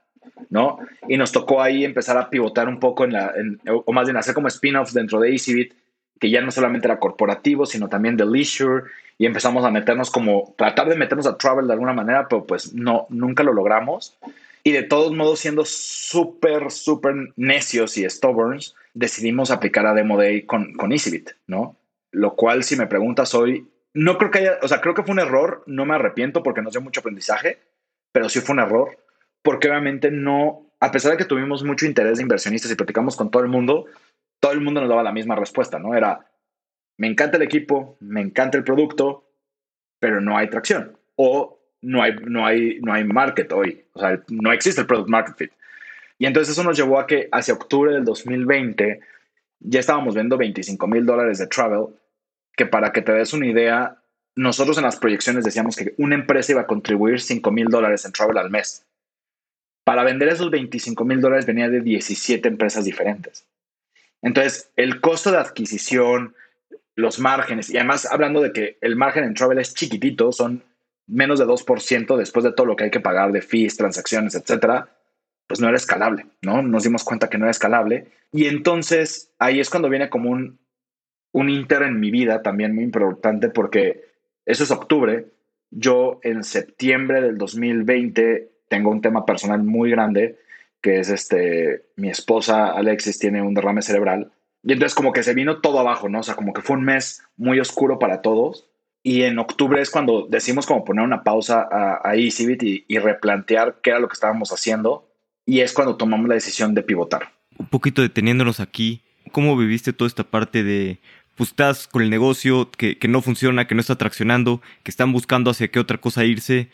¿no? 0.50 0.78
Y 1.08 1.16
nos 1.16 1.32
tocó 1.32 1.62
ahí 1.62 1.84
empezar 1.84 2.16
a 2.16 2.30
pivotar 2.30 2.68
un 2.68 2.80
poco 2.80 3.04
en 3.04 3.12
la, 3.12 3.34
o 3.66 3.92
más 3.92 4.06
bien 4.06 4.16
hacer 4.16 4.34
como 4.34 4.48
spin-offs 4.48 4.94
dentro 4.94 5.20
de 5.20 5.30
EasyBit, 5.30 5.74
que 6.18 6.30
ya 6.30 6.40
no 6.40 6.50
solamente 6.50 6.86
era 6.86 6.98
corporativo, 6.98 7.66
sino 7.66 7.88
también 7.88 8.16
de 8.16 8.26
leisure, 8.26 8.84
y 9.18 9.26
empezamos 9.26 9.64
a 9.64 9.70
meternos 9.70 10.10
como, 10.10 10.54
tratar 10.56 10.88
de 10.88 10.96
meternos 10.96 11.26
a 11.26 11.36
travel 11.36 11.66
de 11.66 11.72
alguna 11.72 11.92
manera, 11.92 12.28
pero 12.28 12.44
pues 12.44 12.72
no, 12.72 13.06
nunca 13.10 13.42
lo 13.42 13.52
logramos. 13.52 14.16
Y 14.62 14.72
de 14.72 14.82
todos 14.82 15.12
modos, 15.12 15.40
siendo 15.40 15.64
súper, 15.64 16.70
súper 16.70 17.14
necios 17.36 17.96
y 17.96 18.08
stubborns, 18.08 18.74
decidimos 18.94 19.50
aplicar 19.50 19.86
a 19.86 19.94
Demo 19.94 20.16
Day 20.16 20.42
con, 20.42 20.74
con 20.74 20.92
EasyBit, 20.92 21.30
¿no? 21.46 21.76
Lo 22.10 22.34
cual, 22.34 22.64
si 22.64 22.76
me 22.76 22.86
preguntas 22.86 23.34
hoy, 23.34 23.66
no 23.94 24.18
creo 24.18 24.30
que 24.30 24.38
haya, 24.38 24.58
o 24.62 24.68
sea, 24.68 24.80
creo 24.80 24.94
que 24.94 25.02
fue 25.02 25.12
un 25.12 25.20
error, 25.20 25.62
no 25.66 25.84
me 25.84 25.94
arrepiento 25.94 26.42
porque 26.42 26.62
nos 26.62 26.72
dio 26.72 26.80
mucho 26.80 27.00
aprendizaje, 27.00 27.58
pero 28.12 28.28
sí 28.28 28.40
fue 28.40 28.54
un 28.54 28.60
error, 28.60 28.98
porque 29.42 29.68
obviamente 29.68 30.10
no, 30.10 30.70
a 30.80 30.90
pesar 30.90 31.12
de 31.12 31.18
que 31.18 31.24
tuvimos 31.24 31.64
mucho 31.64 31.86
interés 31.86 32.18
de 32.18 32.22
inversionistas 32.22 32.70
y 32.70 32.76
platicamos 32.76 33.16
con 33.16 33.30
todo 33.30 33.42
el 33.42 33.48
mundo, 33.48 33.86
todo 34.40 34.52
el 34.52 34.60
mundo 34.60 34.80
nos 34.80 34.88
daba 34.88 35.02
la 35.02 35.12
misma 35.12 35.36
respuesta, 35.36 35.78
¿no? 35.78 35.94
Era, 35.94 36.26
me 36.96 37.06
encanta 37.06 37.36
el 37.36 37.42
equipo, 37.42 37.96
me 38.00 38.20
encanta 38.20 38.58
el 38.58 38.64
producto, 38.64 39.28
pero 40.00 40.20
no 40.20 40.36
hay 40.36 40.48
tracción. 40.48 40.96
O 41.16 41.58
no 41.82 42.02
hay, 42.02 42.16
no 42.24 42.44
hay, 42.44 42.80
no 42.80 42.92
hay 42.92 43.04
market 43.04 43.52
hoy. 43.52 43.84
O 43.92 44.00
sea, 44.00 44.22
no 44.28 44.52
existe 44.52 44.80
el 44.80 44.86
product 44.86 45.08
market 45.08 45.36
fit. 45.36 45.52
Y 46.18 46.26
entonces 46.26 46.52
eso 46.52 46.64
nos 46.64 46.76
llevó 46.76 46.98
a 46.98 47.06
que 47.06 47.28
hacia 47.30 47.54
octubre 47.54 47.92
del 47.92 48.04
2020 48.04 49.00
ya 49.60 49.80
estábamos 49.80 50.14
viendo 50.14 50.36
25 50.36 50.86
mil 50.86 51.06
dólares 51.06 51.38
de 51.38 51.46
travel, 51.46 51.86
que 52.56 52.66
para 52.66 52.92
que 52.92 53.02
te 53.02 53.12
des 53.12 53.32
una 53.32 53.46
idea, 53.46 53.98
nosotros 54.34 54.78
en 54.78 54.84
las 54.84 54.96
proyecciones 54.96 55.44
decíamos 55.44 55.76
que 55.76 55.94
una 55.96 56.14
empresa 56.14 56.52
iba 56.52 56.62
a 56.62 56.66
contribuir 56.66 57.20
5 57.20 57.50
mil 57.50 57.68
dólares 57.68 58.04
en 58.04 58.12
travel 58.12 58.38
al 58.38 58.50
mes. 58.50 58.84
Para 59.88 60.04
vender 60.04 60.28
esos 60.28 60.50
25 60.50 61.02
mil 61.06 61.22
dólares 61.22 61.46
venía 61.46 61.70
de 61.70 61.80
17 61.80 62.46
empresas 62.46 62.84
diferentes. 62.84 63.46
Entonces, 64.20 64.70
el 64.76 65.00
costo 65.00 65.30
de 65.30 65.38
adquisición, 65.38 66.34
los 66.94 67.18
márgenes, 67.18 67.70
y 67.70 67.78
además 67.78 68.04
hablando 68.04 68.42
de 68.42 68.52
que 68.52 68.76
el 68.82 68.96
margen 68.96 69.24
en 69.24 69.32
travel 69.32 69.56
es 69.56 69.72
chiquitito, 69.72 70.30
son 70.30 70.62
menos 71.06 71.38
de 71.38 71.46
2% 71.46 72.18
después 72.18 72.44
de 72.44 72.52
todo 72.52 72.66
lo 72.66 72.76
que 72.76 72.84
hay 72.84 72.90
que 72.90 73.00
pagar 73.00 73.32
de 73.32 73.40
fees, 73.40 73.78
transacciones, 73.78 74.34
etcétera, 74.34 74.90
pues 75.46 75.58
no 75.58 75.68
era 75.68 75.78
escalable, 75.78 76.26
¿no? 76.42 76.60
Nos 76.60 76.82
dimos 76.82 77.02
cuenta 77.02 77.30
que 77.30 77.38
no 77.38 77.46
era 77.46 77.52
escalable. 77.52 78.08
Y 78.30 78.44
entonces 78.44 79.32
ahí 79.38 79.58
es 79.58 79.70
cuando 79.70 79.88
viene 79.88 80.10
como 80.10 80.28
un, 80.28 80.58
un 81.32 81.48
inter 81.48 81.84
en 81.84 81.98
mi 81.98 82.10
vida 82.10 82.42
también 82.42 82.74
muy 82.74 82.84
importante 82.84 83.48
porque 83.48 84.04
eso 84.44 84.64
es 84.64 84.70
octubre. 84.70 85.28
yo 85.70 86.20
en 86.22 86.44
septiembre 86.44 87.22
del 87.22 87.38
2020 87.38 88.57
tengo 88.68 88.90
un 88.90 89.00
tema 89.00 89.24
personal 89.24 89.62
muy 89.62 89.90
grande, 89.90 90.38
que 90.80 91.00
es 91.00 91.08
este, 91.08 91.86
mi 91.96 92.08
esposa 92.08 92.68
Alexis 92.68 93.18
tiene 93.18 93.42
un 93.42 93.54
derrame 93.54 93.82
cerebral. 93.82 94.30
Y 94.62 94.72
entonces 94.72 94.94
como 94.94 95.12
que 95.12 95.22
se 95.22 95.34
vino 95.34 95.60
todo 95.60 95.78
abajo, 95.78 96.08
¿no? 96.08 96.20
O 96.20 96.22
sea, 96.22 96.34
como 96.34 96.52
que 96.52 96.62
fue 96.62 96.76
un 96.76 96.84
mes 96.84 97.22
muy 97.36 97.60
oscuro 97.60 97.98
para 97.98 98.22
todos. 98.22 98.68
Y 99.02 99.22
en 99.22 99.38
octubre 99.38 99.80
es 99.80 99.90
cuando 99.90 100.26
decimos 100.28 100.66
como 100.66 100.84
poner 100.84 101.04
una 101.04 101.22
pausa 101.22 101.66
a, 101.70 102.00
a 102.04 102.16
EasyBit 102.16 102.62
y, 102.62 102.84
y 102.88 102.98
replantear 102.98 103.78
qué 103.82 103.90
era 103.90 104.00
lo 104.00 104.08
que 104.08 104.14
estábamos 104.14 104.52
haciendo. 104.52 105.08
Y 105.46 105.60
es 105.60 105.72
cuando 105.72 105.96
tomamos 105.96 106.28
la 106.28 106.34
decisión 106.34 106.74
de 106.74 106.82
pivotar. 106.82 107.32
Un 107.56 107.66
poquito 107.66 108.02
deteniéndonos 108.02 108.60
aquí, 108.60 109.02
¿cómo 109.32 109.56
viviste 109.56 109.92
toda 109.92 110.08
esta 110.08 110.24
parte 110.24 110.62
de 110.62 111.00
pues 111.38 111.50
estás 111.50 111.86
con 111.86 112.02
el 112.02 112.10
negocio 112.10 112.68
que, 112.72 112.98
que, 112.98 113.06
no 113.06 113.22
funciona, 113.22 113.68
que 113.68 113.76
no 113.76 113.80
está 113.80 113.94
traccionando, 113.94 114.60
que 114.82 114.90
están 114.90 115.12
buscando 115.12 115.52
hacia 115.52 115.68
qué 115.68 115.78
otra 115.78 115.98
cosa 115.98 116.24
irse. 116.24 116.68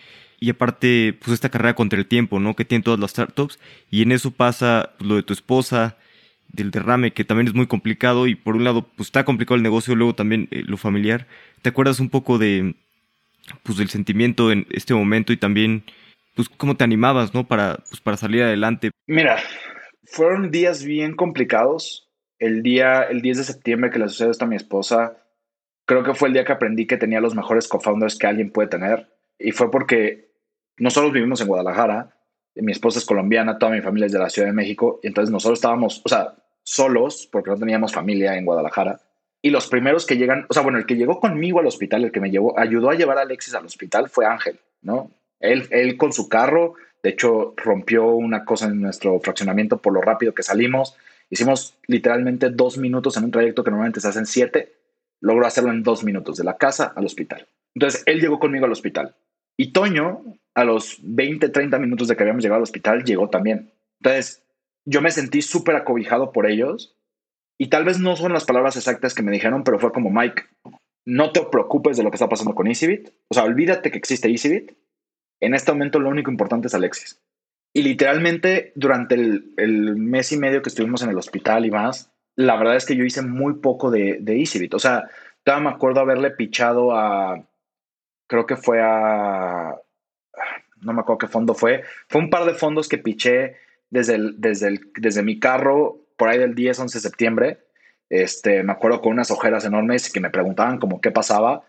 Y 0.45 0.51
aparte, 0.51 1.17
pues 1.19 1.33
esta 1.33 1.49
carrera 1.49 1.75
contra 1.75 1.99
el 1.99 2.05
tiempo, 2.05 2.39
¿no? 2.39 2.55
Que 2.55 2.67
tienen 2.67 2.83
todas 2.83 3.01
las 3.01 3.13
startups. 3.13 3.59
Y 3.91 4.03
en 4.03 4.13
eso 4.13 4.31
pasa 4.31 4.91
pues, 4.99 5.09
lo 5.09 5.17
de 5.17 5.23
tu 5.23 5.33
esposa, 5.33 5.97
del 6.53 6.71
derrame, 6.71 7.15
que 7.15 7.25
también 7.25 7.49
es 7.49 7.55
muy 7.55 7.67
complicado. 7.67 8.27
Y 8.27 8.35
por 8.35 8.55
un 8.55 8.63
lado, 8.65 8.83
pues 8.95 9.09
está 9.09 9.25
complicado 9.25 9.57
el 9.57 9.63
negocio, 9.63 9.95
luego 9.95 10.15
también 10.15 10.49
eh, 10.51 10.63
lo 10.67 10.77
familiar. 10.77 11.27
¿Te 11.63 11.71
acuerdas 11.71 11.99
un 11.99 12.11
poco 12.11 12.37
de, 12.37 12.75
pues 13.63 13.79
del 13.79 13.89
sentimiento 13.89 14.53
en 14.53 14.67
este 14.69 14.93
momento 14.93 15.33
y 15.33 15.39
también, 15.39 15.83
pues 16.35 16.51
cómo 16.51 16.77
te 16.77 16.85
animabas, 16.85 17.33
¿no? 17.33 17.49
Para, 17.49 17.77
pues, 17.89 18.03
para 18.03 18.19
salir 18.19 18.43
adelante. 18.43 18.91
Mira, 19.07 19.39
fueron 20.05 20.51
días 20.51 20.85
bien 20.85 21.17
complicados 21.17 22.11
el 22.39 22.63
día, 22.63 23.05
el 23.05 23.23
10 23.23 23.39
de 23.39 23.45
septiembre 23.45 23.89
que 23.89 23.99
le 23.99 24.11
sucedió 24.11 24.31
esto 24.31 24.45
a 24.45 24.49
mi 24.49 24.57
esposa, 24.57 25.17
creo 25.87 26.05
que 26.05 26.13
fue 26.13 26.29
el 26.29 26.35
día 26.35 26.45
que 26.45 26.53
aprendí 26.53 26.87
que 26.87 26.99
tenía 26.99 27.23
los 27.23 27.35
mejores 27.35 27.67
co-founders 27.67 28.19
que 28.19 28.27
alguien 28.27 28.51
puede 28.51 28.69
tener. 28.69 29.09
Y 29.39 29.53
fue 29.53 29.71
porque 29.71 30.34
nosotros 30.79 31.13
vivimos 31.13 31.41
en 31.41 31.49
Guadalajara, 31.49 32.11
mi 32.57 32.73
esposa 32.73 32.99
es 32.99 33.05
colombiana, 33.05 33.59
toda 33.59 33.73
mi 33.73 33.81
familia 33.81 34.07
es 34.07 34.13
de 34.13 34.19
la 34.19 34.31
Ciudad 34.31 34.49
de 34.49 34.55
México, 34.55 35.01
y 35.03 35.09
entonces 35.09 35.31
nosotros 35.31 35.59
estábamos, 35.59 36.03
o 36.05 36.09
sea, 36.09 36.35
solos, 36.63 37.29
porque 37.31 37.51
no 37.51 37.57
teníamos 37.57 37.93
familia 37.93 38.37
en 38.37 38.45
Guadalajara. 38.45 39.01
Y 39.43 39.51
los 39.51 39.67
primeros 39.67 40.07
que 40.07 40.17
llegan, 40.17 40.47
o 40.49 40.55
sea, 40.55 40.63
bueno, 40.63 40.79
el 40.79 40.87
que 40.87 40.97
llegó 40.97 41.21
conmigo 41.21 41.61
al 41.61 41.67
hospital, 41.67 42.05
el 42.05 42.13
que 42.13 42.21
me 42.21 42.29
ayudó 42.29 42.91
a 42.91 42.95
llevar 42.95 43.19
a 43.19 43.23
Alexis 43.23 43.55
al 43.55 43.67
hospital 43.67 44.09
fue 44.09 44.25
Ángel, 44.25 44.59
¿no? 44.83 45.11
Él, 45.41 45.67
él 45.71 45.97
con 45.97 46.13
su 46.13 46.29
carro, 46.29 46.75
de 47.03 47.11
hecho, 47.11 47.53
rompió 47.57 48.07
una 48.07 48.45
cosa 48.45 48.67
en 48.67 48.81
nuestro 48.81 49.21
fraccionamiento 49.21 49.79
por 49.79 49.93
lo 49.93 50.01
rápido 50.01 50.35
que 50.35 50.43
salimos 50.43 50.97
Hicimos 51.31 51.77
literalmente 51.87 52.51
dos 52.51 52.79
minutos 52.79 53.17
en 53.17 53.25
un 53.25 53.31
trayecto 53.31 53.65
que 53.65 53.71
normalmente 53.71 54.01
se 54.01 54.09
hacen 54.09 54.27
siete. 54.27 54.75
Logró 55.21 55.47
hacerlo 55.47 55.71
en 55.71 55.83
dos 55.83 56.05
minutos, 56.05 56.37
de 56.37 56.45
la 56.45 56.57
casa 56.57 56.93
al 56.95 57.07
hospital. 57.07 57.47
Entonces, 57.75 58.03
él 58.07 58.21
llegó 58.21 58.39
conmigo 58.39 58.67
al 58.67 58.73
hospital. 58.73 59.15
Y 59.57 59.73
Toño, 59.73 60.23
a 60.55 60.65
los 60.65 60.99
20, 61.03 61.49
30 61.49 61.79
minutos 61.79 62.09
de 62.09 62.17
que 62.17 62.23
habíamos 62.23 62.43
llegado 62.43 62.59
al 62.59 62.63
hospital, 62.63 63.05
llegó 63.05 63.29
también. 63.29 63.73
Entonces, 64.01 64.45
yo 64.85 65.03
me 65.03 65.11
sentí 65.11 65.43
súper 65.43 65.77
acobijado 65.77 66.33
por 66.33 66.47
ellos. 66.47 66.97
Y 67.59 67.69
tal 67.69 67.85
vez 67.85 67.99
no 67.99 68.17
son 68.17 68.33
las 68.33 68.45
palabras 68.45 68.77
exactas 68.77 69.15
que 69.15 69.23
me 69.23 69.33
dijeron, 69.33 69.65
pero 69.65 69.79
fue 69.79 69.93
como, 69.93 70.11
Mike, 70.11 70.43
no 71.07 71.33
te 71.33 71.43
preocupes 71.43 71.97
de 71.97 72.03
lo 72.03 72.11
que 72.11 72.17
está 72.17 72.29
pasando 72.29 72.55
con 72.55 72.67
EasyBit. 72.67 73.11
O 73.29 73.35
sea, 73.35 73.45
olvídate 73.45 73.91
que 73.91 73.99
existe 73.99 74.29
EasyBit. 74.29 74.73
En 75.41 75.55
este 75.55 75.73
momento 75.73 75.99
lo 75.99 76.09
único 76.09 76.31
importante 76.31 76.69
es 76.69 76.75
Alexis. 76.75 77.21
Y 77.73 77.83
literalmente 77.83 78.73
durante 78.77 79.15
el, 79.15 79.97
mes 79.97 80.33
y 80.33 80.37
medio 80.37 80.63
que 80.63 80.69
estuvimos 80.69 81.03
en 81.03 81.11
el 81.11 81.19
hospital 81.19 81.67
y 81.67 81.71
más, 81.71 82.13
la 82.37 82.57
verdad 82.57 82.77
es 82.77 82.87
que 82.87 82.97
yo 82.97 83.05
hice 83.05 83.23
muy 83.23 83.55
poco 83.55 83.91
de, 83.91 84.19
de 84.21 84.39
EasyBit. 84.39 84.75
O 84.75 84.79
sea, 84.79 85.09
todavía 85.43 85.71
me 85.71 85.75
acuerdo 85.75 86.01
haberle 86.01 86.31
pichado 86.31 86.97
a, 86.97 87.45
creo 88.29 88.47
que 88.47 88.57
fue 88.57 88.81
a, 88.81 89.77
no 90.85 90.93
me 90.93 91.01
acuerdo 91.01 91.19
qué 91.19 91.27
fondo 91.27 91.55
fue, 91.55 91.83
fue 92.09 92.21
un 92.21 92.31
par 92.31 92.45
de 92.45 92.55
fondos 92.55 92.89
que 92.89 92.99
piché 92.99 93.57
desde, 93.91 94.19
desde, 94.37 94.81
desde 94.97 95.23
mi 95.23 95.39
carro 95.39 96.01
por 96.17 96.29
ahí 96.29 96.39
del 96.39 96.55
10, 96.55 96.81
11 96.81 96.99
de 96.99 97.03
septiembre. 97.03 97.59
Este, 98.11 98.63
me 98.63 98.73
acuerdo 98.73 99.01
con 99.01 99.13
unas 99.13 99.31
ojeras 99.31 99.65
enormes 99.65 100.13
que 100.13 100.21
me 100.21 100.31
preguntaban 100.31 100.79
como 100.79 101.01
qué 101.01 101.11
pasaba. 101.11 101.65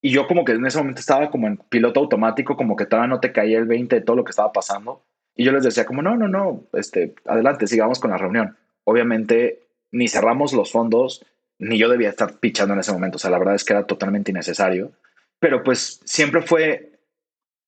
Y 0.00 0.10
yo 0.10 0.26
como 0.26 0.44
que 0.44 0.52
en 0.52 0.66
ese 0.66 0.78
momento 0.78 1.00
estaba 1.00 1.30
como 1.30 1.46
en 1.46 1.56
piloto 1.56 2.00
automático, 2.00 2.56
como 2.56 2.76
que 2.76 2.86
todavía 2.86 3.08
no 3.08 3.20
te 3.20 3.32
caía 3.32 3.58
el 3.58 3.66
20 3.66 3.96
de 3.96 4.02
todo 4.02 4.16
lo 4.16 4.24
que 4.24 4.30
estaba 4.30 4.52
pasando. 4.52 5.04
Y 5.34 5.44
yo 5.44 5.52
les 5.52 5.62
decía 5.62 5.86
como, 5.86 6.02
no, 6.02 6.16
no, 6.16 6.28
no, 6.28 6.64
este, 6.72 7.14
adelante, 7.24 7.66
sigamos 7.66 8.00
con 8.00 8.10
la 8.10 8.18
reunión. 8.18 8.56
Obviamente, 8.84 9.62
ni 9.92 10.08
cerramos 10.08 10.52
los 10.52 10.72
fondos, 10.72 11.24
ni 11.58 11.78
yo 11.78 11.88
debía 11.88 12.10
estar 12.10 12.38
pichando 12.40 12.74
en 12.74 12.80
ese 12.80 12.92
momento. 12.92 13.16
O 13.16 13.18
sea, 13.18 13.30
la 13.30 13.38
verdad 13.38 13.54
es 13.54 13.64
que 13.64 13.72
era 13.72 13.86
totalmente 13.86 14.32
innecesario. 14.32 14.92
Pero 15.38 15.62
pues 15.62 16.00
siempre 16.04 16.42
fue 16.42 16.91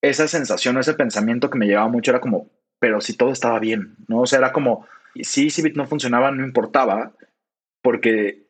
esa 0.09 0.28
sensación, 0.28 0.78
ese 0.78 0.94
pensamiento 0.94 1.50
que 1.50 1.59
me 1.59 1.66
llevaba 1.66 1.88
mucho, 1.88 2.11
era 2.11 2.20
como, 2.20 2.50
pero 2.78 3.00
si 3.00 3.16
todo 3.16 3.30
estaba 3.30 3.59
bien, 3.59 3.96
¿no? 4.09 4.20
O 4.20 4.26
sea, 4.26 4.38
era 4.38 4.52
como, 4.52 4.86
si 5.14 5.50
Cibit 5.50 5.76
no 5.76 5.86
funcionaba, 5.86 6.30
no 6.30 6.44
importaba, 6.44 7.12
porque 7.82 8.44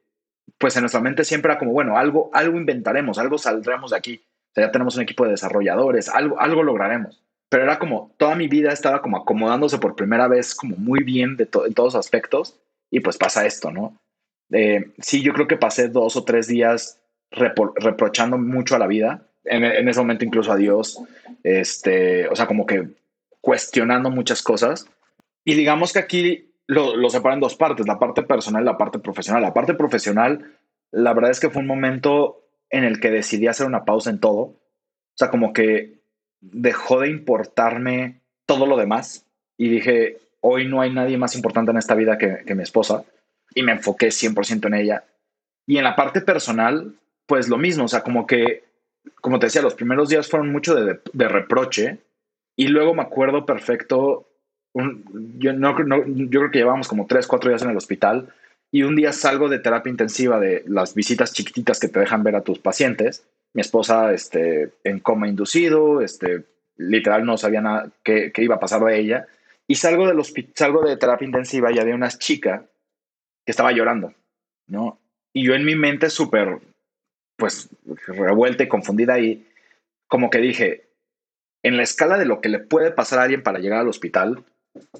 pues 0.59 0.76
en 0.76 0.82
nuestra 0.82 1.00
mente 1.00 1.24
siempre 1.24 1.52
era 1.52 1.59
como, 1.59 1.72
bueno, 1.72 1.98
algo, 1.98 2.30
algo 2.32 2.59
inventaremos, 2.59 3.18
algo 3.18 3.38
saldremos 3.38 3.90
de 3.90 3.96
aquí. 3.96 4.24
O 4.50 4.55
sea, 4.55 4.66
ya 4.66 4.72
tenemos 4.72 4.96
un 4.96 5.02
equipo 5.02 5.24
de 5.24 5.32
desarrolladores, 5.32 6.09
algo, 6.09 6.40
algo 6.40 6.62
lograremos 6.62 7.24
pero 7.55 7.62
era 7.62 7.78
como 7.78 8.12
toda 8.18 8.34
mi 8.34 8.48
vida 8.48 8.72
estaba 8.72 9.00
como 9.00 9.16
acomodándose 9.16 9.78
por 9.78 9.94
primera 9.94 10.26
vez 10.26 10.57
como 10.57 10.74
muy 10.74 11.05
bien 11.05 11.36
de 11.36 11.48
en 11.66 11.74
todos 11.74 11.94
aspectos 11.94 12.59
y 12.90 12.98
pues 12.98 13.16
pasa 13.16 13.46
esto, 13.46 13.70
¿no? 13.70 13.96
Eh, 14.50 14.92
sí, 14.98 15.22
yo 15.22 15.32
creo 15.32 15.46
que 15.46 15.57
pasé 15.57 15.86
dos 15.86 16.16
o 16.16 16.24
tres 16.24 16.48
días 16.48 17.00
reprochando 17.30 18.38
mucho 18.38 18.74
a 18.74 18.80
la 18.80 18.88
vida, 18.88 19.28
en, 19.45 19.88
ese 19.88 20.01
momento 20.01 20.24
incluso 20.24 20.53
a 20.53 20.57
Dios, 20.57 21.01
este, 21.42 22.28
o 22.28 22.36
sea, 22.36 22.47
como 22.47 22.66
que 22.66 22.88
cuestionando 23.40 24.11
muchas 24.11 24.42
cosas. 24.42 24.86
Y 25.45 25.55
digamos 25.55 25.92
que 25.92 25.99
aquí 25.99 26.55
lo, 26.66 26.97
lo 26.97 27.11
separan 27.11 27.40
dos 27.40 27.55
partes, 27.57 27.86
la 27.86 27.99
parte 27.99 28.22
personal 28.22 28.62
y 28.62 28.66
la 28.66 28.78
parte 28.78 28.99
profesional. 28.99 29.42
La 29.42 29.55
parte 29.55 29.74
profesional, 29.74 30.57
la 30.90 31.12
verdad 31.12 31.30
es 31.30 31.40
que 31.40 31.51
fue 31.51 31.62
un 31.62 31.68
momento 31.68 32.42
en 32.70 32.84
el 32.84 33.01
que 33.01 33.11
decidí 33.11 33.47
hacer 33.47 33.66
una 33.66 33.84
pausa 33.84 34.11
en 34.11 34.20
todo. 34.20 34.40
O 34.40 35.16
sea, 35.16 35.30
como 35.30 35.53
que 35.53 36.01
dejó 36.40 37.01
de 37.01 37.09
importarme 37.09 38.20
todo 38.47 38.66
lo 38.66 38.76
demás 38.76 39.26
y 39.57 39.68
dije, 39.68 40.18
hoy 40.40 40.68
no 40.68 40.80
hay 40.80 40.92
nadie 40.92 41.16
más 41.16 41.36
importante 41.36 41.70
en 41.70 41.78
esta 41.78 41.95
vida 41.95 42.18
que, 42.18 42.55
mi 42.55 42.62
esposa 42.62 43.05
y 43.55 43.62
me 43.62 43.72
enfoqué 43.72 44.09
100% 44.09 44.66
en 44.66 44.74
ella. 44.74 45.05
Y 45.66 45.78
en 45.78 45.84
la 45.84 45.97
parte 45.97 46.20
personal, 46.20 46.95
pues 47.26 47.49
lo 47.49 47.57
mismo, 47.57 47.84
o 47.84 47.88
sea, 47.88 48.03
como 48.03 48.26
que, 48.26 48.64
como 49.20 49.38
te 49.38 49.46
decía, 49.46 49.62
los 49.62 49.74
primeros 49.74 50.09
días 50.09 50.28
fueron 50.28 50.50
mucho 50.50 50.74
de, 50.74 51.28
reproche 51.28 51.98
y 52.57 52.68
luego 52.68 52.94
me 52.94 53.02
acuerdo 53.02 53.46
perfecto, 53.46 54.28
yo, 54.74 55.52
no, 55.52 55.76
yo 56.07 56.40
creo 56.40 56.50
que 56.50 56.59
llevábamos 56.59 56.88
como 56.88 57.07
3, 57.07 57.26
4 57.26 57.50
días 57.50 57.62
en 57.62 57.70
el 57.70 57.76
hospital 57.76 58.32
y 58.70 58.82
un 58.82 58.96
día 58.96 59.12
salgo 59.12 59.48
de 59.48 59.61
terapia 59.61 59.90
intensiva 59.90 60.40
de 60.40 60.64
las 60.66 60.94
visitas 60.94 61.32
chiquititas 61.32 61.78
que 61.78 61.88
te 61.88 62.00
dejan 62.00 62.22
ver 62.22 62.36
a 62.36 62.42
tus 62.42 62.59
pacientes 62.59 63.26
mi 63.55 63.61
esposa 63.61 64.12
este, 64.12 64.72
en 64.82 64.98
coma 64.98 65.28
inducido, 65.28 66.00
este, 66.00 66.44
literal 66.76 67.24
no 67.24 67.38
sabía 67.38 67.61
nada 67.61 67.90
qué, 68.02 68.32
iba 68.36 68.57
a 68.57 68.61
pasar 68.61 68.82
de 68.84 68.98
ella. 68.98 69.26
Y 69.66 69.76
salgo, 69.76 70.07
del 70.07 70.22
salgo 70.55 70.82
de 70.82 70.96
terapia 70.96 71.24
intensiva 71.24 71.72
y 71.72 71.78
había 71.78 71.94
una 71.94 72.11
chica 72.11 72.66
que 73.46 73.52
estaba 73.52 73.72
llorando, 73.72 74.12
¿no? 74.66 74.98
Y 75.32 75.46
yo 75.46 75.55
en 75.55 75.64
mi 75.64 75.74
mente 75.74 76.11
súper, 76.11 76.59
pues, 77.37 77.68
revuelta 78.07 78.64
y 78.64 78.68
confundida 78.68 79.18
y 79.18 79.47
como 80.09 80.30
que 80.30 80.39
dije, 80.39 80.89
en 81.62 81.76
la 81.76 81.82
escala 81.82 82.18
de 82.18 82.26
lo 82.26 82.41
que 82.41 82.49
le 82.49 82.59
puede 82.59 82.91
pasar 82.91 83.18
a 83.18 83.22
alguien 83.22 83.43
para 83.43 83.59
llegar 83.59 83.80
al 83.80 83.89
hospital, 83.89 84.45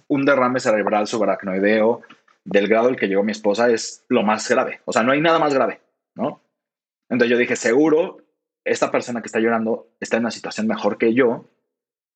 un 0.09 0.25
derrame 0.25 0.61
cerebral 0.61 1.07
subaracnoideo 1.07 2.03
del 2.45 2.69
grado 2.69 2.89
al 2.89 2.97
que 2.97 3.09
llegó 3.09 3.23
mi 3.23 3.33
esposa 3.33 3.71
es 3.71 4.05
lo 4.09 4.23
más 4.23 4.49
grave. 4.49 4.81
O 4.85 4.93
sea, 4.93 5.03
no 5.03 5.13
hay 5.13 5.21
nada 5.21 5.39
más 5.39 5.55
grave, 5.55 5.81
¿no? 6.15 6.41
Entonces 7.09 7.31
yo 7.31 7.39
dije, 7.39 7.57
seguro 7.57 8.19
esta 8.65 8.91
persona 8.91 9.21
que 9.21 9.27
está 9.27 9.41
llorando 9.41 9.89
está 10.01 10.17
en 10.17 10.23
una 10.23 10.31
situación 10.31 10.67
mejor 10.67 10.97
que 10.97 11.13
yo, 11.13 11.47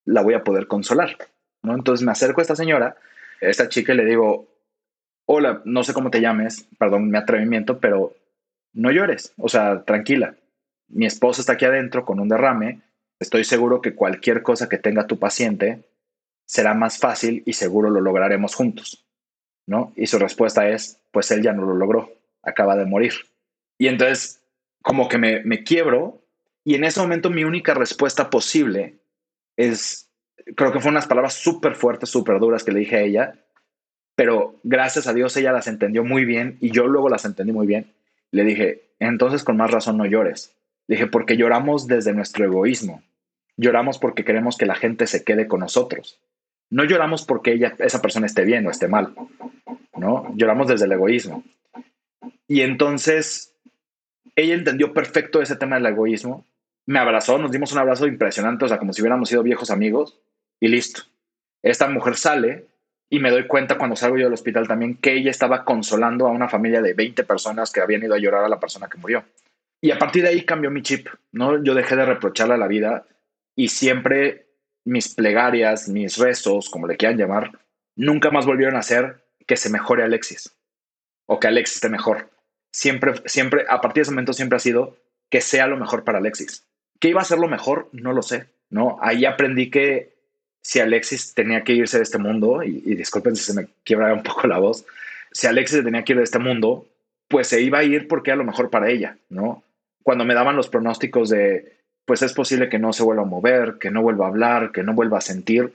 la 0.04 0.22
voy 0.22 0.34
a 0.34 0.44
poder 0.44 0.66
consolar, 0.66 1.16
¿no? 1.62 1.74
Entonces 1.74 2.04
me 2.04 2.12
acerco 2.12 2.40
a 2.40 2.42
esta 2.42 2.56
señora, 2.56 2.96
a 3.42 3.46
esta 3.46 3.68
chica 3.68 3.92
y 3.92 3.96
le 3.96 4.06
digo, 4.06 4.48
hola, 5.26 5.60
no 5.64 5.84
sé 5.84 5.92
cómo 5.92 6.10
te 6.10 6.20
llames, 6.20 6.66
perdón 6.78 7.10
mi 7.10 7.18
atrevimiento, 7.18 7.78
pero 7.78 8.14
no 8.72 8.90
llores, 8.90 9.34
o 9.36 9.48
sea, 9.48 9.84
tranquila. 9.84 10.36
Mi 10.88 11.06
esposa 11.06 11.40
está 11.40 11.54
aquí 11.54 11.64
adentro 11.64 12.04
con 12.04 12.20
un 12.20 12.28
derrame, 12.28 12.82
estoy 13.18 13.44
seguro 13.44 13.80
que 13.80 13.94
cualquier 13.94 14.42
cosa 14.42 14.68
que 14.68 14.78
tenga 14.78 15.06
tu 15.06 15.18
paciente 15.18 15.84
será 16.46 16.74
más 16.74 16.98
fácil 16.98 17.42
y 17.44 17.52
seguro 17.52 17.90
lo 17.90 18.00
lograremos 18.00 18.54
juntos, 18.54 19.06
¿no? 19.66 19.92
Y 19.96 20.06
su 20.06 20.18
respuesta 20.18 20.68
es, 20.68 21.00
pues 21.10 21.30
él 21.30 21.42
ya 21.42 21.52
no 21.52 21.64
lo 21.64 21.74
logró, 21.74 22.10
acaba 22.42 22.76
de 22.76 22.86
morir. 22.86 23.12
Y 23.76 23.88
entonces, 23.88 24.40
como 24.82 25.08
que 25.08 25.18
me, 25.18 25.44
me 25.44 25.62
quiebro 25.62 26.22
y 26.64 26.74
en 26.74 26.84
ese 26.84 27.00
momento 27.00 27.30
mi 27.30 27.44
única 27.44 27.74
respuesta 27.74 28.30
posible 28.30 28.98
es, 29.56 30.10
creo 30.56 30.72
que 30.72 30.80
fueron 30.80 30.94
unas 30.94 31.06
palabras 31.06 31.34
súper 31.34 31.74
fuertes, 31.74 32.10
súper 32.10 32.38
duras 32.38 32.64
que 32.64 32.72
le 32.72 32.80
dije 32.80 32.96
a 32.96 33.00
ella, 33.00 33.34
pero 34.14 34.58
gracias 34.64 35.06
a 35.06 35.14
Dios 35.14 35.36
ella 35.36 35.52
las 35.52 35.66
entendió 35.66 36.04
muy 36.04 36.24
bien 36.24 36.58
y 36.60 36.70
yo 36.70 36.86
luego 36.86 37.08
las 37.08 37.24
entendí 37.24 37.52
muy 37.52 37.66
bien. 37.66 37.94
Le 38.30 38.44
dije, 38.44 38.90
entonces 38.98 39.44
con 39.44 39.56
más 39.56 39.70
razón 39.70 39.96
no 39.96 40.06
llores. 40.06 40.54
Le 40.86 40.96
dije, 40.96 41.06
porque 41.06 41.36
lloramos 41.36 41.86
desde 41.86 42.12
nuestro 42.12 42.44
egoísmo. 42.44 43.02
lloramos 43.56 43.98
porque 43.98 44.24
queremos 44.24 44.56
que 44.56 44.66
la 44.66 44.76
gente 44.76 45.06
se 45.06 45.24
quede 45.24 45.48
con 45.48 45.60
nosotros. 45.60 46.20
No 46.70 46.84
lloramos 46.84 47.24
porque 47.24 47.52
ella, 47.52 47.74
esa 47.78 48.00
persona 48.00 48.26
esté 48.26 48.44
bien 48.44 48.66
o 48.66 48.70
esté 48.70 48.86
mal, 48.86 49.14
¿no? 49.96 50.32
Lloramos 50.36 50.68
desde 50.68 50.84
el 50.84 50.92
egoísmo. 50.92 51.42
Y 52.46 52.60
entonces 52.60 53.54
ella 54.36 54.54
entendió 54.54 54.92
perfecto 54.92 55.42
ese 55.42 55.56
tema 55.56 55.76
del 55.76 55.86
egoísmo, 55.86 56.46
me 56.86 56.98
abrazó, 57.00 57.38
nos 57.38 57.50
dimos 57.50 57.72
un 57.72 57.78
abrazo 57.78 58.06
impresionante, 58.06 58.64
o 58.64 58.68
sea, 58.68 58.78
como 58.78 58.92
si 58.92 59.02
hubiéramos 59.02 59.28
sido 59.28 59.42
viejos 59.42 59.70
amigos, 59.70 60.18
y 60.60 60.68
listo. 60.68 61.02
Esta 61.62 61.88
mujer 61.88 62.16
sale 62.16 62.66
y 63.10 63.20
me 63.20 63.30
doy 63.30 63.46
cuenta 63.46 63.78
cuando 63.78 63.96
salgo 63.96 64.18
yo 64.18 64.24
del 64.24 64.34
hospital 64.34 64.68
también 64.68 64.96
que 64.96 65.14
ella 65.14 65.30
estaba 65.30 65.64
consolando 65.64 66.26
a 66.26 66.30
una 66.30 66.48
familia 66.48 66.82
de 66.82 66.92
20 66.92 67.24
personas 67.24 67.72
que 67.72 67.80
habían 67.80 68.02
ido 68.02 68.14
a 68.14 68.18
llorar 68.18 68.44
a 68.44 68.48
la 68.48 68.60
persona 68.60 68.88
que 68.88 68.98
murió. 68.98 69.24
Y 69.80 69.92
a 69.92 69.98
partir 69.98 70.22
de 70.22 70.30
ahí 70.30 70.44
cambió 70.44 70.70
mi 70.70 70.82
chip, 70.82 71.08
¿no? 71.32 71.62
Yo 71.62 71.74
dejé 71.74 71.96
de 71.96 72.04
reprocharle 72.04 72.54
a 72.54 72.58
la 72.58 72.66
vida 72.66 73.06
y 73.54 73.68
siempre 73.68 74.48
mis 74.84 75.14
plegarias, 75.14 75.88
mis 75.88 76.18
rezos, 76.18 76.68
como 76.68 76.86
le 76.86 76.96
quieran 76.96 77.18
llamar, 77.18 77.52
nunca 77.96 78.30
más 78.30 78.46
volvieron 78.46 78.76
a 78.76 78.82
ser 78.82 79.24
que 79.46 79.56
se 79.56 79.70
mejore 79.70 80.02
Alexis 80.02 80.56
o 81.26 81.38
que 81.38 81.46
Alexis 81.46 81.76
esté 81.76 81.88
mejor. 81.88 82.30
Siempre, 82.72 83.14
siempre, 83.26 83.64
a 83.68 83.80
partir 83.80 84.00
de 84.00 84.02
ese 84.02 84.10
momento 84.10 84.32
siempre 84.32 84.56
ha 84.56 84.60
sido 84.60 84.98
que 85.30 85.40
sea 85.40 85.66
lo 85.66 85.76
mejor 85.76 86.04
para 86.04 86.18
Alexis. 86.18 86.66
¿Qué 87.00 87.08
iba 87.08 87.20
a 87.20 87.24
ser 87.24 87.38
lo 87.38 87.48
mejor? 87.48 87.88
No 87.92 88.12
lo 88.12 88.22
sé, 88.22 88.50
¿no? 88.70 88.98
Ahí 89.00 89.24
aprendí 89.24 89.70
que 89.70 90.17
si 90.60 90.80
Alexis 90.80 91.34
tenía 91.34 91.64
que 91.64 91.72
irse 91.72 91.96
de 91.96 92.02
este 92.02 92.18
mundo, 92.18 92.62
y, 92.62 92.94
disculpen 92.94 93.36
si 93.36 93.44
se 93.44 93.54
me 93.54 93.68
quiebra 93.84 94.12
un 94.12 94.22
poco 94.22 94.46
la 94.46 94.58
voz, 94.58 94.84
si 95.32 95.46
Alexis 95.46 95.84
tenía 95.84 96.04
que 96.04 96.12
ir 96.12 96.18
de 96.18 96.24
este 96.24 96.38
mundo, 96.38 96.86
pues 97.28 97.48
se 97.48 97.60
iba 97.60 97.78
a 97.78 97.84
ir 97.84 98.08
porque 98.08 98.30
era 98.30 98.36
lo 98.36 98.44
mejor 98.44 98.70
para 98.70 98.90
ella, 98.90 99.16
¿no? 99.28 99.62
Cuando 100.02 100.24
me 100.24 100.34
daban 100.34 100.56
los 100.56 100.68
pronósticos 100.68 101.28
de, 101.28 101.76
pues 102.04 102.22
es 102.22 102.32
posible 102.32 102.68
que 102.68 102.78
no 102.78 102.92
se 102.92 103.02
vuelva 103.02 103.22
a 103.22 103.26
mover, 103.26 103.76
que 103.78 103.90
no 103.90 104.02
vuelva 104.02 104.26
a 104.26 104.28
hablar, 104.28 104.72
que 104.72 104.82
no 104.82 104.94
vuelva 104.94 105.18
a 105.18 105.22
sentir, 105.22 105.74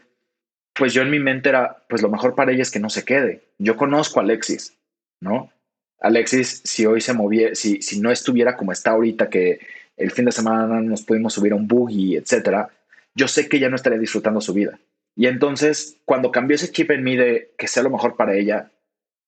pues 0.74 0.94
yo 0.94 1.04
en 1.04 1.12
mi 1.12 1.20
mente 1.20 1.50
era, 1.50 1.84
pues 1.88 2.02
lo 2.02 2.10
mejor 2.10 2.34
para 2.34 2.52
ella 2.52 2.64
es 2.64 2.72
que 2.72 2.80
no 2.80 2.90
se 2.90 3.06
quede. 3.06 3.44
Yo 3.60 3.78
conozco 3.78 4.20
a 4.20 4.24
Alexis, 4.24 4.76
¿no? 5.20 5.52
Alexis, 6.00 6.62
si 6.66 6.86
hoy 6.86 7.02
se 7.02 7.14
moviera, 7.14 7.56
si, 7.56 7.82
si 7.82 8.00
no 8.00 8.12
estuviera 8.12 8.58
como 8.58 8.72
está 8.72 8.92
ahorita, 8.92 9.30
que 9.30 9.60
el 9.96 10.12
fin 10.12 10.26
de 10.26 10.32
semana 10.32 10.82
nos 10.82 11.04
pudimos 11.04 11.34
subir 11.34 11.54
a 11.54 11.56
un 11.56 11.68
buggy, 11.68 12.16
etcétera, 12.18 12.70
yo 13.16 13.28
sé 13.28 13.48
que 13.48 13.58
ella 13.58 13.70
no 13.70 13.76
estaría 13.76 14.00
disfrutando 14.00 14.42
su 14.42 14.54
vida. 14.54 14.80
Y 15.16 15.28
entonces, 15.28 15.98
cuando 16.06 16.32
cambió 16.32 16.56
ese 16.56 16.72
chip 16.72 16.92
en 16.92 17.04
mí 17.04 17.16
de 17.16 17.52
que 17.58 17.68
sea 17.68 17.84
lo 17.84 17.90
mejor 17.90 18.16
para 18.16 18.36
ella, 18.36 18.72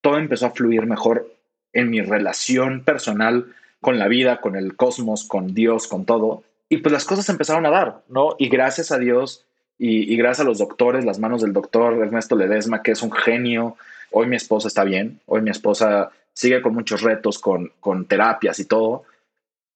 todo 0.02 0.18
empezó 0.18 0.48
a 0.48 0.52
fluir 0.52 0.86
mejor 0.86 1.32
en 1.74 1.90
mi 1.90 2.02
relación 2.02 2.84
personal 2.84 3.54
con 3.82 4.00
la 4.00 4.08
vida, 4.08 4.42
con 4.42 4.56
el 4.56 4.76
cosmos, 4.76 5.26
con 5.26 5.54
Dios, 5.54 5.88
con 5.88 6.06
todo. 6.06 6.44
Y 6.70 6.78
pues 6.78 6.92
las 6.92 7.06
cosas 7.06 7.30
empezaron 7.30 7.66
a 7.66 7.70
dar, 7.70 8.02
¿no? 8.10 8.36
Y 8.40 8.50
gracias 8.50 8.92
a 8.92 8.98
Dios 8.98 9.46
y, 9.78 10.16
gracias 10.16 10.46
a 10.46 10.50
los 10.50 10.58
doctores, 10.58 11.06
las 11.06 11.20
manos 11.20 11.42
del 11.42 11.54
doctor 11.54 12.02
Ernesto 12.02 12.36
Ledesma, 12.36 12.82
que 12.82 12.92
es 12.92 13.04
un 13.04 13.12
genio. 13.12 13.78
Hoy 14.12 14.28
mi 14.28 14.38
esposa 14.38 14.68
está 14.68 14.84
bien, 14.84 15.20
hoy 15.26 15.42
mi 15.42 15.52
esposa 15.52 16.12
sigue 16.34 16.62
con 16.62 16.74
muchos 16.74 17.02
retos, 17.02 17.38
con, 17.40 17.72
con 17.80 18.06
terapias 18.06 18.60
y 18.60 18.66
todo, 18.66 19.04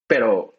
pero 0.07 0.53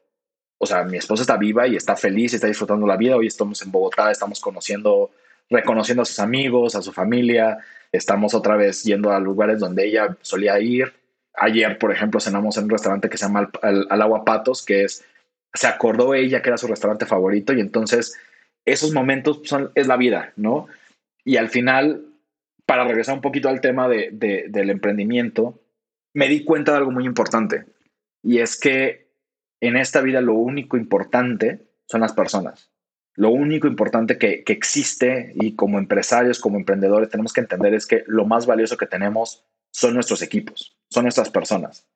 o 0.63 0.67
sea, 0.67 0.85
mi 0.85 0.99
esposa 0.99 1.23
está 1.23 1.39
viva 1.39 1.67
y 1.67 1.75
está 1.75 1.97
feliz 1.97 2.35
está 2.35 2.47
disfrutando 2.47 2.87
la 2.87 2.99
vida. 2.99 3.17
Hoy 3.17 3.27
estamos 3.27 3.63
en 3.63 3.73
Bogotá, 3.73 4.11
estamos 4.11 4.41
conociendo, 4.41 5.11
reconociendo 5.49 6.03
a 6.03 6.05
sus 6.05 6.19
amigos, 6.19 6.75
a 6.75 6.83
su 6.83 6.93
familia. 6.93 7.59
Estamos 7.91 8.35
otra 8.35 8.57
vez 8.57 8.85
yendo 8.85 9.11
a 9.11 9.19
lugares 9.21 9.59
donde 9.59 9.87
ella 9.87 10.19
solía 10.21 10.61
ir. 10.61 10.93
Ayer, 11.33 11.79
por 11.79 11.93
ejemplo, 11.93 12.21
cenamos 12.21 12.59
en 12.59 12.65
un 12.65 12.71
restaurante 12.71 13.09
que 13.09 13.17
se 13.17 13.25
llama 13.25 13.51
Al, 13.63 13.87
Agua 13.89 14.23
Patos, 14.23 14.63
que 14.63 14.85
es, 14.85 15.03
se 15.55 15.67
acordó 15.67 16.13
ella 16.13 16.43
que 16.43 16.51
era 16.51 16.59
su 16.59 16.67
restaurante 16.67 17.07
favorito 17.07 17.55
y 17.55 17.61
entonces 17.61 18.19
esos 18.67 18.93
momentos 18.93 19.41
son, 19.45 19.73
es 19.75 19.87
la 19.87 19.97
vida, 19.97 20.35
¿no? 20.37 20.67
Y 21.25 21.39
al 21.39 21.49
final, 21.49 22.05
para 22.67 22.85
regresar 22.85 23.15
un 23.15 23.23
poquito 23.23 23.49
al 23.49 23.63
tema 23.63 23.89
de, 23.89 24.11
del 24.13 24.69
emprendimiento, 24.69 25.59
me 26.13 26.29
di 26.29 26.45
cuenta 26.45 26.73
de 26.73 26.79
algo 26.79 26.91
muy 26.91 27.07
importante 27.07 27.65
y 28.23 28.41
es 28.41 28.61
que 28.61 29.10
en 29.61 29.77
esta 29.77 30.01
vida 30.01 30.21
lo 30.21 30.35
único 30.35 30.77
importante 30.77 31.67
son 31.87 32.01
las 32.01 32.13
personas. 32.13 32.71
Lo 33.15 33.31
único 33.31 33.67
importante 33.67 34.19
que, 34.19 34.45
existe 34.47 35.33
y 35.35 35.55
como 35.55 35.79
empresarios, 35.79 36.41
como 36.41 36.57
emprendedores, 36.57 37.11
tenemos 37.11 37.33
que 37.33 37.41
entender 37.41 37.75
es 37.75 37.87
que 37.87 38.05
lo 38.07 38.25
más 38.25 38.47
valioso 38.47 38.77
que 38.77 38.87
tenemos 38.87 39.45
son 39.71 39.95
nuestros 39.95 40.23
equipos, 40.23 40.77
son 40.89 41.05
nuestras 41.05 41.31
personas. 41.31 41.87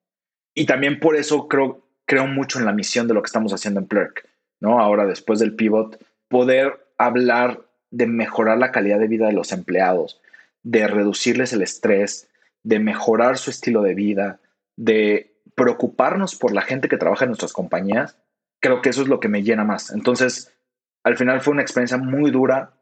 Y 0.55 0.67
también 0.67 1.01
por 1.01 1.17
eso 1.17 1.49
creo, 1.49 1.87
creo 2.05 2.27
mucho 2.27 2.59
en 2.59 2.67
la 2.67 2.73
misión 2.73 3.09
de 3.09 3.15
lo 3.15 3.23
que 3.23 3.29
estamos 3.29 3.53
haciendo 3.53 3.81
en 3.81 3.87
Plurk, 3.87 4.29
¿no? 4.61 4.81
Ahora, 4.81 5.07
después 5.07 5.39
del 5.39 5.55
pivot, 5.55 6.05
poder 6.29 6.87
hablar 6.99 7.63
de 7.91 8.07
mejorar 8.07 8.59
la 8.59 8.73
calidad 8.73 8.99
de 8.99 9.09
vida 9.09 9.27
de 9.27 9.33
los 9.33 9.53
empleados, 9.53 10.21
de 10.63 10.87
reducirles 10.89 11.53
el 11.53 11.63
estrés, 11.63 12.29
de 12.63 12.81
mejorar 12.81 13.39
su 13.39 13.51
estilo 13.51 13.83
de 13.83 13.95
vida, 13.95 14.41
de 14.77 15.34
preocuparnos 15.55 16.37
por 16.37 16.53
la 16.53 16.63
gente 16.63 16.89
que 16.89 16.97
trabaja 16.97 17.25
en 17.25 17.31
nuestras 17.31 17.53
compañías, 17.53 18.19
creo 18.61 18.83
que 18.83 18.91
eso 18.91 19.03
es 19.03 19.09
lo 19.09 19.21
que 19.21 19.29
me 19.29 19.43
llena 19.43 19.65
más. 19.65 19.91
Entonces, 19.91 20.55
al 21.03 21.17
final 21.17 21.41
fue 21.41 21.53
una 21.53 21.63
experiencia 21.63 21.99
muy 21.99 22.31
dura, 22.31 22.75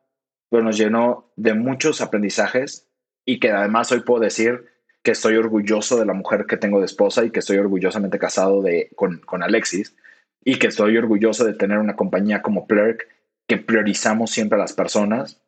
pero 0.51 0.63
nos 0.63 0.77
llenó 0.77 1.33
de 1.37 1.55
muchos 1.55 2.01
aprendizajes 2.01 2.89
y 3.25 3.41
que 3.41 3.51
además 3.51 3.91
hoy 3.93 4.01
puedo 4.01 4.21
decir 4.21 4.67
que 5.03 5.11
estoy 5.11 5.37
orgulloso 5.37 5.99
de 5.99 6.07
la 6.07 6.13
mujer 6.13 6.47
que 6.47 6.57
tengo 6.57 6.79
de 6.79 6.87
esposa 6.87 7.25
y 7.25 7.31
que 7.31 7.41
estoy 7.41 7.59
orgullosamente 7.59 8.19
casado 8.19 8.63
de, 8.63 8.91
con, 8.95 9.19
con 9.19 9.43
Alexis 9.43 9.97
y 10.45 10.59
que 10.59 10.69
estoy 10.69 10.97
orgulloso 10.97 11.45
de 11.45 11.55
tener 11.55 11.79
una 11.79 11.97
compañía 11.97 12.43
como 12.43 12.67
Plurk 12.67 13.09
que 13.49 13.57
priorizamos 13.57 14.31
siempre 14.31 14.57
a 14.57 14.63
las 14.63 14.73
personas 14.73 15.43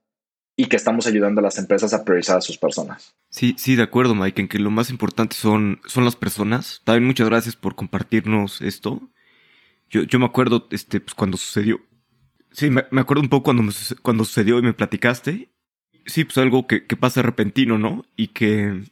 y 0.57 0.67
que 0.67 0.77
estamos 0.77 1.07
ayudando 1.07 1.41
a 1.41 1.43
las 1.43 1.59
empresas 1.59 1.93
a 1.95 2.05
priorizar 2.05 2.39
a 2.39 2.41
sus 2.41 2.59
personas. 2.59 3.15
Sí, 3.31 3.55
sí, 3.59 3.75
de 3.75 3.83
acuerdo, 3.83 4.15
Mike, 4.15 4.43
en 4.43 4.49
que 4.49 4.59
lo 4.59 4.71
más 4.71 4.91
importante 4.91 5.35
son, 5.35 5.81
son 5.87 6.05
las 6.05 6.17
personas. 6.17 6.81
También 6.85 7.07
muchas 7.07 7.29
gracias 7.29 7.57
por 7.57 7.75
compartirnos 7.75 8.61
esto. 8.61 9.11
Yo, 9.91 10.03
yo 10.05 10.19
me 10.19 10.27
acuerdo 10.27 10.69
este, 10.71 11.01
pues, 11.01 11.15
cuando 11.15 11.37
sucedió. 11.37 11.81
Sí, 12.53 12.71
me, 12.71 12.83
acuerdo 13.01 13.23
un 13.23 13.29
poco 13.29 13.45
cuando, 13.45 13.73
cuando 14.03 14.25
sucedió 14.25 14.59
y 14.59 14.63
me 14.63 14.73
platicaste. 14.73 15.51
Sí, 16.07 16.25
pues 16.25 16.39
algo 16.39 16.67
que, 16.69 16.87
que 16.87 16.97
pasa 16.97 17.23
repentino, 17.23 17.79
¿no? 17.79 18.05
Y 18.17 18.29
que, 18.29 18.85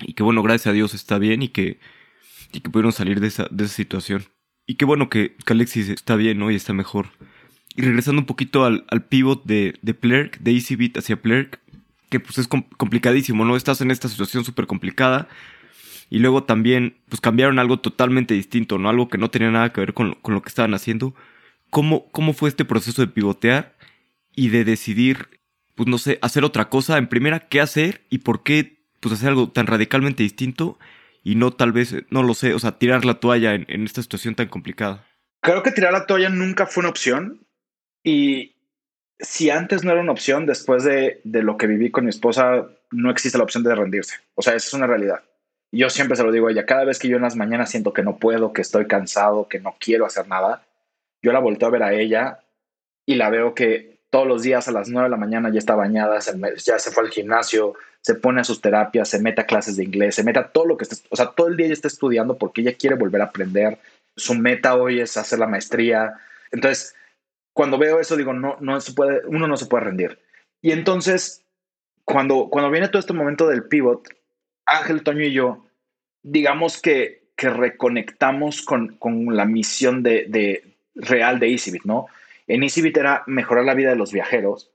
y 0.00 0.12
que 0.12 0.22
bueno, 0.22 0.42
gracias 0.42 0.66
a 0.66 0.72
Dios 0.72 0.92
está 0.92 1.18
bien 1.18 1.42
y 1.42 1.48
que, 1.48 1.78
y 2.52 2.60
que 2.60 2.68
pudieron 2.68 2.92
salir 2.92 3.20
de 3.20 3.28
esa, 3.28 3.46
de 3.50 3.64
esa 3.64 3.74
situación. 3.74 4.24
Y 4.66 4.74
qué 4.74 4.84
bueno 4.84 5.08
que, 5.08 5.34
que 5.34 5.52
Alexis 5.54 5.88
está 5.88 6.16
bien, 6.16 6.38
¿no? 6.38 6.50
Y 6.50 6.56
está 6.56 6.74
mejor. 6.74 7.08
Y 7.76 7.82
regresando 7.82 8.20
un 8.20 8.26
poquito 8.26 8.64
al, 8.64 8.84
pivot 9.08 9.44
de, 9.44 9.74
de 9.82 9.94
Plurk, 9.94 10.38
de 10.38 10.52
EasyBit 10.52 10.98
hacia 10.98 11.20
Plurk, 11.20 11.58
que 12.08 12.20
pues 12.20 12.38
es 12.38 12.46
complicadísimo, 12.46 13.44
¿no? 13.44 13.56
Estás 13.56 13.80
en 13.80 13.90
esta 13.90 14.08
situación 14.08 14.44
súper 14.44 14.66
complicada. 14.66 15.28
Y 16.10 16.20
luego 16.20 16.44
también, 16.44 16.96
pues 17.08 17.20
cambiaron 17.20 17.58
algo 17.58 17.80
totalmente 17.80 18.34
distinto, 18.34 18.78
¿no? 18.78 18.88
Algo 18.88 19.08
que 19.08 19.18
no 19.18 19.30
tenía 19.30 19.50
nada 19.50 19.72
que 19.72 19.80
ver 19.80 19.94
con, 19.94 20.18
lo 20.24 20.42
que 20.42 20.48
estaban 20.48 20.74
haciendo. 20.74 21.14
¿Cómo, 21.70 22.10
¿Cómo 22.12 22.32
fue 22.32 22.48
este 22.48 22.64
proceso 22.64 23.02
de 23.02 23.08
pivotear 23.08 23.74
y 24.36 24.50
de 24.50 24.64
decidir, 24.64 25.40
pues 25.74 25.88
no 25.88 25.98
sé, 25.98 26.20
hacer 26.22 26.44
otra 26.44 26.68
cosa? 26.68 26.98
En 26.98 27.08
primera, 27.08 27.40
¿qué 27.40 27.60
hacer 27.60 28.02
y 28.10 28.18
por 28.18 28.44
qué, 28.44 28.84
pues 29.00 29.14
hacer 29.14 29.30
algo 29.30 29.50
tan 29.50 29.66
radicalmente 29.66 30.22
distinto 30.22 30.78
y 31.24 31.34
no 31.34 31.50
tal 31.50 31.72
vez, 31.72 31.96
no 32.10 32.22
lo 32.22 32.34
sé, 32.34 32.54
o 32.54 32.60
sea, 32.60 32.78
tirar 32.78 33.04
la 33.04 33.14
toalla 33.14 33.54
en, 33.54 33.66
en 33.68 33.84
esta 33.84 34.02
situación 34.02 34.36
tan 34.36 34.46
complicada? 34.46 35.04
Creo 35.40 35.64
que 35.64 35.72
tirar 35.72 35.92
la 35.92 36.06
toalla 36.06 36.28
nunca 36.28 36.66
fue 36.66 36.82
una 36.82 36.90
opción. 36.90 37.43
Y 38.04 38.54
si 39.18 39.50
antes 39.50 39.82
no 39.82 39.90
era 39.90 40.02
una 40.02 40.12
opción, 40.12 40.46
después 40.46 40.84
de, 40.84 41.20
lo 41.24 41.56
que 41.56 41.66
viví 41.66 41.90
con 41.90 42.04
mi 42.04 42.10
esposa, 42.10 42.68
no 42.90 43.10
existe 43.10 43.38
la 43.38 43.44
opción 43.44 43.64
de 43.64 43.74
rendirse. 43.74 44.16
O 44.34 44.42
sea, 44.42 44.54
esa 44.54 44.68
es 44.68 44.74
una 44.74 44.86
realidad. 44.86 45.22
Yo 45.72 45.90
siempre 45.90 46.16
se 46.16 46.22
lo 46.22 46.30
digo 46.30 46.46
a 46.46 46.52
ella, 46.52 46.66
cada 46.66 46.84
vez 46.84 47.00
que 47.00 47.08
yo 47.08 47.16
en 47.16 47.22
las 47.22 47.34
mañanas 47.34 47.70
siento 47.70 47.92
que 47.92 48.04
no 48.04 48.18
puedo, 48.18 48.52
que 48.52 48.62
estoy 48.62 48.86
cansado, 48.86 49.48
que 49.48 49.58
no 49.58 49.74
quiero 49.80 50.06
hacer 50.06 50.28
nada, 50.28 50.62
yo 51.20 51.32
la 51.32 51.40
volteo 51.40 51.66
a 51.66 51.72
ver 51.72 51.82
a 51.82 51.94
ella 51.94 52.40
y 53.06 53.16
la 53.16 53.30
veo 53.30 53.54
que 53.54 53.98
todos 54.10 54.28
los 54.28 54.42
días 54.42 54.68
a 54.68 54.72
las 54.72 54.88
9 54.88 55.06
de 55.06 55.10
la 55.10 55.16
mañana 55.16 55.50
ya 55.50 55.58
está 55.58 55.74
bañada, 55.74 56.20
ya 56.64 56.78
se 56.78 56.90
fue 56.92 57.02
al 57.02 57.10
gimnasio, 57.10 57.74
se 58.00 58.14
pone 58.14 58.42
a 58.42 58.44
sus 58.44 58.60
terapias, 58.60 59.08
se 59.08 59.18
mete 59.18 59.40
a 59.40 59.46
clases 59.46 59.76
de 59.76 59.84
inglés, 59.84 60.14
se 60.14 60.22
mete 60.22 60.38
a 60.38 60.48
todo 60.48 60.66
lo 60.66 60.76
que 60.76 60.84
está, 60.84 60.96
o 61.08 61.16
sea, 61.16 61.32
todo 61.34 61.48
el 61.48 61.56
día 61.56 61.66
ella 61.66 61.72
está 61.72 61.88
estudiando 61.88 62.38
porque 62.38 62.60
ella 62.60 62.74
quiere 62.74 62.94
volver 62.94 63.22
a 63.22 63.24
aprender. 63.24 63.78
Su 64.14 64.34
meta 64.34 64.76
hoy 64.76 65.00
es 65.00 65.16
hacer 65.16 65.40
la 65.40 65.48
maestría. 65.48 66.14
Entonces, 66.52 66.94
cuando 67.54 67.78
veo 67.78 68.00
eso 68.00 68.16
digo, 68.16 68.34
no, 68.34 68.56
no 68.60 68.80
se 68.80 68.92
puede, 68.92 69.22
uno 69.26 69.46
no 69.46 69.56
se 69.56 69.66
puede 69.66 69.84
rendir. 69.84 70.18
Y 70.60 70.72
entonces, 70.72 71.44
cuando, 72.04 72.48
cuando 72.50 72.70
viene 72.70 72.88
todo 72.88 72.98
este 72.98 73.12
momento 73.12 73.48
del 73.48 73.64
pivot, 73.64 74.08
Ángel, 74.66 75.02
Toño 75.02 75.24
y 75.24 75.32
yo, 75.32 75.64
digamos 76.22 76.82
que, 76.82 77.28
que 77.36 77.48
reconectamos 77.50 78.62
con, 78.62 78.96
con 78.96 79.36
la 79.36 79.44
misión 79.44 80.02
de, 80.02 80.26
de, 80.28 80.76
real 80.94 81.38
de 81.38 81.50
EasyBit, 81.50 81.84
¿no? 81.84 82.06
En 82.46 82.62
EasyBit 82.62 82.96
era 82.96 83.22
mejorar 83.26 83.64
la 83.64 83.74
vida 83.74 83.90
de 83.90 83.96
los 83.96 84.12
viajeros. 84.12 84.70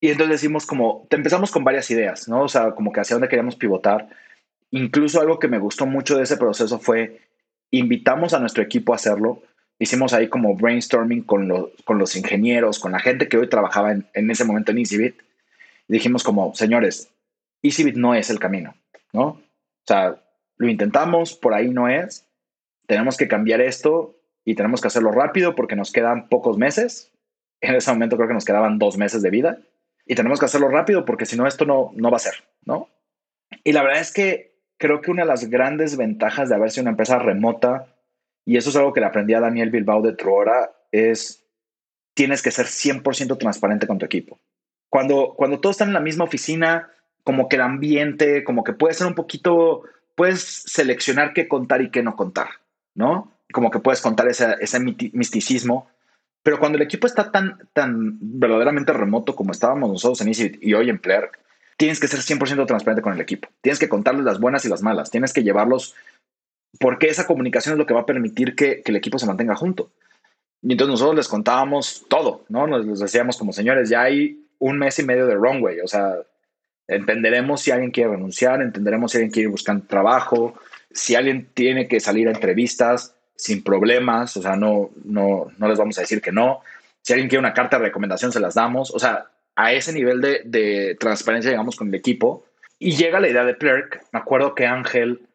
Y 0.00 0.10
entonces 0.10 0.40
decimos 0.40 0.66
como, 0.66 1.06
te 1.08 1.16
empezamos 1.16 1.50
con 1.50 1.64
varias 1.64 1.90
ideas, 1.90 2.28
¿no? 2.28 2.42
O 2.42 2.48
sea, 2.48 2.72
como 2.72 2.92
que 2.92 3.00
hacia 3.00 3.14
dónde 3.14 3.28
queríamos 3.28 3.56
pivotar. 3.56 4.08
Incluso 4.70 5.20
algo 5.20 5.38
que 5.38 5.48
me 5.48 5.58
gustó 5.58 5.86
mucho 5.86 6.16
de 6.16 6.24
ese 6.24 6.36
proceso 6.36 6.78
fue, 6.78 7.20
invitamos 7.70 8.34
a 8.34 8.40
nuestro 8.40 8.62
equipo 8.62 8.92
a 8.92 8.96
hacerlo, 8.96 9.42
hicimos 9.78 10.12
ahí 10.12 10.28
como 10.28 10.54
brainstorming 10.54 11.22
con, 11.22 11.48
los, 11.48 11.70
con 11.84 11.98
los 11.98 12.16
ingenieros, 12.16 12.78
con 12.78 12.92
la 12.92 12.98
gente 12.98 13.28
que 13.28 13.38
hoy 13.38 13.48
trabajaba 13.48 13.92
en, 13.92 14.06
en 14.14 14.30
ese 14.30 14.44
momento 14.44 14.72
en 14.72 14.78
EasyBit. 14.78 15.20
dijimos 15.86 16.24
como, 16.24 16.54
señores, 16.54 17.08
EasyBit 17.62 17.96
no 17.96 18.14
es 18.14 18.30
el 18.30 18.38
camino, 18.38 18.74
¿no? 19.12 19.26
O 19.26 19.42
sea, 19.86 20.16
lo 20.56 20.68
intentamos, 20.68 21.34
por 21.34 21.54
ahí 21.54 21.70
no 21.70 21.88
es. 21.88 22.26
Tenemos 22.86 23.16
que 23.16 23.28
cambiar 23.28 23.60
esto 23.60 24.16
y 24.44 24.54
tenemos 24.54 24.80
que 24.80 24.88
hacerlo 24.88 25.12
rápido 25.12 25.54
porque 25.54 25.76
nos 25.76 25.92
quedan 25.92 26.28
pocos 26.28 26.58
meses. 26.58 27.12
En 27.60 27.74
ese 27.74 27.90
momento 27.90 28.14
creo 28.14 28.28
que 28.28 28.34
nos 28.34 28.44
quedaban 28.44 28.78
dos 28.78 28.96
meses 28.96 29.20
de 29.20 29.30
vida 29.30 29.58
y 30.06 30.14
tenemos 30.14 30.38
que 30.38 30.46
hacerlo 30.46 30.68
rápido 30.68 31.04
porque 31.04 31.26
si 31.26 31.36
no 31.36 31.44
esto 31.44 31.64
no, 31.64 31.90
no 31.96 32.08
va 32.08 32.18
a 32.18 32.20
ser, 32.20 32.34
¿no? 32.64 32.88
Y 33.64 33.72
la 33.72 33.82
verdad 33.82 34.00
es 34.00 34.12
que 34.12 34.54
creo 34.78 35.00
que 35.00 35.10
una 35.10 35.22
de 35.22 35.28
las 35.28 35.50
grandes 35.50 35.96
ventajas 35.96 36.48
de 36.48 36.54
haber 36.54 36.70
sido 36.70 36.82
una 36.82 36.92
empresa 36.92 37.18
remota, 37.18 37.88
y 38.48 38.56
eso 38.56 38.70
es 38.70 38.76
algo 38.76 38.94
que 38.94 39.00
le 39.00 39.06
aprendí 39.06 39.34
a 39.34 39.40
Daniel 39.40 39.68
Bilbao 39.68 40.00
de 40.00 40.14
Truora, 40.14 40.70
es 40.90 41.44
tienes 42.14 42.40
que 42.40 42.50
ser 42.50 42.64
100% 42.64 43.36
transparente 43.36 43.86
con 43.86 43.98
tu 43.98 44.06
equipo. 44.06 44.40
Cuando, 44.88 45.34
cuando 45.36 45.60
todos 45.60 45.74
están 45.74 45.88
en 45.88 45.94
la 45.94 46.00
misma 46.00 46.24
oficina, 46.24 46.88
como 47.24 47.46
que 47.46 47.56
el 47.56 47.62
ambiente, 47.62 48.44
como 48.44 48.64
que 48.64 48.72
puede 48.72 48.94
ser 48.94 49.06
un 49.06 49.14
poquito, 49.14 49.82
puedes 50.14 50.40
seleccionar 50.64 51.34
qué 51.34 51.46
contar 51.46 51.82
y 51.82 51.90
qué 51.90 52.02
no 52.02 52.16
contar, 52.16 52.48
¿no? 52.94 53.34
Como 53.52 53.70
que 53.70 53.80
puedes 53.80 54.00
contar 54.00 54.26
ese, 54.28 54.56
ese 54.60 54.80
misticismo. 54.80 55.90
Pero 56.42 56.58
cuando 56.58 56.76
el 56.76 56.82
equipo 56.84 57.06
está 57.06 57.30
tan, 57.30 57.68
tan 57.74 58.16
verdaderamente 58.18 58.94
remoto 58.94 59.36
como 59.36 59.52
estábamos 59.52 59.90
nosotros 59.90 60.22
en 60.22 60.28
Easy 60.28 60.58
y 60.62 60.72
hoy 60.72 60.88
en 60.88 60.98
Player, 60.98 61.30
tienes 61.76 62.00
que 62.00 62.08
ser 62.08 62.20
100% 62.20 62.66
transparente 62.66 63.02
con 63.02 63.12
el 63.12 63.20
equipo. 63.20 63.50
Tienes 63.60 63.78
que 63.78 63.90
contarles 63.90 64.24
las 64.24 64.40
buenas 64.40 64.64
y 64.64 64.70
las 64.70 64.82
malas. 64.82 65.10
Tienes 65.10 65.34
que 65.34 65.42
llevarlos 65.42 65.94
porque 66.80 67.08
esa 67.08 67.26
comunicación 67.26 67.74
es 67.74 67.78
lo 67.78 67.86
que 67.86 67.94
va 67.94 68.00
a 68.00 68.06
permitir 68.06 68.54
que, 68.54 68.82
el 68.84 68.96
equipo 68.96 69.18
se 69.18 69.26
mantenga 69.26 69.54
junto. 69.54 69.90
Y 70.62 70.72
entonces 70.72 70.92
nosotros 70.92 71.16
les 71.16 71.28
contábamos 71.28 72.04
todo, 72.08 72.44
¿no? 72.48 72.66
Nos 72.66 72.84
les 72.84 72.98
decíamos 72.98 73.36
como, 73.36 73.52
señores, 73.52 73.88
ya 73.88 74.02
hay 74.02 74.44
un 74.58 74.78
mes 74.78 74.98
y 74.98 75.04
medio 75.04 75.26
de 75.26 75.34
runway, 75.34 75.80
o 75.80 75.86
sea, 75.86 76.16
entenderemos 76.88 77.60
si 77.60 77.70
alguien 77.70 77.92
quiere 77.92 78.10
renunciar, 78.10 78.60
entenderemos 78.60 79.12
si 79.12 79.18
alguien 79.18 79.32
quiere 79.32 79.48
buscar 79.48 79.80
trabajo, 79.82 80.54
si 80.90 81.14
alguien 81.14 81.48
tiene 81.54 81.86
que 81.86 82.00
salir 82.00 82.26
a 82.28 82.32
entrevistas 82.32 83.14
sin 83.36 83.62
problemas, 83.62 84.36
o 84.36 84.42
sea, 84.42 84.56
no, 84.56 84.90
no, 85.04 85.46
no 85.58 85.68
les 85.68 85.78
vamos 85.78 85.96
a 85.98 86.00
decir 86.00 86.20
que 86.20 86.32
no. 86.32 86.60
Si 87.02 87.12
alguien 87.12 87.28
quiere 87.28 87.40
una 87.40 87.54
carta 87.54 87.78
de 87.78 87.84
recomendación, 87.84 88.32
se 88.32 88.40
las 88.40 88.54
damos. 88.54 88.92
O 88.92 88.98
sea, 88.98 89.28
a 89.54 89.72
ese 89.72 89.92
nivel 89.92 90.20
de, 90.20 90.96
transparencia 91.00 91.50
llegamos 91.50 91.76
con 91.76 91.88
el 91.88 91.94
equipo. 91.94 92.44
Y 92.78 92.96
llega 92.96 93.18
la 93.18 93.28
idea 93.28 93.44
de 93.44 93.54
Plurk. 93.54 94.02
Me 94.12 94.20
acuerdo 94.20 94.54
que 94.54 94.66
Ángel 94.66 95.27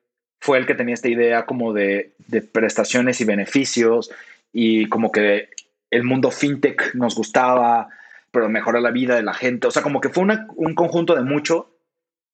fue 0.43 0.57
el 0.57 0.65
que 0.65 0.75
tenía 0.75 0.93
esta 0.93 1.07
idea 1.07 1.45
como 1.45 1.71
de, 1.71 2.11
prestaciones 2.51 3.21
y 3.21 3.23
beneficios 3.23 4.11
y 4.51 4.89
como 4.89 5.09
que 5.09 5.47
el 5.89 6.03
mundo 6.03 6.31
fintech 6.31 6.93
nos 6.95 7.15
gustaba, 7.15 7.87
pero 8.29 8.49
mejorar 8.49 8.81
la 8.81 8.91
vida 8.91 9.15
de 9.15 9.23
la 9.23 9.33
gente. 9.33 9.67
O 9.67 9.71
sea, 9.71 9.81
como 9.81 10.01
que 10.01 10.09
fue 10.09 10.27
un 10.57 10.75
conjunto 10.75 11.15
de 11.15 11.21
mucho. 11.21 11.69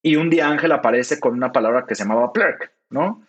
Y 0.02 0.16
un 0.16 0.28
día 0.28 0.48
Ángel 0.48 0.72
aparece 0.72 1.20
con 1.20 1.34
una 1.34 1.52
palabra 1.52 1.86
que 1.86 1.94
se 1.94 2.02
llamaba 2.02 2.32
Plurk, 2.32 2.72
¿no? 2.88 3.24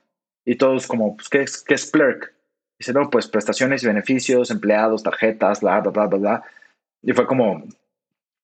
Y 0.45 0.55
todos 0.55 0.87
como, 0.87 1.15
pues, 1.15 1.29
¿qué 1.29 1.43
es, 1.43 1.61
qué 1.61 1.75
es 1.75 1.85
Plurk? 1.85 2.33
Dice, 2.79 2.91
no, 2.91 3.07
pues 3.11 3.27
prestaciones 3.27 3.83
y 3.83 3.87
beneficios, 3.87 4.49
empleados, 4.49 5.03
tarjetas, 5.03 5.61
bla, 5.61 5.81
bla, 5.81 5.91
bla, 5.91 6.07
bla, 6.07 6.17
bla. 6.17 6.43
Y 7.03 7.13
fue 7.13 7.27
como, 7.27 7.65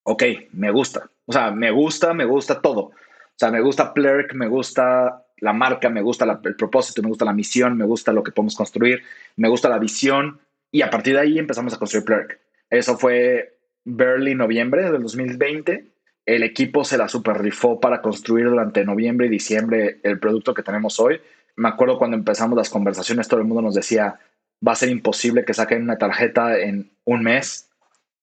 ok, 0.04 0.24
me 0.52 0.70
gusta. 0.70 1.10
O 1.26 1.34
sea, 1.34 1.50
me 1.50 1.72
gusta, 1.72 2.14
me 2.14 2.26
gusta 2.26 2.62
todo. 2.62 2.82
O 2.82 2.94
sea, 3.40 3.50
me 3.50 3.62
gusta 3.62 3.92
Plurk, 3.92 4.36
me 4.36 4.48
gusta 4.48 5.24
la 5.40 5.54
marca, 5.54 5.90
me 5.90 6.02
gusta 6.02 6.40
el 6.44 6.56
propósito, 6.56 7.02
me 7.02 7.10
gusta 7.10 7.26
la 7.26 7.34
misión, 7.34 7.78
me 7.78 7.86
gusta 7.86 8.12
lo 8.12 8.24
que 8.24 8.32
podemos 8.32 8.56
construir, 8.56 9.04
me 9.36 9.50
gusta 9.50 9.70
la 9.70 9.80
visión. 9.80 10.40
Y 10.72 10.82
a 10.82 10.90
partir 10.90 11.14
de 11.14 11.22
ahí 11.22 11.40
empezamos 11.40 11.74
a 11.74 11.78
construir 11.78 12.06
Plurk. 12.06 12.40
Eso 12.70 12.98
fue 12.98 13.58
Burley, 13.86 14.36
noviembre 14.36 14.90
del 14.92 15.02
2020. 15.02 15.86
El 16.26 16.44
equipo 16.44 16.84
se 16.84 16.98
la 16.98 17.08
super 17.08 17.38
rifó 17.38 17.80
para 17.80 18.02
construir 18.02 18.50
durante 18.50 18.84
noviembre 18.84 19.28
y 19.28 19.30
diciembre 19.30 20.00
el 20.04 20.20
producto 20.20 20.54
que 20.54 20.64
tenemos 20.64 21.00
hoy. 21.00 21.22
Me 21.56 21.70
acuerdo 21.70 21.98
cuando 21.98 22.18
empezamos 22.18 22.58
las 22.58 22.70
conversaciones, 22.70 23.28
todo 23.28 23.40
el 23.40 23.48
mundo 23.48 23.62
nos 23.62 23.76
decía, 23.76 24.20
va 24.66 24.74
a 24.74 24.76
ser 24.76 24.90
imposible 24.90 25.46
que 25.46 25.54
saquen 25.54 25.84
una 25.84 25.98
tarjeta 25.98 26.60
en 26.60 26.90
un 27.06 27.24
mes 27.24 27.70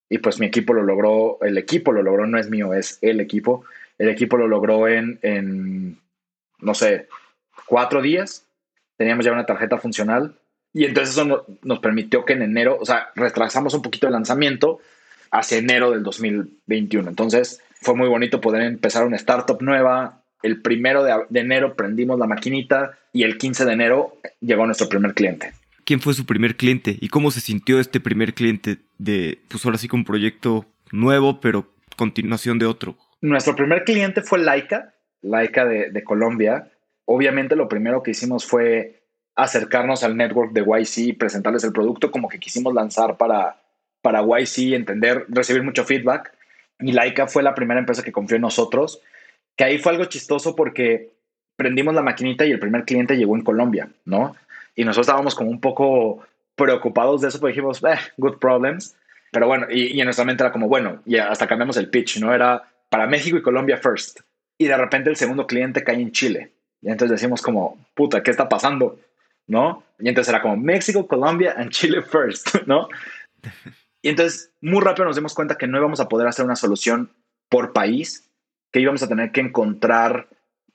y 0.08 0.18
pues 0.18 0.38
mi 0.38 0.46
equipo 0.46 0.74
lo 0.74 0.82
logró, 0.82 1.38
el 1.42 1.56
equipo 1.56 1.92
lo 1.92 2.02
logró, 2.02 2.26
no 2.26 2.38
es 2.38 2.50
mío, 2.50 2.74
es 2.74 2.98
el 3.00 3.20
equipo. 3.20 3.64
El 3.98 4.08
equipo 4.08 4.36
lo 4.36 4.48
logró 4.48 4.86
en, 4.86 5.18
en 5.22 5.98
no 6.60 6.74
sé, 6.74 7.08
cuatro 7.66 8.02
días. 8.02 8.46
Teníamos 8.96 9.24
ya 9.24 9.32
una 9.32 9.46
tarjeta 9.46 9.78
funcional 9.78 10.38
y 10.72 10.84
entonces 10.84 11.16
eso 11.16 11.46
nos 11.62 11.78
permitió 11.80 12.24
que 12.24 12.34
en 12.34 12.42
enero, 12.42 12.78
o 12.80 12.84
sea, 12.84 13.10
retrasamos 13.14 13.74
un 13.74 13.82
poquito 13.82 14.06
el 14.06 14.12
lanzamiento 14.12 14.80
hacia 15.30 15.58
enero 15.58 15.90
del 15.90 16.02
2021. 16.02 17.08
Entonces 17.08 17.60
fue 17.80 17.94
muy 17.94 18.08
bonito 18.08 18.40
poder 18.40 18.62
empezar 18.62 19.04
una 19.06 19.16
startup 19.16 19.60
nueva. 19.60 20.22
El 20.42 20.62
primero 20.62 21.02
de, 21.02 21.14
de 21.28 21.40
enero 21.40 21.74
prendimos 21.74 22.18
la 22.18 22.26
maquinita 22.26 22.98
y 23.12 23.22
el 23.22 23.38
15 23.38 23.64
de 23.64 23.72
enero 23.72 24.18
llegó 24.40 24.66
nuestro 24.66 24.88
primer 24.88 25.14
cliente 25.14 25.52
quién 25.84 26.00
fue 26.00 26.14
su 26.14 26.26
primer 26.26 26.56
cliente 26.56 26.96
y 27.00 27.08
cómo 27.08 27.30
se 27.30 27.40
sintió 27.40 27.78
este 27.78 28.00
primer 28.00 28.34
cliente 28.34 28.78
de, 28.98 29.38
pues 29.48 29.64
ahora 29.64 29.78
sí 29.78 29.88
con 29.88 30.00
un 30.00 30.04
proyecto 30.04 30.66
nuevo, 30.90 31.40
pero 31.40 31.70
continuación 31.96 32.58
de 32.58 32.66
otro. 32.66 32.96
Nuestro 33.20 33.54
primer 33.54 33.84
cliente 33.84 34.22
fue 34.22 34.38
Laika, 34.38 34.93
Laika 35.24 35.64
de, 35.64 36.04
Colombia. 36.04 36.70
Obviamente 37.04 37.56
lo 37.56 37.68
primero 37.68 38.02
que 38.02 38.12
hicimos 38.12 38.46
fue 38.46 39.02
acercarnos 39.34 40.04
al 40.04 40.16
network 40.16 40.52
de 40.52 40.62
YC, 40.62 41.18
presentarles 41.18 41.64
el 41.64 41.72
producto 41.72 42.10
como 42.10 42.28
que 42.28 42.38
quisimos 42.38 42.72
lanzar 42.72 43.16
para, 43.16 43.60
para 44.00 44.22
YC, 44.22 44.74
entender, 44.74 45.26
recibir 45.28 45.62
mucho 45.62 45.84
feedback. 45.84 46.32
Y 46.78 46.92
Laika 46.92 47.26
fue 47.26 47.42
la 47.42 47.54
primera 47.54 47.80
empresa 47.80 48.02
que 48.02 48.12
confió 48.12 48.36
en 48.36 48.42
nosotros, 48.42 49.00
que 49.56 49.64
ahí 49.64 49.78
fue 49.78 49.92
algo 49.92 50.04
chistoso 50.04 50.54
porque 50.54 51.10
prendimos 51.56 51.94
la 51.94 52.02
maquinita 52.02 52.44
y 52.44 52.52
el 52.52 52.58
primer 52.58 52.84
cliente 52.84 53.16
llegó 53.16 53.36
en 53.36 53.42
Colombia, 53.42 53.88
¿no? 54.04 54.34
y 54.74 54.84
nosotros 54.84 55.06
estábamos 55.06 55.34
como 55.34 55.50
un 55.50 55.60
poco 55.60 56.24
preocupados 56.56 57.20
de 57.20 57.28
eso, 57.28 57.40
porque 57.40 57.52
dijimos, 57.52 57.82
eh, 57.84 57.98
good 58.16 58.38
problems. 58.38 58.96
Pero 59.30 59.46
bueno, 59.46 59.66
y, 59.70 59.98
en 59.98 60.04
nuestra 60.04 60.24
mente 60.24 60.42
era 60.42 60.52
como, 60.52 60.68
bueno, 60.68 61.02
y 61.04 61.16
hasta 61.16 61.46
cambiamos 61.46 61.76
el 61.76 61.90
pitch, 61.90 62.18
¿no? 62.18 62.32
Era 62.32 62.62
para 62.88 63.06
México 63.06 63.36
y 63.36 63.42
Colombia 63.42 63.76
first. 63.76 64.20
Y 64.64 64.68
de 64.68 64.76
repente 64.76 65.10
el 65.10 65.16
segundo 65.16 65.46
cliente 65.46 65.84
cae 65.84 66.00
en 66.00 66.12
Chile. 66.12 66.52
Y 66.80 66.90
entonces 66.90 67.20
decimos 67.20 67.42
como, 67.42 67.78
puta, 67.94 68.22
¿qué 68.22 68.30
está 68.30 68.48
pasando? 68.48 68.98
¿No? 69.46 69.82
Y 69.98 70.08
entonces 70.08 70.30
era 70.30 70.42
como 70.42 70.56
México, 70.56 71.06
Colombia 71.06 71.54
and 71.56 71.70
Chile 71.70 72.02
first, 72.02 72.54
¿no? 72.66 72.88
Y 74.02 74.08
entonces 74.08 74.50
muy 74.60 74.82
rápido 74.82 75.06
nos 75.06 75.16
dimos 75.16 75.34
cuenta 75.34 75.56
que 75.56 75.66
no 75.66 75.78
íbamos 75.78 76.00
a 76.00 76.08
poder 76.08 76.28
hacer 76.28 76.44
una 76.44 76.56
solución 76.56 77.10
por 77.48 77.72
país, 77.72 78.28
que 78.72 78.80
íbamos 78.80 79.02
a 79.02 79.08
tener 79.08 79.32
que 79.32 79.40
encontrar 79.40 80.28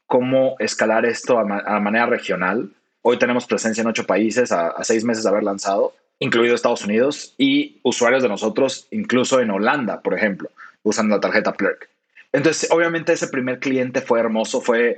cómo 0.05 0.55
escalar 0.59 1.05
esto 1.05 1.37
a, 1.37 1.41
a 1.41 1.79
manera 1.79 2.05
regional 2.05 2.71
Hoy 3.01 3.17
tenemos 3.17 3.45
presencia 3.45 3.81
en 3.81 3.87
ocho 3.87 4.05
países 4.05 4.51
a, 4.51 4.83
seis 4.83 5.03
meses 5.03 5.23
de 5.23 5.29
haber 5.29 5.43
lanzado, 5.43 5.93
incluido 6.19 6.53
Estados 6.53 6.83
Unidos, 6.83 7.33
y 7.37 7.79
usuarios 7.83 8.23
de 8.23 8.29
nosotros, 8.29 8.87
incluso 8.91 9.39
en 9.39 9.51
Holanda, 9.51 10.01
por 10.01 10.13
ejemplo, 10.13 10.49
usando 10.83 11.15
la 11.15 11.21
tarjeta 11.21 11.53
Plurk. 11.53 11.88
Entonces, 12.32 12.69
obviamente 12.71 13.13
ese 13.13 13.27
primer 13.27 13.59
cliente 13.59 14.01
fue 14.01 14.19
hermoso, 14.19 14.61
fue, 14.61 14.97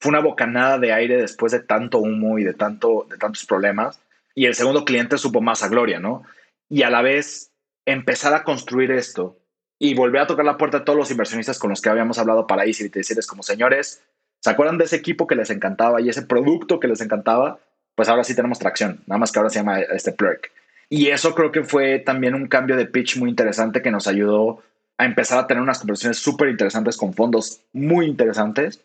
fue 0.00 0.10
una 0.10 0.20
bocanada 0.20 0.78
de 0.78 0.92
aire 0.92 1.16
después 1.16 1.52
de 1.52 1.60
tanto 1.60 1.98
humo 1.98 2.38
y 2.38 2.44
de, 2.44 2.54
tanto, 2.54 3.06
de 3.08 3.16
tantos 3.18 3.46
problemas. 3.46 4.00
Y 4.34 4.46
el 4.46 4.54
segundo 4.54 4.84
cliente 4.84 5.18
supo 5.18 5.40
más 5.40 5.62
a 5.62 5.68
gloria, 5.68 6.00
¿no? 6.00 6.22
Y 6.68 6.82
a 6.82 6.90
la 6.90 7.02
vez 7.02 7.52
empezar 7.86 8.34
a 8.34 8.44
construir 8.44 8.90
esto 8.90 9.38
y 9.78 9.94
volver 9.94 10.22
a 10.22 10.26
tocar 10.26 10.44
la 10.44 10.56
puerta 10.56 10.78
a 10.78 10.84
todos 10.84 10.98
los 10.98 11.10
inversionistas 11.10 11.58
con 11.58 11.70
los 11.70 11.80
que 11.80 11.90
habíamos 11.90 12.18
hablado 12.18 12.46
para 12.46 12.64
Easy 12.64 12.84
y 12.84 12.88
decirles 12.88 13.26
como, 13.26 13.42
señores, 13.42 14.02
¿Se 14.42 14.50
acuerdan 14.50 14.76
de 14.76 14.84
ese 14.84 14.96
equipo 14.96 15.28
que 15.28 15.36
les 15.36 15.50
encantaba 15.50 16.00
y 16.00 16.08
ese 16.08 16.22
producto 16.22 16.80
que 16.80 16.88
les 16.88 17.00
encantaba? 17.00 17.60
Pues 17.94 18.08
ahora 18.08 18.24
sí 18.24 18.34
tenemos 18.34 18.58
tracción, 18.58 19.00
nada 19.06 19.20
más 19.20 19.30
que 19.30 19.38
ahora 19.38 19.50
se 19.50 19.60
llama 19.60 19.80
este 19.80 20.10
Plurk. 20.10 20.50
Y 20.88 21.08
eso 21.08 21.34
creo 21.36 21.52
que 21.52 21.62
fue 21.62 22.00
también 22.00 22.34
un 22.34 22.48
cambio 22.48 22.76
de 22.76 22.86
pitch 22.86 23.18
muy 23.18 23.30
interesante 23.30 23.82
que 23.82 23.92
nos 23.92 24.08
ayudó 24.08 24.60
a 25.02 25.06
empezar 25.06 25.38
a 25.38 25.46
tener 25.46 25.62
unas 25.62 25.78
conversaciones 25.78 26.18
súper 26.18 26.48
interesantes 26.48 26.96
con 26.96 27.12
fondos 27.12 27.60
muy 27.72 28.06
interesantes, 28.06 28.80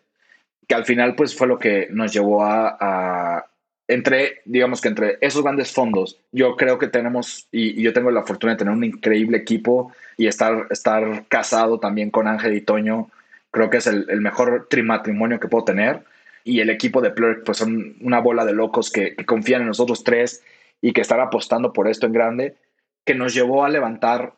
que 0.66 0.74
al 0.74 0.84
final 0.84 1.14
pues 1.14 1.36
fue 1.36 1.46
lo 1.46 1.58
que 1.58 1.88
nos 1.90 2.12
llevó 2.12 2.44
a, 2.44 3.46
entre, 3.86 4.42
digamos 4.44 4.80
que 4.80 4.88
entre 4.88 5.18
esos 5.20 5.42
grandes 5.42 5.72
fondos, 5.72 6.18
yo 6.30 6.56
creo 6.56 6.78
que 6.78 6.88
tenemos, 6.88 7.48
y, 7.50 7.80
yo 7.82 7.92
tengo 7.92 8.10
la 8.10 8.24
fortuna 8.24 8.52
de 8.52 8.58
tener 8.58 8.74
un 8.74 8.84
increíble 8.84 9.38
equipo 9.38 9.92
y 10.16 10.26
estar, 10.26 10.66
estar 10.70 11.26
casado 11.28 11.80
también 11.80 12.10
con 12.10 12.28
Ángel 12.28 12.54
y 12.54 12.60
Toño, 12.60 13.08
Creo 13.50 13.70
que 13.70 13.78
es 13.78 13.86
el, 13.86 14.20
mejor 14.20 14.66
trimatrimonio 14.68 15.40
que 15.40 15.48
puedo 15.48 15.64
tener. 15.64 16.04
Y 16.44 16.60
el 16.60 16.70
equipo 16.70 17.00
de 17.00 17.10
Plurk, 17.10 17.44
pues 17.44 17.58
son 17.58 17.96
una 18.00 18.20
bola 18.20 18.44
de 18.44 18.52
locos 18.52 18.90
que, 18.90 19.16
confían 19.26 19.62
en 19.62 19.68
nosotros 19.68 20.04
tres 20.04 20.42
y 20.80 20.92
que 20.92 21.00
están 21.00 21.20
apostando 21.20 21.72
por 21.72 21.88
esto 21.88 22.06
en 22.06 22.12
grande, 22.12 22.56
que 23.04 23.14
nos 23.14 23.34
llevó 23.34 23.64
a 23.64 23.68
levantar 23.68 24.34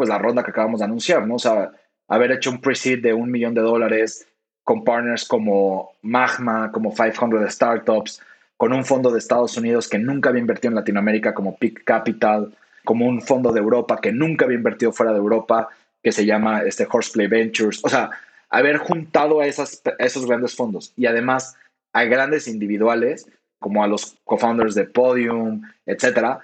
pues 0.00 0.08
la 0.08 0.16
ronda 0.16 0.42
que 0.42 0.50
acabamos 0.50 0.80
de 0.80 0.86
anunciar, 0.86 1.26
¿no? 1.26 1.34
O 1.34 1.38
sea, 1.38 1.72
haber 2.08 2.32
hecho 2.32 2.50
un 2.50 2.62
pre-seed 2.62 3.02
de 3.02 3.12
un 3.12 3.30
millón 3.30 3.52
de 3.52 3.60
dólares 3.60 4.26
con 4.64 4.82
partners 4.82 5.26
como 5.26 5.92
Magma, 6.00 6.72
como 6.72 6.94
500 6.94 7.52
Startups, 7.52 8.22
con 8.56 8.72
un 8.72 8.82
fondo 8.82 9.10
de 9.10 9.18
Estados 9.18 9.58
Unidos 9.58 9.90
que 9.90 9.98
nunca 9.98 10.30
había 10.30 10.40
invertido 10.40 10.70
en 10.70 10.76
Latinoamérica 10.76 11.34
como 11.34 11.58
Peak 11.58 11.84
Capital, 11.84 12.50
como 12.82 13.06
un 13.06 13.20
fondo 13.20 13.52
de 13.52 13.60
Europa 13.60 13.98
que 14.00 14.10
nunca 14.10 14.46
había 14.46 14.56
invertido 14.56 14.90
fuera 14.90 15.12
de 15.12 15.18
Europa, 15.18 15.68
que 16.02 16.12
se 16.12 16.24
llama 16.24 16.62
este 16.62 16.88
Horseplay 16.90 17.26
Ventures. 17.26 17.80
O 17.84 17.90
sea, 17.90 18.08
haber 18.48 18.78
juntado 18.78 19.42
a, 19.42 19.46
esas, 19.46 19.82
esos 19.98 20.24
grandes 20.24 20.56
fondos 20.56 20.94
y 20.96 21.04
además 21.04 21.58
a 21.92 22.04
grandes 22.04 22.48
individuales, 22.48 23.26
como 23.58 23.84
a 23.84 23.86
los 23.86 24.16
co-founders 24.24 24.74
de 24.74 24.84
Podium, 24.84 25.60
etcétera, 25.84 26.40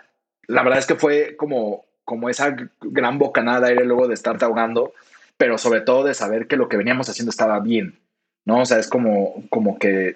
la 0.46 0.62
verdad 0.62 0.78
es 0.78 0.86
que 0.86 0.96
fue 0.96 1.36
como, 1.36 1.85
como 2.06 2.30
esa 2.30 2.56
gran 2.80 3.18
bocanada 3.18 3.60
de 3.60 3.68
aire 3.72 3.84
luego 3.84 4.08
de 4.08 4.14
estarte 4.14 4.46
ahogando, 4.46 4.94
pero 5.36 5.58
sobre 5.58 5.82
todo 5.82 6.04
de 6.04 6.14
saber 6.14 6.46
que 6.46 6.56
lo 6.56 6.68
que 6.68 6.78
veníamos 6.78 7.10
haciendo 7.10 7.30
estaba 7.30 7.60
bien, 7.60 7.98
¿no? 8.46 8.60
O 8.60 8.64
sea, 8.64 8.78
es 8.78 8.88
como, 8.88 9.44
como 9.50 9.78
que 9.78 10.14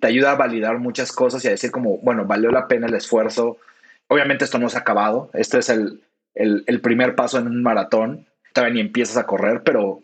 te 0.00 0.08
ayuda 0.08 0.32
a 0.32 0.36
validar 0.36 0.78
muchas 0.80 1.12
cosas 1.12 1.42
y 1.44 1.48
a 1.48 1.52
decir 1.52 1.70
como, 1.70 1.98
bueno, 1.98 2.26
valió 2.26 2.50
la 2.50 2.66
pena 2.66 2.88
el 2.88 2.94
esfuerzo. 2.94 3.58
Obviamente 4.08 4.44
esto 4.44 4.58
no 4.58 4.68
se 4.68 4.76
ha 4.76 4.80
acabado, 4.80 5.30
este 5.32 5.58
es 5.58 5.70
el, 5.70 6.02
el, 6.34 6.80
primer 6.80 7.14
paso 7.14 7.38
en 7.38 7.46
un 7.46 7.62
maratón, 7.62 8.26
todavía 8.52 8.74
ni 8.74 8.80
empiezas 8.80 9.16
a 9.16 9.24
correr, 9.24 9.62
pero, 9.62 10.02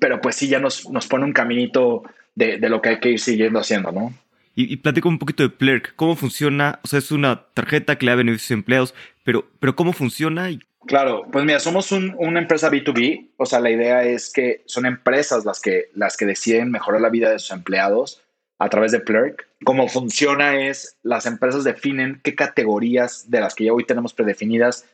pero 0.00 0.20
pues 0.20 0.34
sí 0.34 0.48
ya 0.48 0.58
nos, 0.58 0.88
nos 0.90 1.06
pone 1.06 1.26
un 1.26 1.34
caminito 1.34 2.02
de, 2.34 2.58
de 2.58 2.68
lo 2.70 2.80
que 2.80 2.88
hay 2.88 3.00
que 3.00 3.10
ir 3.10 3.20
siguiendo 3.20 3.60
haciendo, 3.60 3.92
¿no? 3.92 4.14
Y, 4.56 4.72
y, 4.72 4.76
platico 4.78 5.08
un 5.08 5.20
poquito 5.20 5.44
de 5.44 5.50
Plurk. 5.50 5.94
¿Cómo 5.94 6.16
funciona? 6.16 6.80
O 6.82 6.88
sea, 6.88 6.98
es 6.98 7.12
una 7.12 7.44
tarjeta 7.54 7.96
que 7.96 8.06
le 8.06 8.10
da 8.10 8.16
beneficios 8.16 8.50
a 8.50 8.54
empleados, 8.54 8.94
pero, 9.28 9.44
pero 9.60 9.76
¿cómo 9.76 9.92
funciona? 9.92 10.48
Claro, 10.86 11.26
pues 11.30 11.44
mira, 11.44 11.60
somos 11.60 11.92
una 11.92 12.40
empresa 12.40 12.70
B2B. 12.70 13.32
O 13.36 13.44
sea, 13.44 13.60
la 13.60 13.68
idea 13.68 14.02
es 14.02 14.32
que 14.32 14.62
son 14.64 14.86
empresas 14.86 15.44
las 15.44 15.60
que, 15.60 15.90
las 15.92 16.16
que 16.16 16.24
deciden 16.24 16.70
mejorar 16.70 17.02
la 17.02 17.10
vida 17.10 17.30
de 17.30 17.38
sus 17.38 17.50
empleados 17.50 18.22
a 18.58 18.70
través 18.70 18.90
de 18.90 19.00
Plurk. 19.00 19.46
Cómo 19.64 19.86
funciona 19.88 20.58
es, 20.58 20.96
las 21.02 21.26
empresas 21.26 21.62
definen 21.62 22.22
qué 22.24 22.34
categorías 22.34 23.30
de 23.30 23.40
las 23.40 23.54
que 23.54 23.66
ya 23.66 23.74
hoy 23.74 23.84
tenemos 23.84 24.14
predefinidas 24.14 24.86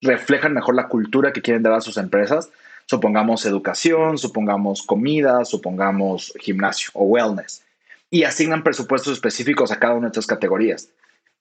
reflejan 0.00 0.54
mejor 0.54 0.76
la 0.76 0.86
cultura 0.86 1.32
que 1.32 1.42
quieren 1.42 1.64
dar 1.64 1.72
a 1.72 1.80
sus 1.80 1.96
empresas. 1.96 2.48
Supongamos 2.86 3.44
educación, 3.44 4.18
supongamos 4.18 4.84
comida, 4.84 5.44
supongamos 5.44 6.32
gimnasio 6.38 6.90
o 6.94 7.06
wellness 7.06 7.64
y 8.08 8.22
asignan 8.22 8.62
presupuestos 8.62 9.14
específicos 9.14 9.72
a 9.72 9.80
cada 9.80 9.94
una 9.94 10.06
de 10.06 10.10
estas 10.10 10.28
categorías. 10.28 10.90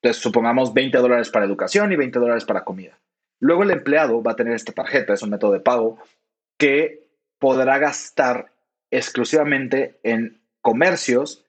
Entonces, 0.02 0.22
supongamos 0.22 0.74
20 0.74 0.98
dólares 0.98 1.30
para 1.30 1.46
educación 1.46 1.92
y 1.92 1.96
20 1.96 2.20
dólares 2.20 2.46
para 2.46 2.64
comida. 2.64 2.98
Luego 3.40 3.64
el 3.64 3.72
empleado 3.72 4.22
va 4.22 4.32
a 4.32 4.36
tener 4.36 4.54
esta 4.54 4.72
tarjeta, 4.72 5.14
es 5.14 5.22
un 5.22 5.30
método 5.30 5.54
de 5.54 5.60
pago, 5.60 5.98
que 6.58 7.08
podrá 7.40 7.78
gastar 7.78 8.52
exclusivamente 8.92 9.96
en 10.04 10.40
comercios 10.62 11.46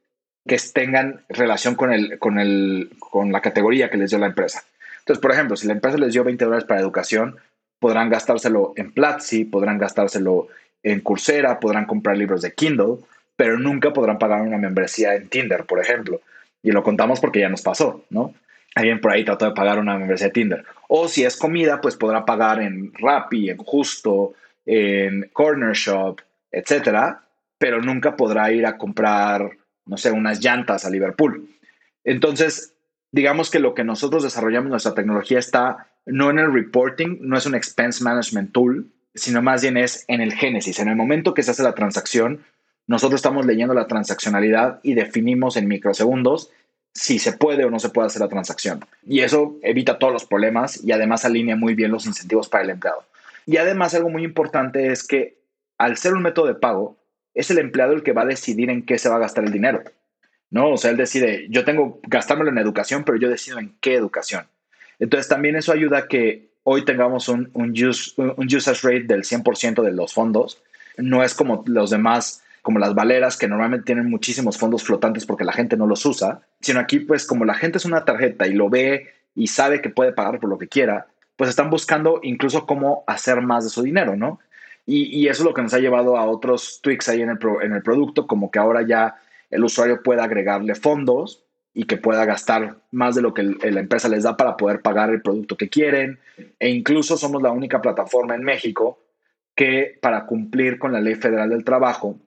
que 0.47 0.59
tengan 0.73 1.25
relación 1.29 1.75
con, 1.75 1.93
el, 1.93 2.19
con, 2.19 2.39
el, 2.39 2.91
con 2.99 3.33
la 3.33 3.41
categoría 3.41 3.91
que 3.91 3.97
les 3.97 4.11
dio 4.11 4.19
la 4.19 4.27
empresa. 4.27 4.65
Entonces, 5.01 5.21
por 5.21 5.33
ejemplo, 5.33 5.57
si 5.57 5.67
la 5.67 5.75
empresa 5.75 5.99
les 5.99 6.13
dio 6.13 6.25
20 6.25 6.45
dólares 6.45 6.65
para 6.65 6.81
educación, 6.81 7.37
podrán 7.79 8.11
gastárselo 8.11 8.73
en 8.77 8.93
Platzi, 8.93 9.45
podrán 9.45 9.79
gastárselo 9.79 10.49
en 10.83 11.01
Coursera, 11.01 11.61
podrán 11.61 11.87
comprar 11.87 12.17
libros 12.17 12.43
de 12.43 12.53
Kindle, 12.53 12.99
pero 13.37 13.59
nunca 13.59 13.93
podrán 13.93 14.19
pagar 14.19 14.43
una 14.43 14.59
membresía 14.59 15.15
en 15.15 15.29
Tinder, 15.29 15.65
por 15.65 15.81
ejemplo. 15.81 16.21
Y 16.63 16.73
lo 16.73 16.83
contamos 16.83 17.21
porque 17.21 17.41
ya 17.41 17.49
nos 17.49 17.63
pasó, 17.63 18.05
¿no? 18.11 18.35
Alguien 18.75 19.01
por 19.01 19.13
ahí 19.13 19.25
trató 19.25 19.47
de 19.47 19.53
pagar 19.53 19.79
una 19.79 19.99
membresía 19.99 20.29
de 20.29 20.33
Tinder. 20.33 20.65
O 20.89 21.09
si 21.09 21.25
es 21.25 21.37
comida, 21.37 21.81
pues 21.81 21.97
podrá 21.97 22.25
pagar 22.25 22.61
en 22.63 22.93
Rappi, 22.95 23.51
en 23.51 23.57
Justo, 23.59 24.35
en 24.67 25.29
Corner 25.33 25.73
Shop, 25.73 26.21
etcétera, 26.53 27.23
pero 27.59 27.81
nunca 27.81 28.17
podrá 28.17 28.53
ir 28.53 28.67
a 28.67 28.79
comprar, 28.79 29.51
no 29.87 29.97
sé, 29.97 30.13
unas 30.13 30.41
llantas 30.41 30.85
a 30.85 30.91
Liverpool. 30.91 31.49
Entonces, 32.05 32.75
digamos 33.13 33.51
que 33.51 33.59
lo 33.59 33.75
que 33.75 33.85
nosotros 33.85 34.23
desarrollamos, 34.23 34.71
nuestra 34.71 34.95
tecnología 34.95 35.39
está 35.39 35.89
no 36.07 36.31
en 36.31 36.39
el 36.39 36.53
reporting, 36.53 37.19
no 37.21 37.37
es 37.37 37.47
un 37.47 37.55
expense 37.55 38.03
management 38.03 38.53
tool, 38.53 38.87
sino 39.15 39.43
más 39.43 39.63
bien 39.63 39.77
es 39.77 40.05
en 40.09 40.21
el 40.21 40.33
génesis. 40.33 40.79
En 40.79 40.89
el 40.89 40.97
momento 40.97 41.35
que 41.35 41.43
se 41.43 41.51
hace 41.51 41.63
la 41.63 41.75
transacción, 41.75 42.45
nosotros 42.91 43.21
estamos 43.21 43.47
leyendo 43.47 43.73
la 43.73 43.87
transaccionalidad 43.87 44.81
y 44.83 44.95
definimos 44.95 45.57
en 45.57 45.69
microsegundos 45.69 46.51
si 46.93 47.21
se 47.21 47.35
puede 47.35 47.65
o 47.65 47.71
no 47.71 47.79
se 47.79 47.91
puede 47.91 48.09
hacer 48.09 48.21
la 48.21 48.29
transacción. 48.29 48.85
Y 49.07 49.21
eso 49.21 49.57
evita 49.63 50.01
todos 50.01 50.13
los 50.13 50.25
problemas 50.25 50.83
y 50.83 50.91
además 50.91 51.25
alinea 51.25 51.55
muy 51.55 51.77
bien 51.77 51.93
los 51.93 52.05
incentivos 52.05 52.49
para 52.49 52.65
el 52.65 52.71
empleado. 52.71 53.05
Y 53.47 53.59
además 53.59 53.95
algo 53.95 54.09
muy 54.09 54.25
importante 54.25 54.91
es 54.91 55.07
que 55.07 55.37
al 55.79 55.99
ser 55.99 56.15
un 56.15 56.23
método 56.23 56.49
de 56.49 56.57
pago, 56.57 56.97
es 57.33 57.49
el 57.53 57.59
empleado 57.59 57.93
el 57.93 58.03
que 58.03 58.13
va 58.13 58.23
a 58.23 58.27
decidir 58.27 58.71
en 58.71 58.85
qué 58.85 58.99
se 58.99 59.09
va 59.09 59.15
a 59.15 59.21
gastar 59.21 59.45
el 59.45 59.53
dinero. 59.53 59.85
¿no? 60.51 60.73
O 60.73 60.77
sea, 60.77 60.91
él 60.91 60.97
decide, 60.97 61.47
yo 61.49 61.65
tengo 61.65 62.01
gastármelo 62.09 62.51
en 62.51 62.59
educación, 62.59 63.05
pero 63.05 63.19
yo 63.19 63.29
decido 63.29 63.61
en 63.61 63.77
qué 63.81 63.95
educación. 63.95 64.47
Entonces 64.99 65.29
también 65.29 65.55
eso 65.55 65.71
ayuda 65.71 65.99
a 65.99 66.09
que 66.09 66.51
hoy 66.65 66.85
tengamos 66.85 67.29
un, 67.29 67.51
un, 67.53 67.73
un 68.37 68.47
usage 68.57 68.81
rate 68.83 69.05
del 69.05 69.23
100% 69.23 69.81
de 69.81 69.93
los 69.93 70.13
fondos. 70.13 70.61
No 70.97 71.23
es 71.23 71.35
como 71.35 71.63
los 71.69 71.91
demás 71.91 72.43
como 72.63 72.79
las 72.79 72.95
valeras, 72.95 73.37
que 73.37 73.49
normalmente 73.49 73.87
tienen 73.87 74.11
muchísimos 74.11 74.59
fondos 74.59 74.83
flotantes 74.83 75.27
porque 75.27 75.45
la 75.45 75.53
gente 75.53 75.77
no 75.77 75.87
los 75.87 76.05
usa, 76.05 76.43
sino 76.61 76.81
aquí 76.81 77.01
pues 77.01 77.27
como 77.27 77.45
la 77.45 77.55
gente 77.55 77.79
es 77.79 77.85
una 77.85 78.05
tarjeta 78.05 78.47
y 78.47 78.53
lo 78.53 78.69
ve 78.69 79.09
y 79.35 79.47
sabe 79.47 79.81
que 79.81 79.91
puede 79.91 80.13
pagar 80.13 80.41
por 80.41 80.51
lo 80.51 80.59
que 80.59 80.69
quiera, 80.69 81.07
pues 81.37 81.51
están 81.51 81.71
buscando 81.71 82.21
incluso 82.23 82.67
cómo 82.67 83.05
hacer 83.07 83.41
más 83.41 83.65
de 83.65 83.71
su 83.71 83.83
dinero, 83.83 84.17
¿no? 84.17 84.41
Y, 84.87 85.29
eso 85.29 85.43
es 85.43 85.47
lo 85.47 85.55
que 85.55 85.63
nos 85.63 85.73
ha 85.73 85.79
llevado 85.79 86.17
a 86.17 86.25
otros 86.25 86.81
tweaks 86.83 87.09
ahí 87.09 87.23
en 87.23 87.31
el, 87.31 87.39
en 87.63 87.73
el 87.73 87.83
producto, 87.83 88.27
como 88.27 88.51
que 88.51 88.59
ahora 88.59 88.83
ya 88.83 89.21
el 89.49 89.63
usuario 89.63 90.03
pueda 90.03 90.25
agregarle 90.25 90.75
fondos 90.75 91.45
y 91.73 91.85
que 91.85 91.97
pueda 91.97 92.25
gastar 92.25 92.79
más 92.91 93.15
de 93.15 93.23
lo 93.23 93.33
que 93.33 93.45
la 93.45 93.81
empresa 93.81 94.09
les 94.09 94.25
da 94.25 94.37
para 94.37 94.57
poder 94.57 94.83
pagar 94.83 95.11
el 95.11 95.23
producto 95.23 95.57
que 95.57 95.69
quieren. 95.69 96.19
E 96.59 96.71
incluso 96.71 97.17
somos 97.17 97.41
la 97.41 97.53
única 97.53 97.81
plataforma 97.81 98.35
en 98.35 98.43
México 98.43 98.99
que 99.55 99.99
para 100.01 100.27
cumplir 100.27 100.79
con 100.79 100.93
la 100.93 101.01
ley 101.01 101.15
federal 101.15 101.51
del 101.51 101.65
trabajo 101.65 102.19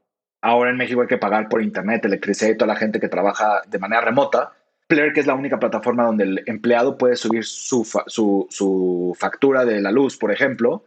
Ahora 0.43 0.71
en 0.71 0.75
México 0.75 0.99
hay 0.99 1.07
que 1.07 1.17
pagar 1.17 1.47
por 1.47 1.61
internet, 1.61 2.03
electricidad 2.03 2.51
y 2.51 2.57
toda 2.57 2.73
la 2.73 2.75
gente 2.75 2.99
que 2.99 3.07
trabaja 3.07 3.61
de 3.65 3.79
manera 3.79 4.01
remota. 4.01 4.51
Player, 4.87 5.13
que 5.13 5.21
es 5.21 5.25
la 5.25 5.35
única 5.35 5.57
plataforma 5.57 6.03
donde 6.03 6.25
el 6.25 6.43
empleado 6.47 6.97
puede 6.97 7.15
subir 7.15 7.45
su, 7.45 7.87
su, 8.07 9.15
factura 9.17 9.63
de 9.63 9.79
la 9.79 9.89
luz, 9.89 10.17
por 10.17 10.33
ejemplo, 10.33 10.83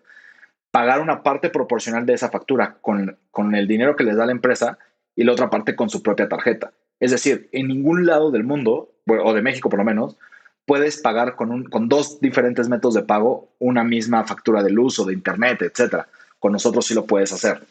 pagar 0.70 1.00
una 1.00 1.22
parte 1.22 1.48
proporcional 1.48 2.04
de 2.04 2.12
esa 2.12 2.28
factura 2.28 2.76
con, 2.82 3.16
con 3.30 3.54
el 3.54 3.66
dinero 3.66 3.96
que 3.96 4.04
les 4.04 4.14
da 4.18 4.26
la 4.26 4.32
empresa 4.32 4.76
y 5.14 5.24
la 5.24 5.32
otra 5.32 5.48
parte 5.48 5.74
con 5.74 5.88
su 5.88 6.02
propia 6.02 6.28
tarjeta. 6.28 6.72
Es 7.00 7.12
decir, 7.12 7.48
en 7.52 7.68
ningún 7.68 8.04
lado 8.04 8.30
del 8.30 8.44
mundo, 8.44 8.92
o 9.06 9.32
de 9.32 9.40
México 9.40 9.70
por 9.70 9.78
lo 9.78 9.86
menos, 9.86 10.18
puedes 10.66 10.98
pagar 10.98 11.34
con, 11.34 11.50
un, 11.50 11.64
con 11.64 11.88
dos 11.88 12.20
diferentes 12.20 12.68
métodos 12.68 12.92
de 12.92 13.04
pago 13.04 13.48
una 13.58 13.84
misma 13.84 14.22
factura 14.24 14.62
de 14.62 14.68
luz 14.68 14.98
o 14.98 15.06
de 15.06 15.14
internet, 15.14 15.62
etc. 15.62 16.02
Con 16.38 16.52
nosotros 16.52 16.84
sí 16.84 16.92
lo 16.92 17.06
puedes 17.06 17.32
hacer. 17.32 17.62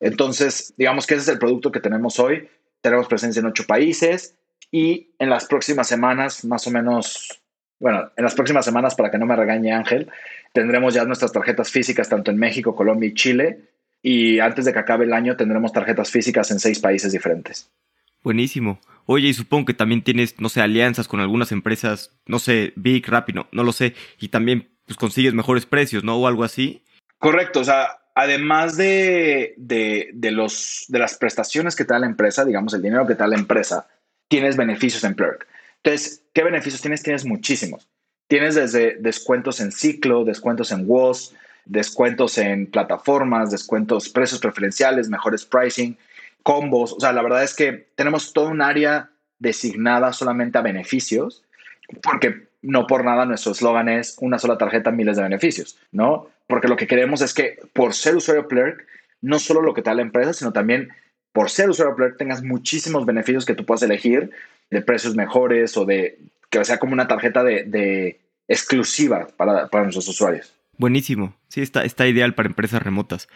Entonces, 0.00 0.74
digamos 0.76 1.06
que 1.06 1.14
ese 1.14 1.22
es 1.22 1.28
el 1.28 1.38
producto 1.38 1.72
que 1.72 1.80
tenemos 1.80 2.18
hoy. 2.18 2.48
Tenemos 2.80 3.08
presencia 3.08 3.40
en 3.40 3.46
ocho 3.46 3.64
países 3.66 4.36
y 4.70 5.14
en 5.18 5.30
las 5.30 5.46
próximas 5.46 5.88
semanas, 5.88 6.44
más 6.44 6.66
o 6.66 6.70
menos, 6.70 7.42
bueno, 7.78 8.10
en 8.16 8.24
las 8.24 8.34
próximas 8.34 8.64
semanas, 8.64 8.94
para 8.94 9.10
que 9.10 9.18
no 9.18 9.26
me 9.26 9.36
regañe 9.36 9.72
Ángel, 9.72 10.10
tendremos 10.52 10.94
ya 10.94 11.04
nuestras 11.04 11.32
tarjetas 11.32 11.70
físicas 11.70 12.08
tanto 12.08 12.30
en 12.30 12.38
México, 12.38 12.74
Colombia 12.74 13.08
y 13.08 13.14
Chile. 13.14 13.70
Y 14.02 14.38
antes 14.38 14.64
de 14.64 14.72
que 14.72 14.78
acabe 14.78 15.04
el 15.04 15.12
año 15.12 15.36
tendremos 15.36 15.72
tarjetas 15.72 16.10
físicas 16.10 16.50
en 16.50 16.60
seis 16.60 16.78
países 16.78 17.12
diferentes. 17.12 17.70
Buenísimo. 18.22 18.80
Oye, 19.06 19.28
y 19.28 19.34
supongo 19.34 19.66
que 19.66 19.74
también 19.74 20.02
tienes, 20.02 20.40
no 20.40 20.48
sé, 20.48 20.60
alianzas 20.60 21.06
con 21.06 21.20
algunas 21.20 21.52
empresas, 21.52 22.18
no 22.26 22.38
sé, 22.38 22.72
Big, 22.76 23.06
Rapino, 23.06 23.46
no 23.52 23.62
lo 23.62 23.72
sé, 23.72 23.94
y 24.20 24.28
también 24.28 24.68
pues 24.84 24.96
consigues 24.96 25.32
mejores 25.32 25.64
precios, 25.64 26.02
¿no? 26.02 26.16
O 26.16 26.26
algo 26.26 26.44
así. 26.44 26.82
Correcto, 27.18 27.60
o 27.60 27.64
sea, 27.64 27.98
además 28.16 28.78
de, 28.78 29.54
los, 30.32 30.86
de 30.88 30.98
las 30.98 31.18
prestaciones 31.18 31.76
que 31.76 31.84
te 31.84 31.92
da 31.92 32.00
la 32.00 32.06
empresa, 32.06 32.46
digamos, 32.46 32.72
el 32.72 32.80
dinero 32.80 33.06
que 33.06 33.14
te 33.14 33.20
da 33.20 33.28
la 33.28 33.36
empresa, 33.36 33.86
tienes 34.26 34.56
beneficios 34.56 35.04
en 35.04 35.14
Plurk. 35.14 35.46
Entonces, 35.82 36.22
¿qué 36.32 36.42
beneficios 36.42 36.80
tienes? 36.80 37.02
Tienes 37.02 37.26
muchísimos. 37.26 37.86
Tienes 38.26 38.54
desde 38.54 38.96
descuentos 38.96 39.60
en 39.60 39.70
ciclo, 39.70 40.24
descuentos 40.24 40.72
en 40.72 40.88
WOS, 40.88 41.34
descuentos 41.66 42.38
en 42.38 42.66
plataformas, 42.70 43.50
descuentos, 43.50 44.08
precios 44.08 44.40
preferenciales, 44.40 45.10
mejores 45.10 45.44
pricing, 45.44 45.98
combos. 46.42 46.94
O 46.94 47.00
sea, 47.00 47.12
la 47.12 47.22
verdad 47.22 47.44
es 47.44 47.54
que 47.54 47.86
tenemos 47.96 48.32
todo 48.32 48.48
un 48.48 48.62
área 48.62 49.10
designada 49.38 50.14
solamente 50.14 50.56
a 50.56 50.62
beneficios, 50.62 51.44
porque 52.02 52.48
no 52.62 52.86
por 52.86 53.04
nada 53.04 53.26
nuestro 53.26 53.52
eslogan 53.52 53.90
es 53.90 54.16
una 54.20 54.38
sola 54.38 54.56
tarjeta, 54.56 54.90
miles 54.90 55.18
de 55.18 55.22
beneficios, 55.22 55.78
¿no? 55.92 56.30
Porque 56.46 56.68
lo 56.68 56.76
que 56.76 56.86
queremos 56.86 57.22
es 57.22 57.34
que 57.34 57.58
por 57.72 57.94
ser 57.94 58.16
usuario 58.16 58.48
Plurk, 58.48 58.86
no 59.20 59.38
solo 59.38 59.62
lo 59.62 59.74
que 59.74 59.82
te 59.82 59.90
da 59.90 59.94
la 59.94 60.02
empresa, 60.02 60.32
sino 60.32 60.52
también 60.52 60.90
por 61.32 61.50
ser 61.50 61.68
usuario 61.68 61.96
Plurk 61.96 62.16
tengas 62.16 62.42
muchísimos 62.42 63.04
beneficios 63.04 63.44
que 63.44 63.54
tú 63.54 63.64
puedas 63.64 63.82
elegir 63.82 64.30
de 64.70 64.82
precios 64.82 65.16
mejores 65.16 65.76
o 65.76 65.84
de 65.84 66.18
que 66.50 66.64
sea 66.64 66.78
como 66.78 66.92
una 66.92 67.08
tarjeta 67.08 67.42
de, 67.42 68.20
exclusiva 68.48 69.26
para, 69.36 69.68
nuestros 69.82 70.08
usuarios. 70.08 70.54
Buenísimo. 70.78 71.36
Sí, 71.48 71.62
está, 71.62 71.84
está 71.84 72.06
ideal 72.06 72.34
para 72.34 72.48
empresas 72.48 72.82
remotas. 72.82 73.28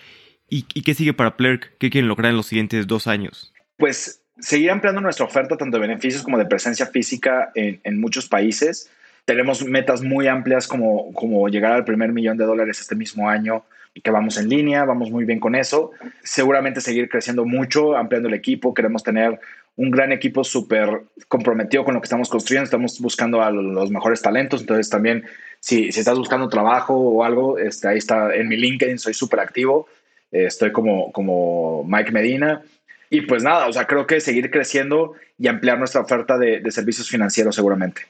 ¿Y, 0.49 0.63
qué 0.63 0.95
sigue 0.95 1.15
para 1.15 1.37
Plurk? 1.37 1.77
¿Qué 1.79 1.91
quieren 1.91 2.09
lograr 2.09 2.31
en 2.31 2.37
los 2.37 2.47
siguientes 2.47 2.87
dos 2.87 3.07
años? 3.07 3.53
Pues 3.77 4.23
seguir 4.39 4.71
ampliando 4.71 5.01
nuestra 5.01 5.27
oferta 5.27 5.57
tanto 5.57 5.77
de 5.77 5.87
beneficios 5.87 6.23
como 6.23 6.39
de 6.39 6.47
presencia 6.47 6.87
física 6.87 7.51
en, 7.55 7.81
en 7.85 8.01
muchos 8.01 8.29
países. 8.29 8.91
Tenemos 9.31 9.65
metas 9.65 10.03
muy 10.03 10.27
amplias 10.27 10.67
como, 10.67 11.13
como 11.13 11.49
llegar 11.49 11.71
al 11.71 11.85
primer 11.85 12.11
millón 12.13 12.37
de 12.37 12.45
dólares 12.45 12.81
este 12.81 12.97
mismo 12.97 13.29
año 13.29 13.63
y 13.95 14.01
que 14.01 14.11
vamos 14.11 14.37
en 14.39 14.49
línea, 14.49 14.85
vamos 14.85 15.13
muy 15.13 15.25
bien 15.25 15.39
con 15.39 15.55
eso. 15.55 15.93
Seguramente 16.25 16.81
seguir 16.81 17.09
creciendo 17.09 17.45
mucho, 17.45 17.97
ampliando 17.97 18.27
el 18.27 18.35
equipo. 18.35 18.75
Queremos 18.75 19.05
tener 19.05 19.39
un 19.77 19.93
gran 19.93 20.11
equipo 20.11 20.43
súper 20.43 21.03
comprometido 21.29 21.85
con 21.85 21.95
lo 21.95 22.01
que 22.01 22.07
estamos 22.07 22.29
construyendo. 22.29 22.65
Estamos 22.65 22.99
buscando 22.99 23.41
a 23.41 23.53
los 23.53 23.89
mejores 23.93 24.21
talentos. 24.21 24.63
Entonces 24.63 24.91
también, 24.91 25.25
si, 25.61 25.93
si 25.93 26.01
estás 26.01 26.19
buscando 26.19 26.49
trabajo 26.49 26.95
o 26.97 27.23
algo, 27.23 27.57
este, 27.57 27.87
ahí 27.87 27.99
está 27.99 28.35
en 28.35 28.49
mi 28.49 28.57
LinkedIn, 28.57 28.99
soy 28.99 29.15
súper 29.15 29.39
activo. 29.39 29.87
Eh, 30.33 30.47
estoy 30.47 30.73
como, 30.73 31.13
como 31.13 31.85
Mike 31.85 32.11
Medina. 32.11 32.63
Y 33.11 33.21
pues 33.21 33.45
nada, 33.45 33.69
o 33.69 33.73
sea, 33.73 33.87
creo 33.87 34.09
que 34.09 34.19
seguir 34.19 34.51
creciendo 34.51 35.13
y 35.39 35.47
ampliar 35.47 35.79
nuestra 35.79 36.01
oferta 36.01 36.37
de, 36.37 36.59
de 36.59 36.71
servicios 36.73 37.09
financieros 37.09 37.55
seguramente. 37.55 38.03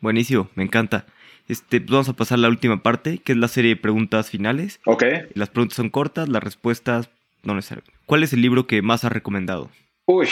Buenísimo, 0.00 0.48
me 0.54 0.64
encanta. 0.64 1.06
Este, 1.48 1.80
pues 1.80 1.90
vamos 1.90 2.08
a 2.08 2.14
pasar 2.14 2.38
a 2.38 2.42
la 2.42 2.48
última 2.48 2.82
parte, 2.82 3.18
que 3.18 3.32
es 3.32 3.38
la 3.38 3.48
serie 3.48 3.74
de 3.74 3.80
preguntas 3.80 4.30
finales. 4.30 4.80
Ok. 4.84 5.04
Las 5.34 5.50
preguntas 5.50 5.76
son 5.76 5.90
cortas, 5.90 6.28
las 6.28 6.42
respuestas 6.42 7.08
no 7.46 7.54
necesariamente. 7.54 7.92
¿Cuál 8.06 8.22
es 8.22 8.32
el 8.32 8.42
libro 8.42 8.66
que 8.66 8.82
más 8.82 9.04
has 9.04 9.12
recomendado? 9.12 9.70
Uy, 10.06 10.28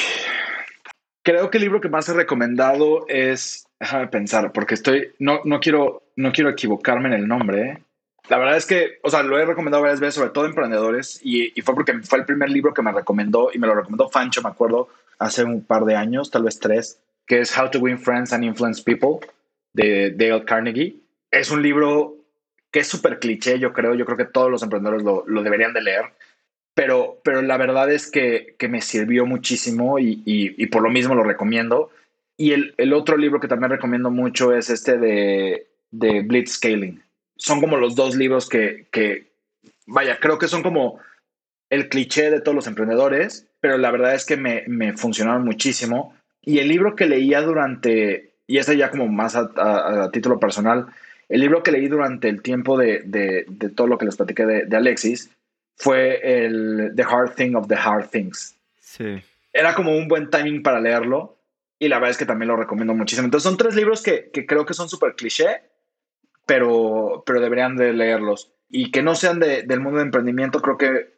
creo 1.22 1.50
que 1.50 1.58
el 1.58 1.64
libro 1.64 1.80
que 1.80 1.88
más 1.88 2.08
he 2.08 2.14
recomendado 2.14 3.06
es, 3.08 3.66
déjame 3.80 4.08
pensar, 4.08 4.52
porque 4.52 4.74
estoy, 4.74 5.12
no, 5.18 5.40
no, 5.44 5.60
quiero, 5.60 6.02
no 6.16 6.32
quiero 6.32 6.50
equivocarme 6.50 7.08
en 7.08 7.14
el 7.14 7.28
nombre. 7.28 7.62
¿eh? 7.62 7.82
La 8.28 8.38
verdad 8.38 8.56
es 8.56 8.66
que, 8.66 8.98
o 9.02 9.10
sea, 9.10 9.22
lo 9.22 9.38
he 9.38 9.46
recomendado 9.46 9.82
varias 9.82 10.00
veces, 10.00 10.16
sobre 10.16 10.30
todo 10.30 10.46
emprendedores, 10.46 11.20
y, 11.22 11.58
y, 11.58 11.62
fue 11.62 11.74
porque 11.74 11.94
fue 12.02 12.18
el 12.18 12.24
primer 12.24 12.50
libro 12.50 12.74
que 12.74 12.82
me 12.82 12.92
recomendó, 12.92 13.50
y 13.52 13.58
me 13.58 13.66
lo 13.66 13.74
recomendó 13.74 14.08
Fancho, 14.08 14.42
me 14.42 14.50
acuerdo, 14.50 14.88
hace 15.18 15.44
un 15.44 15.62
par 15.64 15.84
de 15.84 15.96
años, 15.96 16.30
tal 16.30 16.44
vez 16.44 16.58
tres, 16.58 17.00
que 17.26 17.40
es 17.40 17.56
How 17.56 17.70
to 17.70 17.78
Win 17.78 17.98
Friends 17.98 18.32
and 18.32 18.44
Influence 18.44 18.82
People, 18.82 19.26
de 19.74 20.10
Dale 20.12 20.44
Carnegie 20.44 20.96
es 21.30 21.50
un 21.50 21.62
libro 21.62 22.16
que 22.70 22.80
es 22.80 22.88
súper 22.88 23.18
cliché, 23.18 23.58
yo 23.58 23.72
creo. 23.72 23.94
Yo 23.94 24.04
creo 24.04 24.16
que 24.16 24.24
todos 24.24 24.50
los 24.50 24.62
emprendedores 24.62 25.02
lo, 25.04 25.24
lo 25.26 25.42
deberían 25.42 25.72
de 25.72 25.82
leer. 25.82 26.04
Pero, 26.74 27.20
pero 27.22 27.40
la 27.42 27.56
verdad 27.56 27.92
es 27.92 28.10
que, 28.10 28.56
que 28.58 28.68
me 28.68 28.80
sirvió 28.80 29.26
muchísimo 29.26 29.98
y, 29.98 30.22
y, 30.24 30.60
y, 30.60 30.66
por 30.66 30.82
lo 30.82 30.90
mismo 30.90 31.14
lo 31.14 31.22
recomiendo. 31.22 31.90
Y 32.36 32.52
el, 32.52 32.74
el, 32.78 32.92
otro 32.92 33.16
libro 33.16 33.38
que 33.38 33.46
también 33.46 33.70
recomiendo 33.70 34.10
mucho 34.10 34.52
es 34.52 34.70
este 34.70 34.98
de, 34.98 35.68
de 35.92 36.22
Blitz 36.22 36.54
Scaling. 36.54 37.00
Son 37.36 37.60
como 37.60 37.76
los 37.76 37.94
dos 37.94 38.16
libros 38.16 38.48
que, 38.48 38.86
que, 38.90 39.28
vaya, 39.86 40.18
creo 40.18 40.38
que 40.38 40.48
son 40.48 40.64
como 40.64 40.98
el 41.70 41.88
cliché 41.88 42.30
de 42.30 42.40
todos 42.40 42.56
los 42.56 42.66
emprendedores, 42.66 43.46
pero 43.60 43.78
la 43.78 43.92
verdad 43.92 44.14
es 44.14 44.24
que 44.26 44.36
me, 44.36 44.64
me 44.66 44.96
funcionaron 44.96 45.44
muchísimo. 45.44 46.16
Y 46.42 46.58
el 46.58 46.68
libro 46.68 46.96
que 46.96 47.06
leía 47.06 47.40
durante, 47.40 48.33
y 48.46 48.58
este 48.58 48.76
ya 48.76 48.90
como 48.90 49.08
más 49.08 49.36
a, 49.36 49.50
a, 49.56 50.04
a 50.04 50.10
título 50.10 50.38
personal, 50.38 50.86
el 51.28 51.40
libro 51.40 51.62
que 51.62 51.72
leí 51.72 51.88
durante 51.88 52.28
el 52.28 52.42
tiempo 52.42 52.76
de, 52.76 53.02
de, 53.04 53.44
de 53.48 53.68
todo 53.70 53.86
lo 53.86 53.98
que 53.98 54.04
les 54.04 54.16
platiqué 54.16 54.44
de, 54.46 54.66
de, 54.66 54.76
Alexis 54.76 55.30
fue 55.76 56.44
el 56.44 56.92
The 56.94 57.02
Hard 57.02 57.34
Thing 57.34 57.54
of 57.54 57.68
the 57.68 57.76
Hard 57.76 58.10
Things. 58.10 58.56
Sí. 58.80 59.22
Era 59.52 59.74
como 59.74 59.96
un 59.96 60.08
buen 60.08 60.30
timing 60.30 60.62
para 60.62 60.80
leerlo 60.80 61.38
y 61.78 61.88
la 61.88 61.96
verdad 61.96 62.10
es 62.10 62.18
que 62.18 62.26
también 62.26 62.48
lo 62.48 62.56
recomiendo 62.56 62.94
muchísimo. 62.94 63.24
Entonces 63.24 63.48
son 63.48 63.56
tres 63.56 63.74
libros 63.74 64.02
que, 64.02 64.30
que 64.30 64.46
creo 64.46 64.66
que 64.66 64.74
son 64.74 64.88
súper 64.88 65.14
cliché, 65.14 65.62
pero, 66.46 67.22
pero 67.26 67.40
deberían 67.40 67.76
de 67.76 67.92
leerlos. 67.92 68.52
Y 68.68 68.90
que 68.90 69.02
no 69.02 69.14
sean 69.14 69.40
de, 69.40 69.62
del 69.62 69.80
mundo 69.80 69.98
de 69.98 70.04
emprendimiento, 70.04 70.60
creo 70.60 70.78
que, 70.78 71.13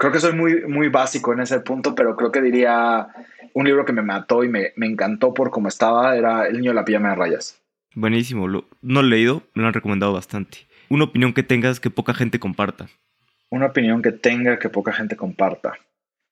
creo 0.00 0.12
que 0.12 0.18
soy 0.18 0.32
muy, 0.32 0.66
muy 0.66 0.88
básico 0.88 1.34
en 1.34 1.40
ese 1.40 1.60
punto, 1.60 1.94
pero 1.94 2.16
creo 2.16 2.32
que 2.32 2.40
diría 2.40 3.08
un 3.52 3.66
libro 3.66 3.84
que 3.84 3.92
me 3.92 4.00
mató 4.00 4.42
y 4.42 4.48
me, 4.48 4.72
me 4.74 4.86
encantó 4.86 5.34
por 5.34 5.50
cómo 5.50 5.68
estaba, 5.68 6.16
era 6.16 6.46
El 6.46 6.56
niño 6.56 6.70
de 6.70 6.76
la 6.76 6.86
pijama 6.86 7.10
de 7.10 7.16
rayas. 7.16 7.62
Buenísimo, 7.94 8.48
lo, 8.48 8.64
no 8.80 9.02
lo 9.02 9.08
he 9.08 9.10
leído, 9.10 9.42
me 9.52 9.60
lo 9.60 9.68
han 9.68 9.74
recomendado 9.74 10.14
bastante. 10.14 10.66
Una 10.88 11.04
opinión 11.04 11.34
que 11.34 11.42
tengas 11.42 11.80
que 11.80 11.90
poca 11.90 12.14
gente 12.14 12.38
comparta. 12.38 12.88
Una 13.50 13.66
opinión 13.66 14.00
que 14.00 14.12
tenga 14.12 14.58
que 14.58 14.70
poca 14.70 14.94
gente 14.94 15.16
comparta. 15.16 15.74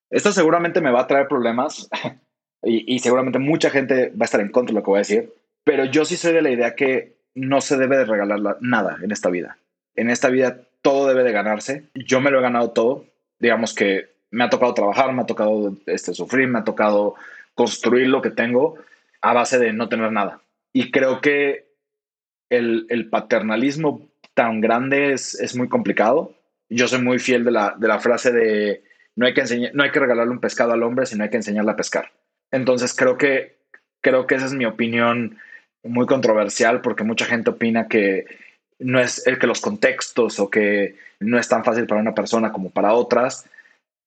Esto 0.08 0.32
seguramente 0.32 0.80
me 0.80 0.90
va 0.90 1.02
a 1.02 1.06
traer 1.06 1.28
problemas 1.28 1.90
y, 2.62 2.94
y, 2.94 3.00
seguramente 3.00 3.38
mucha 3.38 3.68
gente 3.68 4.08
va 4.10 4.22
a 4.22 4.24
estar 4.24 4.40
en 4.40 4.48
contra 4.48 4.72
de 4.72 4.80
lo 4.80 4.82
que 4.82 4.90
voy 4.90 4.96
a 4.96 5.00
decir, 5.00 5.30
pero 5.64 5.84
yo 5.84 6.06
sí 6.06 6.16
soy 6.16 6.32
de 6.32 6.40
la 6.40 6.50
idea 6.50 6.74
que 6.74 7.18
no 7.34 7.60
se 7.60 7.76
debe 7.76 7.98
de 7.98 8.06
regalar 8.06 8.40
la, 8.40 8.56
nada 8.62 8.96
en 9.02 9.10
esta 9.10 9.28
vida. 9.28 9.58
En 9.94 10.08
esta 10.08 10.30
vida 10.30 10.62
todo 10.80 11.06
debe 11.06 11.22
de 11.22 11.32
ganarse. 11.32 11.84
Yo 11.94 12.22
me 12.22 12.30
lo 12.30 12.38
he 12.38 12.42
ganado 12.42 12.70
todo. 12.70 13.04
Digamos 13.38 13.74
que 13.74 14.10
me 14.30 14.44
ha 14.44 14.50
tocado 14.50 14.74
trabajar, 14.74 15.12
me 15.12 15.22
ha 15.22 15.26
tocado 15.26 15.76
este, 15.86 16.12
sufrir, 16.14 16.48
me 16.48 16.58
ha 16.58 16.64
tocado 16.64 17.14
construir 17.54 18.08
lo 18.08 18.22
que 18.22 18.30
tengo 18.30 18.76
a 19.20 19.32
base 19.32 19.58
de 19.58 19.72
no 19.72 19.88
tener 19.88 20.12
nada 20.12 20.40
y 20.72 20.90
creo 20.90 21.20
que 21.20 21.66
el, 22.50 22.86
el 22.88 23.08
paternalismo 23.08 24.08
tan 24.34 24.60
grande 24.60 25.12
es, 25.12 25.34
es, 25.40 25.56
muy 25.56 25.68
complicado. 25.68 26.34
Yo 26.68 26.86
soy 26.86 27.02
muy 27.02 27.18
fiel 27.18 27.44
de 27.44 27.50
la, 27.50 27.74
de 27.76 27.88
la 27.88 27.98
frase 27.98 28.30
de 28.30 28.84
no 29.16 29.26
hay, 29.26 29.34
que 29.34 29.40
enseñar, 29.40 29.72
no 29.74 29.82
hay 29.82 29.90
que 29.90 29.98
regalarle 29.98 30.32
un 30.32 30.40
pescado 30.40 30.72
al 30.72 30.82
hombre, 30.82 31.06
sino 31.06 31.24
hay 31.24 31.30
que 31.30 31.36
enseñarle 31.36 31.72
a 31.72 31.76
pescar. 31.76 32.12
Entonces 32.52 32.94
creo 32.94 33.18
que, 33.18 33.58
creo 34.00 34.26
que 34.26 34.36
esa 34.36 34.46
es 34.46 34.54
mi 34.54 34.64
opinión 34.64 35.38
muy 35.82 36.06
controversial 36.06 36.80
porque 36.80 37.04
mucha 37.04 37.24
gente 37.24 37.50
opina 37.50 37.88
que 37.88 38.26
no 38.78 39.00
es 39.00 39.26
el 39.26 39.38
que 39.38 39.46
los 39.46 39.60
contextos 39.60 40.38
o 40.40 40.50
que 40.50 40.96
no 41.20 41.38
es 41.38 41.48
tan 41.48 41.64
fácil 41.64 41.86
para 41.86 42.00
una 42.00 42.14
persona 42.14 42.52
como 42.52 42.70
para 42.70 42.94
otras, 42.94 43.46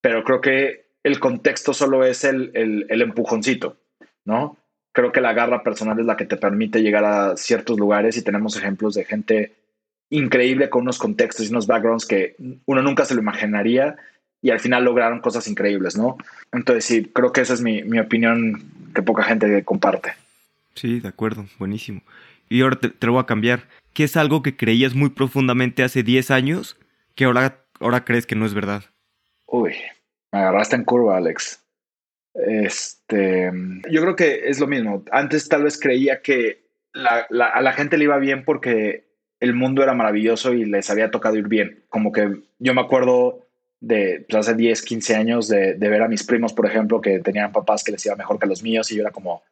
pero 0.01 0.24
creo 0.24 0.41
que 0.41 0.86
el 1.03 1.19
contexto 1.19 1.74
solo 1.74 2.05
es 2.05 2.24
el, 2.24 2.51
el, 2.53 3.01
empujoncito, 3.01 3.78
¿no? 4.26 4.57
creo 4.93 5.11
que 5.11 5.22
la 5.22 5.34
garra 5.34 5.63
personal 5.63 5.99
es 5.99 6.05
la 6.05 6.17
que 6.17 6.26
te 6.26 6.38
permite 6.38 6.82
llegar 6.82 7.05
a 7.05 7.38
ciertos 7.38 7.80
lugares 7.80 8.17
y 8.17 8.24
tenemos 8.24 8.57
ejemplos 8.57 8.93
de 8.95 9.05
gente 9.05 9.53
increíble 10.09 10.69
con 10.69 10.82
unos 10.82 10.99
contextos 10.99 11.47
y 11.47 11.49
unos 11.49 11.67
backgrounds 11.67 12.05
que 12.05 12.36
uno 12.65 12.82
nunca 12.82 13.05
se 13.05 13.15
lo 13.15 13.22
imaginaría 13.22 13.95
y 14.41 14.49
al 14.49 14.59
final 14.59 14.84
lograron 14.84 15.22
cosas 15.22 15.47
increíbles, 15.47 15.97
¿no? 15.97 16.17
Entonces 16.51 16.84
sí, 16.86 17.09
creo 17.13 17.32
que 17.32 17.41
esa 17.41 17.53
es 17.53 17.61
mi, 17.61 17.84
mi 17.84 17.99
opinión 17.99 18.63
que 18.93 19.03
poca 19.03 19.24
gente 19.24 19.63
comparte. 19.63 20.13
Sí, 20.76 20.99
de 20.99 21.07
acuerdo, 21.07 21.45
buenísimo. 21.59 22.01
Y 22.49 22.61
ahora 22.61 22.76
te, 22.76 22.89
te, 22.89 23.05
lo 23.05 23.13
voy 23.13 23.22
a 23.22 23.26
cambiar. 23.26 23.63
¿Qué 23.93 24.05
es 24.05 24.17
algo 24.17 24.41
que 24.41 24.55
creías 24.55 24.95
muy 24.95 25.09
profundamente 25.09 25.83
hace 25.83 26.03
10 26.03 26.31
años 26.31 26.77
que 27.15 27.25
ahora, 27.25 27.65
ahora 27.79 28.05
crees 28.05 28.25
que 28.25 28.35
no 28.35 28.45
es 28.45 28.53
verdad? 28.53 28.83
Uy, 29.45 29.73
me 30.31 30.39
agarraste 30.39 30.75
en 30.75 30.85
curva, 30.85 31.17
Alex. 31.17 31.63
Este, 32.33 33.51
yo 33.89 34.01
creo 34.01 34.15
que 34.15 34.49
es 34.49 34.59
lo 34.59 34.67
mismo. 34.67 35.03
Antes 35.11 35.49
tal 35.49 35.63
vez 35.63 35.79
creía 35.79 36.21
que 36.21 36.63
la, 36.93 37.27
a 37.29 37.61
la 37.61 37.73
gente 37.73 37.97
le 37.97 38.05
iba 38.05 38.17
bien 38.17 38.45
porque 38.45 39.11
el 39.41 39.53
mundo 39.53 39.83
era 39.83 39.93
maravilloso 39.93 40.53
y 40.53 40.65
les 40.65 40.89
había 40.89 41.11
tocado 41.11 41.35
ir 41.35 41.47
bien. 41.47 41.83
Como 41.89 42.11
que 42.11 42.41
yo 42.59 42.73
me 42.73 42.81
acuerdo 42.81 43.47
de 43.81 44.25
pues, 44.29 44.47
hace 44.47 44.55
10, 44.55 44.81
15 44.83 45.15
años 45.15 45.47
de, 45.49 45.73
ver 45.73 46.01
a 46.01 46.07
mis 46.07 46.23
primos, 46.23 46.53
por 46.53 46.67
ejemplo, 46.67 47.01
que 47.01 47.19
tenían 47.19 47.51
papás 47.51 47.83
que 47.83 47.91
les 47.91 48.05
iba 48.05 48.15
mejor 48.15 48.39
que 48.39 48.47
los 48.47 48.63
míos 48.63 48.91
y 48.91 48.95
yo 48.95 49.01
era 49.01 49.11
como, 49.11 49.43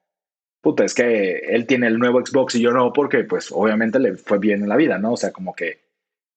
puta, 0.62 0.84
es 0.84 0.94
que 0.94 1.38
él 1.50 1.66
tiene 1.66 1.88
el 1.88 2.00
nuevo 2.00 2.26
Xbox 2.26 2.56
y 2.56 2.62
yo 2.62 2.72
no, 2.72 2.92
porque 2.94 3.24
pues 3.24 3.52
obviamente 3.52 4.00
le 4.00 4.16
fue 4.16 4.40
bien 4.40 4.62
en 4.62 4.70
la 4.70 4.76
vida, 4.76 4.98
¿no? 4.98 5.14
O 5.14 5.18
sea, 5.18 5.32
como 5.32 5.56
que 5.56 5.80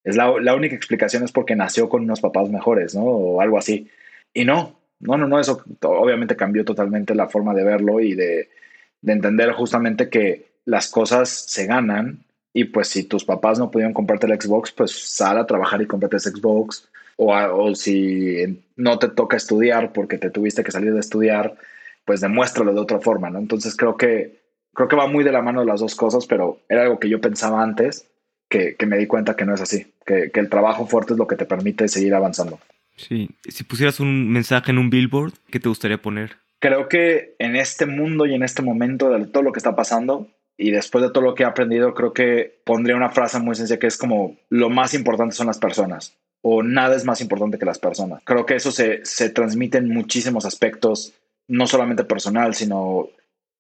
es 0.05 0.17
la, 0.17 0.33
la 0.41 0.55
única 0.55 0.75
explicación 0.75 1.23
es 1.23 1.33
porque 1.33 1.57
nació 1.57 1.89
con 1.89 2.03
unos 2.03 2.21
papás 2.21 2.51
mejores, 2.51 2.95
¿no? 2.95 3.03
O 3.03 3.41
algo 3.41 3.59
así. 3.59 3.89
Y 4.35 4.45
no, 4.45 4.79
no, 5.01 5.17
no, 5.17 5.29
no, 5.29 5.39
eso 5.41 5.63
obviamente 5.83 6.37
cambió 6.37 6.65
totalmente 6.65 7.15
la 7.15 7.29
forma 7.29 7.55
de 7.55 7.65
verlo 7.65 8.01
y 8.01 8.15
de, 8.15 8.49
de, 9.01 9.13
entender 9.13 9.53
justamente 9.53 10.09
que 10.09 10.53
las 10.65 10.91
cosas 10.91 11.29
se 11.29 11.67
ganan 11.67 12.25
y 12.53 12.65
pues 12.65 12.89
si 12.89 13.05
tus 13.05 13.25
papás 13.25 13.59
no 13.59 13.71
pudieron 13.71 13.95
comprarte 13.95 14.27
el 14.27 14.41
Xbox, 14.41 14.73
pues 14.73 14.93
sal 14.93 15.39
a 15.39 15.47
trabajar 15.47 15.83
y 15.83 15.87
cómprate 15.87 16.17
ese 16.17 16.31
Xbox. 16.31 16.89
O, 17.17 17.35
o 17.35 17.75
si 17.75 18.65
no 18.77 18.99
te 18.99 19.09
toca 19.09 19.37
estudiar 19.37 19.93
porque 19.93 20.19
te 20.19 20.31
tuviste 20.31 20.65
que 20.65 20.71
salir 20.71 20.93
de 20.95 21.01
estudiar, 21.01 21.55
pues 22.05 22.21
demuéstralo 22.21 22.73
de 22.73 22.81
otra 22.81 23.01
forma, 23.01 23.31
¿no? 23.31 23.39
Entonces 23.39 23.77
creo 23.77 23.97
que, 23.97 24.43
creo 24.75 24.89
que 24.89 24.97
va 24.97 25.07
muy 25.07 25.25
de 25.25 25.33
la 25.33 25.43
mano 25.43 25.61
de 25.61 25.67
las 25.67 25.81
dos 25.81 25.95
cosas, 25.95 26.27
pero 26.27 26.61
era 26.69 26.83
algo 26.83 26.99
que 26.99 27.09
yo 27.09 27.21
pensaba 27.21 27.63
antes, 27.63 28.09
que, 28.49 28.77
que 28.77 28.87
me 28.87 28.99
di 28.99 29.07
cuenta 29.07 29.37
que 29.37 29.45
no 29.45 29.55
es 29.55 29.61
así, 29.61 29.93
que, 30.05 30.31
que 30.31 30.41
el 30.41 30.49
trabajo 30.49 30.87
fuerte 30.87 31.15
es 31.15 31.19
lo 31.19 31.27
que 31.27 31.37
te 31.37 31.47
permite 31.47 31.89
seguir 31.89 32.15
avanzando. 32.15 32.59
Sí, 32.97 33.31
si 33.49 33.65
pusieras 33.65 34.01
un 34.01 34.31
mensaje 34.31 34.71
en 34.71 34.79
un 34.79 34.91
billboard, 34.91 35.33
¿qué 35.51 35.61
te 35.61 35.69
gustaría 35.69 36.01
poner? 36.01 36.37
Creo 36.59 36.89
que 36.89 37.35
en 37.39 37.57
este 37.57 37.87
mundo 37.87 38.27
y 38.27 38.35
en 38.35 38.43
este 38.43 38.63
momento 38.63 39.11
de 39.11 39.27
todo 39.27 39.43
lo 39.43 39.53
que 39.53 39.59
está 39.59 39.75
pasando 39.75 40.29
y 40.57 40.71
después 40.71 41.03
de 41.03 41.11
todo 41.11 41.25
lo 41.25 41.35
que 41.35 41.43
he 41.43 41.47
aprendido, 41.47 41.95
creo 41.95 42.13
que 42.13 42.61
pondría 42.65 42.95
una 42.95 43.11
frase 43.11 43.41
muy 43.41 43.55
sencilla 43.55 43.81
que 43.81 43.87
es 43.87 43.97
como 43.97 44.37
lo 44.49 44.71
más 44.71 44.95
importante 44.95 45.35
son 45.35 45.49
las 45.49 45.59
personas 45.59 46.17
o 46.43 46.63
nada 46.63 46.95
es 46.97 47.05
más 47.05 47.21
importante 47.21 47.59
que 47.59 47.65
las 47.65 47.79
personas. 47.79 48.21
Creo 48.25 48.45
que 48.45 48.57
eso 48.57 48.71
se, 48.71 49.05
se 49.05 49.31
transmite 49.31 49.79
en 49.79 49.89
muchísimos 49.89 50.45
aspectos, 50.45 51.15
no 51.53 51.67
solamente 51.67 52.05
personal, 52.05 52.55
sino 52.55 53.09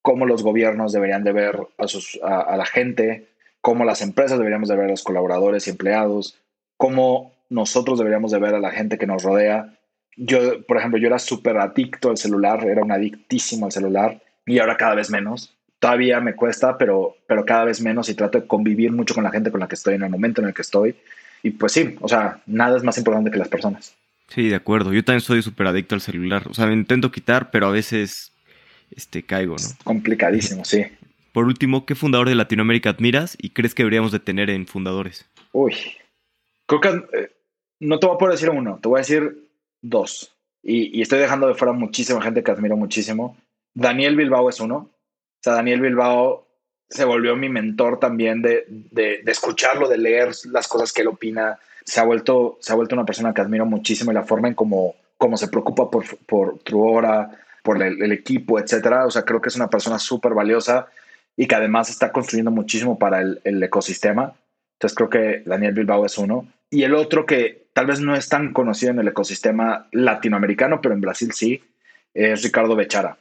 cómo 0.01 0.27
los 0.27 0.43
gobiernos 0.43 0.93
deberían 0.93 1.25
de 1.25 1.33
ver 1.33 1.59
a, 1.79 1.87
sus, 1.87 2.19
a, 2.23 2.57
la 2.57 2.67
gente, 2.67 3.29
cómo 3.61 3.85
las 3.85 4.03
empresas 4.03 4.39
deberíamos 4.39 4.69
de 4.69 4.77
ver 4.77 4.87
a 4.87 4.91
los 4.91 5.05
colaboradores 5.05 5.67
y 5.67 5.71
empleados, 5.71 6.39
cómo 6.77 7.33
nosotros 7.51 7.99
deberíamos 7.99 8.33
de 8.33 8.39
ver 8.39 8.55
a 8.55 8.61
la 8.61 8.71
gente 8.71 8.99
que 8.99 9.07
nos 9.07 9.23
rodea 9.23 9.73
yo, 10.17 10.63
por 10.67 10.77
ejemplo, 10.77 10.99
yo 10.99 11.07
era 11.07 11.19
súper 11.19 11.57
adicto 11.57 12.11
al 12.11 12.19
celular, 12.19 12.65
era 12.65 12.83
un 12.83 12.93
adictísimo 12.93 13.67
al 13.67 13.73
celular 13.73 14.21
y 14.47 14.59
ahora 14.59 14.77
cada 14.77 14.95
vez 14.95 15.11
menos. 15.11 15.57
Todavía 15.79 16.21
me 16.21 16.37
cuesta, 16.37 16.79
pero, 16.79 17.17
pero 17.27 17.45
cada 17.45 17.65
vez 17.65 17.81
menos 17.81 18.09
y 18.09 18.15
trato 18.15 18.39
de 18.39 18.47
convivir 18.47 18.93
mucho 18.93 19.15
con 19.15 19.25
la 19.25 19.31
gente 19.31 19.51
con 19.51 19.61
la 19.61 19.69
que 19.69 19.75
estoy 19.75 19.95
en 19.95 20.03
el 20.03 20.11
momento 20.11 20.41
en 20.41 20.49
el 20.49 20.55
que 20.55 20.63
estoy. 20.63 20.97
Y 21.43 21.51
pues 21.51 21.73
sí, 21.73 21.97
o 22.01 22.09
sea, 22.09 22.41
nada 22.47 22.77
es 22.77 22.85
más 22.85 22.99
importante 22.99 23.31
que 23.31 23.39
las 23.39 23.49
personas. 23.49 23.95
Sí, 24.35 24.49
de 24.49 24.57
acuerdo. 24.57 24.93
Yo 24.93 25.05
también 25.05 25.21
soy 25.21 25.43
súper 25.43 25.67
adicto 25.67 25.95
al 25.95 26.01
celular. 26.01 26.47
O 26.49 26.55
sea, 26.55 26.67
me 26.67 26.73
intento 26.73 27.11
quitar, 27.11 27.51
pero 27.51 27.67
a 27.67 27.71
veces 27.71 28.33
este, 28.91 29.23
caigo, 29.23 29.57
¿no? 29.57 29.69
complicadísimo, 29.85 30.65
sí. 30.65 30.87
Por 31.33 31.47
último, 31.47 31.85
¿qué 31.87 31.95
fundador 31.95 32.29
de 32.29 32.35
Latinoamérica 32.35 32.91
admiras 32.91 33.37
y 33.41 33.51
crees 33.51 33.75
que 33.75 33.83
deberíamos 33.83 34.13
de 34.13 34.21
tener 34.21 34.51
en 34.51 34.67
fundadores? 34.67 35.29
Uy, 35.53 35.75
creo 36.67 36.81
que 36.81 36.89
eh, 36.89 37.31
no 37.81 37.99
te 37.99 38.07
voy 38.07 38.15
a 38.15 38.19
poder 38.19 38.33
decir 38.33 38.51
uno, 38.51 38.79
te 38.81 38.89
voy 38.89 38.99
a 38.99 39.01
decir 39.01 39.49
dos. 39.81 40.35
Y, 40.63 40.97
y, 40.97 41.03
estoy 41.03 41.19
dejando 41.19 41.49
de 41.49 41.55
fuera 41.55 41.73
muchísima 41.73 42.23
gente 42.23 42.43
que 42.43 42.51
admiro 42.51 42.77
muchísimo. 42.77 43.37
Daniel 43.75 44.17
Bilbao 44.17 44.49
es 44.49 44.61
uno. 44.61 44.77
O 44.77 45.43
sea, 45.43 45.55
Daniel 45.55 45.81
Bilbao 45.81 46.47
se 46.89 47.05
volvió 47.05 47.35
mi 47.35 47.49
mentor 47.49 47.99
también 47.99 48.43
de, 48.43 48.65
de, 48.69 49.23
de, 49.25 49.33
escucharlo, 49.33 49.89
de 49.89 49.99
leer 49.99 50.31
las 50.51 50.69
cosas 50.69 50.93
que 50.93 51.03
él 51.03 51.09
opina. 51.09 51.59
Se 51.85 52.01
ha 52.01 52.05
vuelto, 52.05 52.59
se 52.61 52.73
ha 52.73 52.77
vuelto 52.77 52.95
una 52.95 53.05
persona 53.05 53.35
que 53.35 53.41
admiro 53.41 53.67
muchísimo 53.67 54.11
y 54.11 54.15
la 54.15 54.25
forma 54.25 54.49
en 54.49 54.55
cómo, 54.55 54.95
cómo 55.17 55.37
se 55.37 55.49
preocupa 55.49 55.91
por, 55.91 56.05
por 56.27 56.59
Truora, 56.61 57.31
por 57.63 57.83
el, 57.83 58.13
equipo, 58.13 58.59
etcétera. 58.59 59.07
O 59.07 59.11
sea, 59.11 59.23
creo 59.23 59.41
que 59.41 59.49
es 59.49 59.57
una 59.57 59.71
persona 59.71 59.99
súper 59.99 60.35
valiosa 60.35 60.87
y 61.37 61.47
que 61.47 61.55
además 61.55 61.91
está 61.91 62.13
construyendo 62.13 62.51
muchísimo 62.51 62.99
para 62.99 63.21
el, 63.21 63.41
el, 63.45 63.63
ecosistema. 63.63 64.35
Entonces 64.75 64.97
creo 64.97 65.09
que 65.09 65.43
Daniel 65.47 65.75
Bilbao 65.75 66.05
es 66.05 66.19
uno. 66.19 66.47
Y 66.71 66.83
el 66.85 66.95
otro 66.95 67.27
que 67.27 67.67
tal 67.73 67.87
vez 67.87 68.01
no 68.01 68.15
es 68.15 68.29
tan 68.29 68.53
conocido 68.53 68.93
en 68.93 68.99
el 68.99 69.09
ecosistema 69.09 69.89
latinoamericano, 69.93 70.81
pero 70.81 70.95
en 70.95 71.01
Brasil 71.01 71.33
sí, 71.33 71.63
es 72.15 72.43
Ricardo 72.43 72.77
Bechara. 72.77 73.19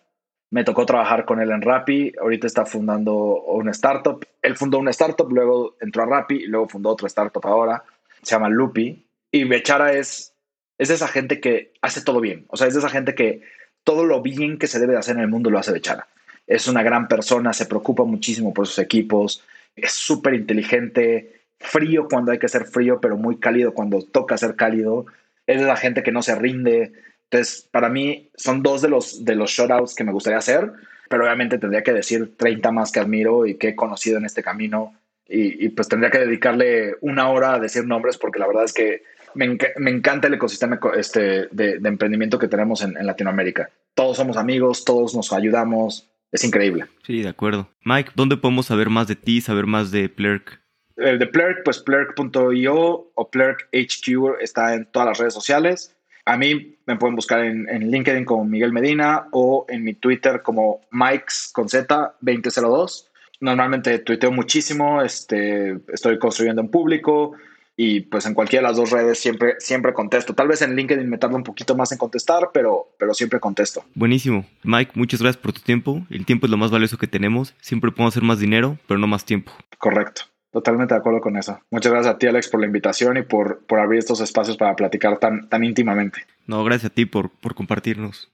Me 0.49 0.66
tocó 0.66 0.86
trabajar 0.86 1.24
con 1.24 1.39
él 1.39 1.49
en 1.51 1.62
Rappi, 1.62 2.12
ahorita 2.20 2.45
está 2.45 2.66
fundando 2.66 3.41
una 3.43 3.72
startup. 3.72 4.26
Él 4.41 4.57
fundó 4.57 4.80
una 4.80 4.91
startup, 4.91 5.32
luego 5.32 5.78
entró 5.80 6.03
a 6.03 6.05
Rappi 6.05 6.36
y 6.36 6.47
luego 6.47 6.68
fundó 6.68 6.89
otra 6.89 7.07
startup 7.07 7.45
ahora, 7.47 7.84
se 8.22 8.36
llama 8.36 8.49
Lupi. 8.49 9.05
Y 9.32 9.45
Bechara 9.45 9.93
es, 9.93 10.34
es 10.78 10.89
esa 10.89 11.07
gente 11.07 11.39
que 11.39 11.74
hace 11.82 12.01
todo 12.01 12.19
bien, 12.19 12.45
o 12.49 12.57
sea, 12.57 12.67
es 12.67 12.74
de 12.74 12.80
esa 12.80 12.89
gente 12.89 13.15
que 13.15 13.41
todo 13.84 14.05
lo 14.05 14.22
bien 14.22 14.57
que 14.57 14.67
se 14.67 14.80
debe 14.80 14.93
de 14.93 14.99
hacer 14.99 15.15
en 15.15 15.22
el 15.22 15.28
mundo 15.28 15.49
lo 15.49 15.59
hace 15.59 15.72
Bechara 15.72 16.07
es 16.47 16.67
una 16.67 16.84
gran 16.84 17.07
persona, 17.07 17.53
se 17.53 17.65
preocupa 17.65 18.03
muchísimo 18.03 18.53
por 18.53 18.67
sus 18.67 18.80
equipos, 18.80 19.43
es 19.76 19.93
súper 19.93 20.34
inteligente, 20.34 21.43
frío 21.59 22.07
cuando 22.09 22.32
hay 22.32 22.39
que 22.39 22.49
ser 22.49 22.65
frío, 22.65 22.99
pero 22.99 23.15
muy 23.15 23.38
cálido 23.38 23.74
cuando 23.74 24.01
toca 24.01 24.38
ser 24.38 24.55
cálido. 24.55 25.05
Es 25.47 25.61
la 25.61 25.78
gente 25.78 26.03
que 26.03 26.11
no 26.11 26.22
se 26.22 26.36
rinde. 26.36 26.91
Entonces, 27.30 27.67
para 27.72 27.88
mí 27.88 28.30
son 28.36 28.63
dos 28.63 28.82
de 28.82 28.89
los, 28.89 29.24
de 29.24 29.36
los 29.36 29.51
shoutouts 29.51 29.95
que 29.95 30.03
me 30.03 30.11
gustaría 30.11 30.39
hacer, 30.39 30.74
pero 31.09 31.24
obviamente 31.24 31.57
tendría 31.57 31.84
que 31.84 31.93
decir 31.93 32.36
30 32.36 32.72
más 32.72 32.91
que 32.91 32.99
admiro 32.99 33.45
y 33.45 33.55
que 33.55 33.69
he 33.69 33.76
conocido 33.76 34.17
en 34.17 34.26
este 34.26 34.43
camino. 34.43 34.93
Y, 35.32 35.65
y 35.65 35.69
pues 35.69 35.88
tendría 35.88 36.11
que 36.11 36.19
dedicarle 36.19 36.95
una 37.01 37.29
hora 37.29 37.53
a 37.53 37.59
decir 37.59 37.86
nombres 37.86 38.17
porque 38.17 38.39
la 38.39 38.47
verdad 38.47 38.65
es 38.65 38.73
que 38.73 39.03
me, 39.34 39.45
enc 39.45 39.63
me 39.77 39.91
encanta 39.91 40.27
el 40.27 40.34
ecosistema 40.34 40.79
este, 40.97 41.47
de, 41.51 41.79
de 41.79 41.89
emprendimiento 41.89 42.38
que 42.38 42.47
tenemos 42.47 42.82
en, 42.82 42.97
en 42.97 43.05
Latinoamérica. 43.05 43.69
Todos 43.93 44.17
somos 44.17 44.38
amigos, 44.38 44.84
todos 44.84 45.15
nos 45.15 45.32
ayudamos, 45.32 46.09
es 46.32 46.43
increíble. 46.43 46.86
Sí, 47.03 47.21
de 47.21 47.29
acuerdo. 47.29 47.69
Mike, 47.84 48.11
¿dónde 48.15 48.38
podemos 48.38 48.65
saber 48.65 48.89
más 48.89 49.07
de 49.07 49.15
ti, 49.15 49.41
saber 49.41 49.65
más 49.65 49.91
de 49.91 50.09
Plurk? 50.09 50.59
El 50.97 51.19
de 51.19 51.27
Plurk, 51.27 51.63
pues 51.63 51.79
plurk.io 51.79 53.11
o 53.13 53.32
Plurk 53.32 53.69
HQ 53.73 54.41
está 54.41 54.75
en 54.75 54.86
todas 54.86 55.07
las 55.07 55.17
redes 55.17 55.34
sociales. 55.34 55.95
A 56.25 56.38
mí 56.38 56.77
me 56.86 56.97
pueden 56.97 57.15
buscar 57.15 57.43
en, 57.43 57.67
en, 57.67 57.89
LinkedIn 57.89 58.25
como 58.25 58.45
Miguel 58.45 58.71
Medina 58.71 59.27
o 59.32 59.65
en 59.67 59.84
mi 59.84 59.95
Twitter 59.95 60.41
como 60.43 60.82
Mikes 60.91 61.49
con 61.51 61.67
Z 61.67 62.15
2002. 62.21 63.11
Normalmente 63.42 64.00
tuiteo 64.00 64.32
muchísimo, 64.32 65.02
este, 65.02 65.80
estoy 65.92 66.18
construyendo 66.20 66.62
en 66.62 66.70
público, 66.70 67.36
y 67.84 68.02
pues 68.02 68.26
en 68.28 68.36
cualquiera 68.36 68.62
de 68.62 68.70
las 68.70 68.78
dos 68.78 68.92
redes 68.92 69.20
siempre, 69.20 69.56
siempre 69.58 69.94
contesto. 69.94 70.36
Tal 70.36 70.48
vez 70.48 70.62
en 70.62 70.76
LinkedIn 70.76 71.10
me 71.10 71.18
tarda 71.18 71.36
un 71.36 71.44
poquito 71.44 71.76
más 71.76 71.92
en 71.92 71.98
contestar, 71.98 72.52
pero, 72.54 72.89
pero 73.00 73.16
siempre 73.16 73.39
contesto. 73.39 73.84
Buenísimo. 73.96 74.46
Mike, 74.64 74.92
muchas 74.94 75.22
gracias 75.22 75.42
por 75.42 75.54
tu 75.54 75.62
tiempo. 75.62 76.06
El 76.12 76.26
tiempo 76.26 76.46
es 76.46 76.52
lo 76.52 76.58
más 76.58 76.70
valioso 76.70 77.00
que 77.00 77.08
tenemos. 77.08 77.56
Siempre 77.60 77.92
podemos 77.92 78.14
hacer 78.14 78.24
más 78.24 78.39
dinero, 78.39 78.78
pero 78.88 79.00
no 79.00 79.08
más 79.08 79.26
tiempo. 79.26 79.52
Correcto. 79.80 80.24
Totalmente 80.52 80.94
de 80.94 81.00
acuerdo 81.00 81.22
con 81.22 81.38
eso. 81.38 81.60
Muchas 81.72 81.92
gracias 81.92 82.14
a 82.14 82.18
ti, 82.18 82.28
Alex, 82.28 82.50
por 82.50 82.60
la 82.60 82.68
invitación 82.68 83.18
y 83.18 83.24
por, 83.24 83.66
por 83.66 83.80
abrir 83.80 84.00
estos 84.00 84.20
espacios 84.20 84.58
para 84.58 84.76
platicar 84.76 85.18
tan, 85.18 85.48
tan 85.48 85.64
íntimamente. 85.64 86.20
No, 86.46 86.64
gracias 86.64 86.92
a 86.92 86.94
ti 86.94 87.06
por, 87.06 87.30
por 87.30 87.56
compartirnos. 87.56 88.30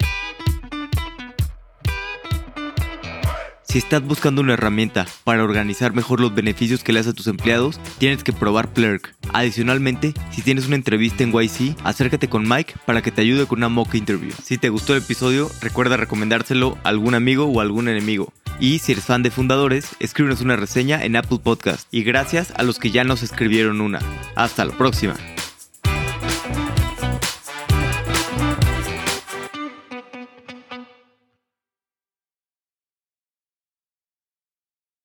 Si 3.68 3.80
estás 3.80 4.01
buscando 4.01 4.41
una 4.41 4.53
herramienta 4.53 5.05
para 5.26 5.43
organizar 5.43 5.93
mejor 5.93 6.22
los 6.22 6.34
beneficios 6.34 6.84
que 6.84 6.93
le 6.93 6.99
das 6.99 7.07
a 7.07 7.13
tus 7.13 7.28
empleados, 7.28 7.82
tienes 7.97 8.24
que 8.24 8.32
probar 8.32 8.72
Plurk. 8.72 9.13
Adicionalmente, 9.34 10.13
si 10.32 10.41
tienes 10.41 10.68
una 10.68 10.78
entrevista 10.78 11.24
en 11.24 11.34
YC, 11.34 11.76
acércate 11.84 12.30
con 12.30 12.47
Mike 12.47 12.76
para 12.86 13.01
que 13.01 13.11
te 13.11 13.22
ayude 13.22 13.45
con 13.45 13.59
una 13.59 13.68
mock 13.68 13.95
interview. 13.95 14.32
Si 14.41 14.57
te 14.57 14.70
gustó 14.70 14.95
el 14.95 15.03
episodio, 15.03 15.51
recuerda 15.59 15.97
recomendárselo 15.97 16.78
a 16.86 16.89
algún 16.89 17.13
amigo 17.13 17.45
o 17.45 17.59
algún 17.59 17.89
enemigo. 17.89 18.32
Y 18.59 18.80
si 18.80 18.93
eres 18.93 19.03
fan 19.03 19.22
de 19.22 19.32
fundadores, 19.32 19.89
escríbenos 19.99 20.41
una 20.41 20.55
reseña 20.55 21.03
en 21.03 21.18
Apple 21.18 21.39
Podcast. 21.43 21.88
Y 21.91 22.03
gracias 22.03 22.53
a 22.55 22.63
los 22.63 22.80
que 22.80 22.91
ya 22.91 23.03
nos 23.03 23.22
escribieron 23.22 23.82
una. 23.82 23.99
Hasta 24.36 24.63
la 24.63 24.74
próxima. 24.78 25.15